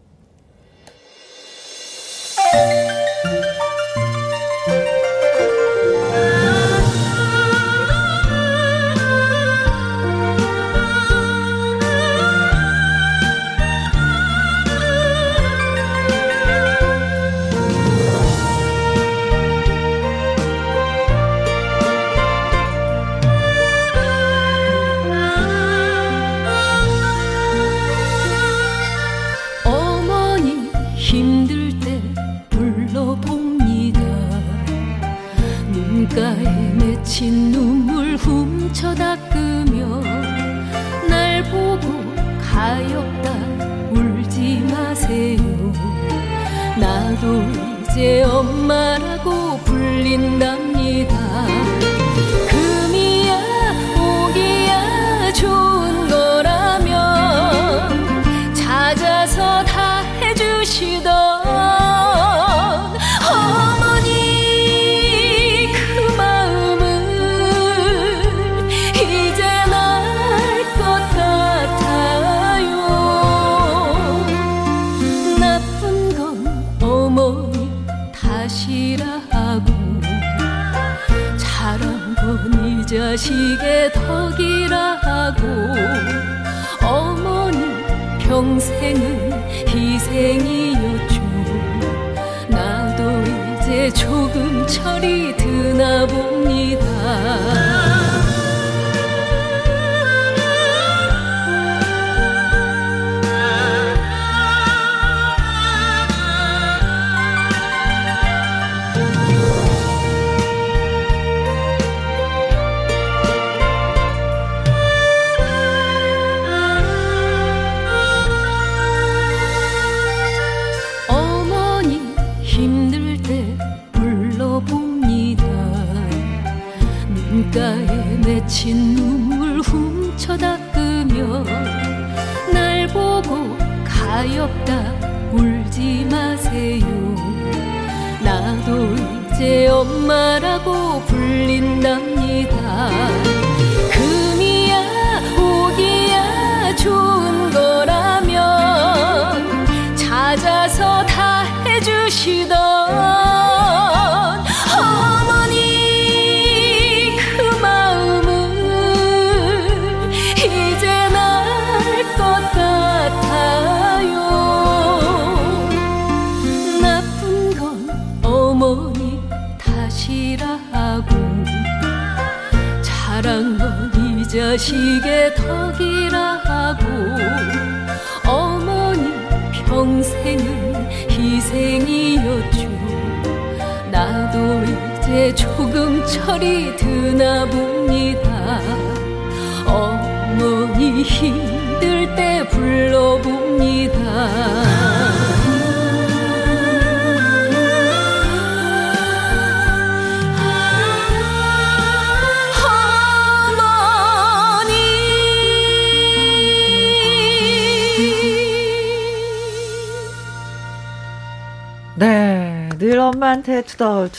[38.68, 40.02] 훔쳐 닦으며
[41.08, 41.88] 날 보고
[42.38, 43.32] 가엾다
[43.90, 45.40] 울지 마세요.
[46.78, 47.42] 나도
[47.80, 50.77] 이제 엄마라고 불린답니다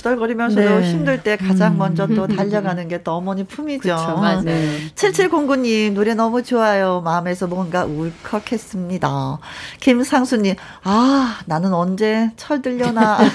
[0.10, 0.92] 투덜 투덜거리면서도 네.
[0.92, 1.78] 힘들 때 가장 음.
[1.80, 3.96] 먼저 또 달려가는 게 또 어머니 품이죠.
[3.96, 4.42] 그쵸, 맞아요.
[4.42, 4.78] 네.
[4.96, 7.02] 7709님 노래 너무 좋아요.
[7.02, 9.40] 마음에서 뭔가 울컥했습니다.
[9.80, 13.20] 김상수님 아 나는 언제 철들려나.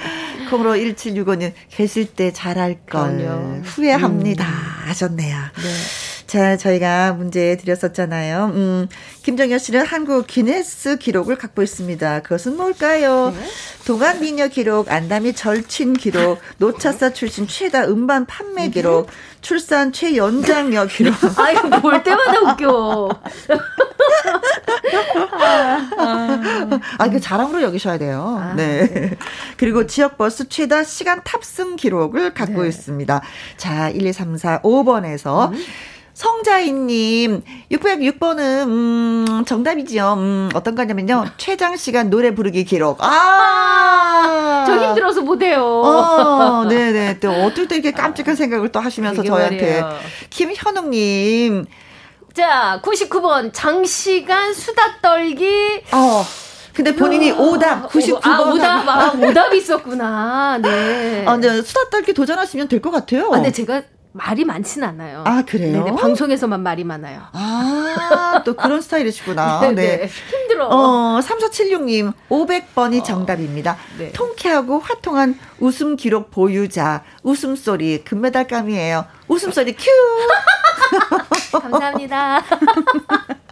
[0.50, 4.88] 콩으로 1765님 계실 때 잘할 걸 후회합니다 음.
[4.88, 5.36] 하셨네요.
[5.36, 6.09] 네.
[6.30, 8.52] 자, 저희가 문제 드렸었잖아요.
[8.54, 8.86] 음,
[9.24, 12.20] 김정현 씨는 한국 기네스 기록을 갖고 있습니다.
[12.20, 13.34] 그것은 뭘까요?
[13.36, 13.46] 네.
[13.84, 19.08] 동안 미녀 기록, 안담이 절친 기록, 노차사 출신 최다 음반 판매 기록,
[19.40, 21.16] 출산 최연장여 기록.
[21.36, 23.08] 아이고, 볼 때마다 웃겨.
[26.96, 28.38] 아, 그 자랑으로 여기셔야 돼요.
[28.40, 28.86] 아, 네.
[28.86, 29.16] 네.
[29.56, 32.68] 그리고 지역버스 최다 시간 탑승 기록을 갖고 네.
[32.68, 33.20] 있습니다.
[33.56, 35.58] 자, 1, 2, 3, 4, 5번에서 음.
[36.20, 37.42] 성자인님,
[37.72, 40.14] 606번은, 음, 정답이지요.
[40.18, 41.24] 음, 어떤 거냐면요.
[41.38, 42.98] 최장 시간 노래 부르기 기록.
[43.02, 44.64] 아!
[44.66, 45.64] 저 힘들어서 못해요.
[45.64, 47.20] 어, 네네.
[47.20, 49.80] 또 어떨 때 이렇게 깜찍한 생각을 또 하시면서 저희한테.
[49.80, 49.98] 말이에요.
[50.28, 51.64] 김현웅님.
[52.34, 53.50] 자, 99번.
[53.54, 55.82] 장시간 수다 떨기.
[55.92, 56.22] 어.
[56.74, 60.58] 근데 본인이 오답 99번 아, 오답 아, 오답이 있었구나.
[60.62, 61.24] 네.
[61.26, 63.26] 아, 근데 수다 떨기 도전하시면 될 것 같아요.
[63.28, 65.22] 아, 근데 제가 말이 많지는 않아요.
[65.26, 65.84] 아, 그래요?
[65.84, 67.22] 네네, 방송에서만 말이 많아요.
[67.32, 69.60] 아, 또 그런 스타일이시구나.
[69.74, 69.98] 네.
[69.98, 70.10] 네.
[70.30, 70.66] 힘들어.
[70.68, 73.02] 어, 3476님, 500번이 어.
[73.02, 73.76] 정답입니다.
[73.98, 74.12] 네.
[74.12, 79.04] 통쾌하고 화통한 웃음 기록 보유자, 웃음소리, 금메달감이에요.
[79.28, 79.90] 웃음소리 큐!
[81.60, 82.42] 감사합니다.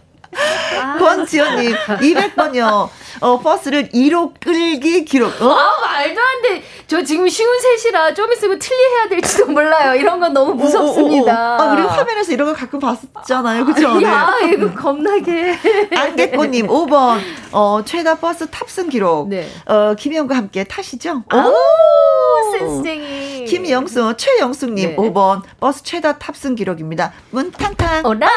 [0.79, 0.97] 아.
[0.97, 2.89] 권지현님, 200번이요.
[3.21, 5.29] 어, 버스를 2로 끌기 기록.
[5.41, 5.51] 어?
[5.51, 6.63] 아, 말도 안 돼.
[6.87, 9.95] 저 지금 쉬운 셋이라 좀 있으면 틀리해야 될지도 몰라요.
[9.95, 11.57] 이런 건 너무 무섭습니다.
[11.57, 13.65] 어, 어, 어, 아, 우리 화면에서 이런 거 가끔 봤잖아요.
[13.65, 14.01] 그죠?
[14.03, 14.53] 야, 네.
[14.53, 15.57] 이거 겁나게.
[15.95, 17.19] 안개꽃님, 5번.
[17.51, 19.27] 어, 최다 버스 탑승 기록.
[19.29, 19.47] 네.
[19.65, 21.23] 어, 김영과 함께 타시죠?
[21.33, 23.45] 오, 센스쟁이.
[23.45, 24.95] 김영수, 최영숙님, 네.
[24.95, 25.41] 5번.
[25.59, 27.11] 버스 최다 탑승 기록입니다.
[27.31, 28.05] 문 탕탕.
[28.05, 28.29] 오라이.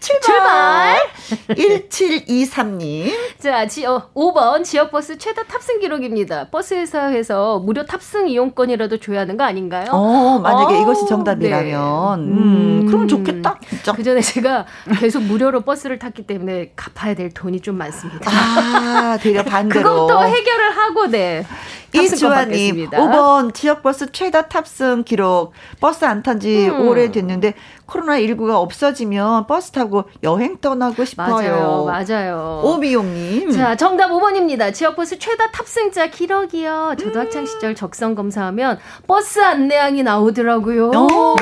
[0.00, 0.20] 출발.
[0.22, 1.03] 출발.
[1.48, 3.12] 1723님.
[3.38, 4.64] 자, 지, 어, 5번.
[4.64, 6.48] 지역버스 최다 탑승 기록입니다.
[6.50, 9.86] 버스에서 해서 무료 탑승 이용권이라도 줘야 하는 거 아닌가요?
[9.92, 12.26] 어, 만약에 어, 이것이 정답이라면.
[12.26, 12.32] 네.
[12.32, 13.58] 음, 그럼 좋겠다.
[13.68, 13.92] 진짜.
[13.92, 14.66] 그 전에 제가
[14.98, 18.30] 계속 무료로 버스를 탔기 때문에 갚아야 될 돈이 좀 많습니다.
[18.30, 19.82] 아, 되려 반대로.
[20.06, 21.44] 그것도 해결을 하고, 네.
[21.94, 25.52] 이주아님, 5번 지역버스 최다 탑승 기록.
[25.80, 26.88] 버스 안 탄지 음.
[26.88, 27.54] 오래됐는데
[27.86, 31.84] 코로나19가 없어지면 버스 타고 여행 떠나고 싶어요.
[31.84, 31.84] 맞아요.
[31.84, 32.60] 맞아요.
[32.64, 33.50] 오미용님.
[33.52, 34.72] 자, 정답 5번입니다.
[34.72, 36.96] 지역버스 최다 탑승자 기록이요.
[36.98, 37.24] 저도 음.
[37.24, 40.90] 학창시절 적성 검사하면 버스 안내양이 나오더라고요.
[40.90, 41.36] 오.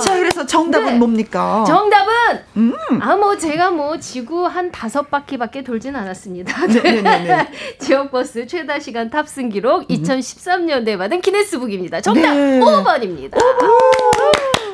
[0.00, 0.92] 자, 그래서 정답은 네.
[0.98, 1.64] 뭡니까?
[1.66, 2.12] 정답은
[2.56, 2.74] 음.
[3.00, 6.66] 아, 뭐 제가 뭐 지구 한 다섯 바퀴밖에 돌진 않았습니다.
[6.66, 6.82] 네.
[6.82, 7.48] 네, 네, 네.
[7.80, 9.86] 지역버스 최다 시간 탑승 기록 음.
[9.88, 12.00] 2013년도에 받은 기네스북입니다.
[12.00, 12.60] 정답 네.
[12.60, 13.32] 5번입니다.
[13.32, 14.07] 5번.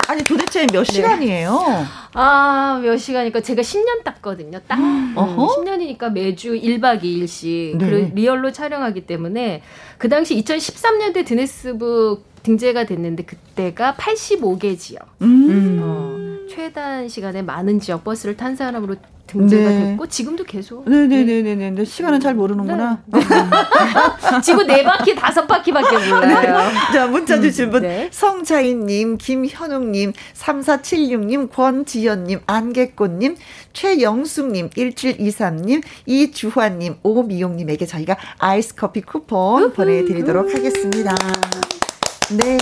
[0.09, 0.93] 아니 도대체 몇 네.
[0.93, 1.87] 시간이에요?
[2.15, 4.61] 아, 몇 시간이니까 제가 10년 땄거든요.
[4.67, 4.79] 딱.
[4.79, 7.77] 음, 10년이니까 매주 1박 2일씩.
[7.79, 7.91] 네.
[7.91, 9.63] 그 리얼로 촬영하기 때문에
[9.99, 15.09] 그 당시 2013년도에 드네스북 등재가 됐는데 그때가 85개 지역.
[15.23, 15.81] 음.
[15.83, 18.97] 어, 최단 시간에 많은 지역 버스를 탄 사람으로
[19.27, 19.91] 등재가 네.
[19.91, 20.89] 됐고 지금도 계속.
[20.89, 21.55] 네네네네네.
[21.55, 21.71] 네.
[21.71, 21.85] 네.
[21.85, 23.03] 시간은 잘 모르는구나.
[23.07, 23.21] 네.
[24.43, 26.59] 지금 네 바퀴 다섯 바퀴밖에 몰라요.
[26.69, 26.93] 네.
[26.93, 28.09] 자 문자 주신 분 네.
[28.13, 33.37] 성자인님, 김현웅님, 3476님, 권지연님, 안개꽃님,
[33.73, 41.15] 최영숙님, 1723님, 이주환님, 오미용님에게 저희가 아이스 커피 쿠폰 보내드리도록 하겠습니다.
[42.37, 42.59] 네.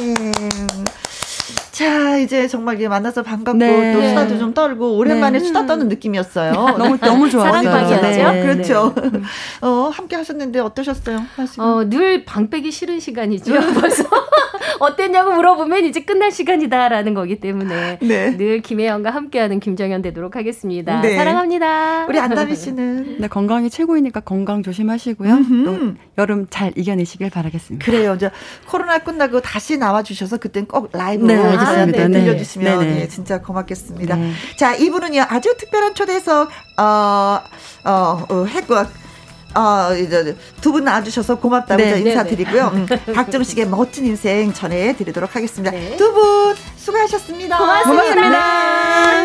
[1.73, 3.93] 자, 이제 정말 이제 만나서 반갑고 네.
[3.95, 5.45] 또 수다도 좀 떨고 오랜만에 네.
[5.45, 6.53] 수다 떠는 느낌이었어요.
[6.53, 7.51] 너무 너무 좋았어요.
[7.63, 8.03] 사랑방이었죠.
[8.33, 8.43] 네.
[8.43, 8.95] 그렇죠.
[8.95, 9.21] 네.
[9.63, 11.21] 어, 함께 하셨는데 어떠셨어요?
[11.59, 13.55] 어, 늘 방 빼기 싫은 시간이죠.
[13.81, 14.05] 벌써
[14.79, 18.37] 어땠냐고 물어보면 이제 끝날 시간이다라는 거기 때문에 네.
[18.37, 21.01] 늘 김혜영과 함께하는 김정현 되도록 하겠습니다.
[21.01, 21.17] 네.
[21.17, 22.07] 사랑합니다.
[22.07, 25.39] 우리 안다미 씨는 네, 건강이 최고이니까 건강 조심하시고요.
[25.65, 25.79] 또
[26.19, 27.85] 여름 잘 이겨내시길 바라겠습니다.
[27.85, 28.15] 그래요.
[28.15, 28.31] 이제
[28.67, 31.27] 코로나 끝나고 다시 나와 주셔서 그땐 꼭 라이브
[31.65, 33.09] 로 네, 아, 네, 들려주시면 네, 네.
[33.09, 34.17] 진짜 고맙겠습니다.
[34.17, 34.33] 네.
[34.57, 37.41] 자, 이분은요 아주 특별한 초대석 어,
[37.85, 38.75] 어, 어 했고
[39.55, 42.71] 어, 이제 두분 나와주셔서 고맙다고 네, 인사드리고요.
[42.71, 43.01] 네, 네.
[43.09, 45.71] 음, 박정식의 멋진 인생 전해드리도록 하겠습니다.
[45.71, 45.97] 네.
[45.97, 47.59] 두분 수고하셨습니다.
[47.59, 48.15] 고맙습니다.
[48.15, 49.25] 고맙습니다.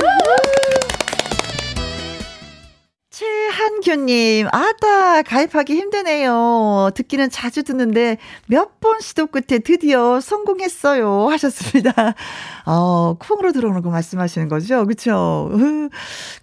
[3.18, 6.91] 최한규님, 아따, 가입하기 힘드네요.
[6.94, 11.27] 듣기는 자주 듣는데 몇 번 시도 끝에 드디어 성공했어요.
[11.30, 11.91] 하셨습니다.
[12.65, 14.85] 어, 콩으로 들어오는 거 말씀하시는 거죠?
[14.85, 15.52] 그쵸?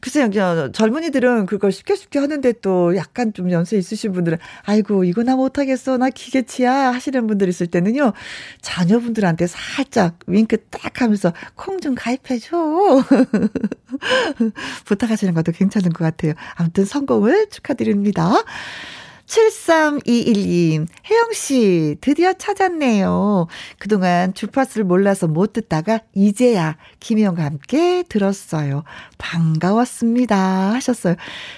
[0.01, 0.29] 글쎄요,
[0.73, 5.97] 젊은이들은 그걸 쉽게 쉽게 하는데 또 약간 좀 연세 있으신 분들은 아이고, 이거 나 못하겠어.
[5.97, 6.93] 나 기계치야.
[6.93, 8.13] 하시는 분들 있을 때는요,
[8.61, 13.03] 자녀분들한테 살짝 윙크 딱 하면서 콩 좀 가입해줘.
[14.87, 16.33] 부탁하시는 것도 괜찮은 것 같아요.
[16.65, 18.33] 아무튼 성공을 축하드립니다.
[19.27, 23.47] 7321님, 혜영씨, 드디어 찾았네요.
[23.79, 28.85] 그동안 주파수를 몰라서 못 듣다가 이제야 김혜영과 함께 들었어요.
[29.19, 30.75] 반가웠습니다.
[30.75, 31.17] 하셨어요.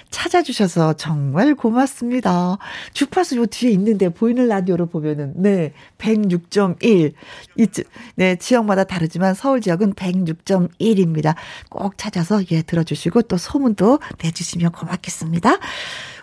[0.09, 2.57] 찾아주셔서 정말 고맙습니다.
[2.93, 7.13] 주파수 요 뒤에 있는데 보이는 라디오로 보면은, 네, 106.1.
[7.57, 7.83] 이쯤,
[8.15, 11.35] 네, 지역마다 다르지만 서울 지역은 106.1입니다.
[11.69, 15.57] 꼭 찾아서 예, 들어주시고 또 소문도 내주시면 고맙겠습니다.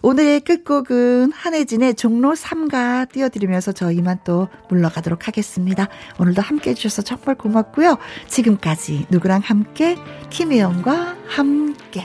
[0.05, 5.89] 오늘의 끝곡은 한혜진의 종로 3가 띄워드리면서 저희만 또 물러가도록 하겠습니다.
[6.21, 7.97] 오늘도 함께 해주셔서 정말 고맙고요.
[8.29, 9.97] 지금까지 누구랑 함께
[10.29, 12.05] 김혜영과 함께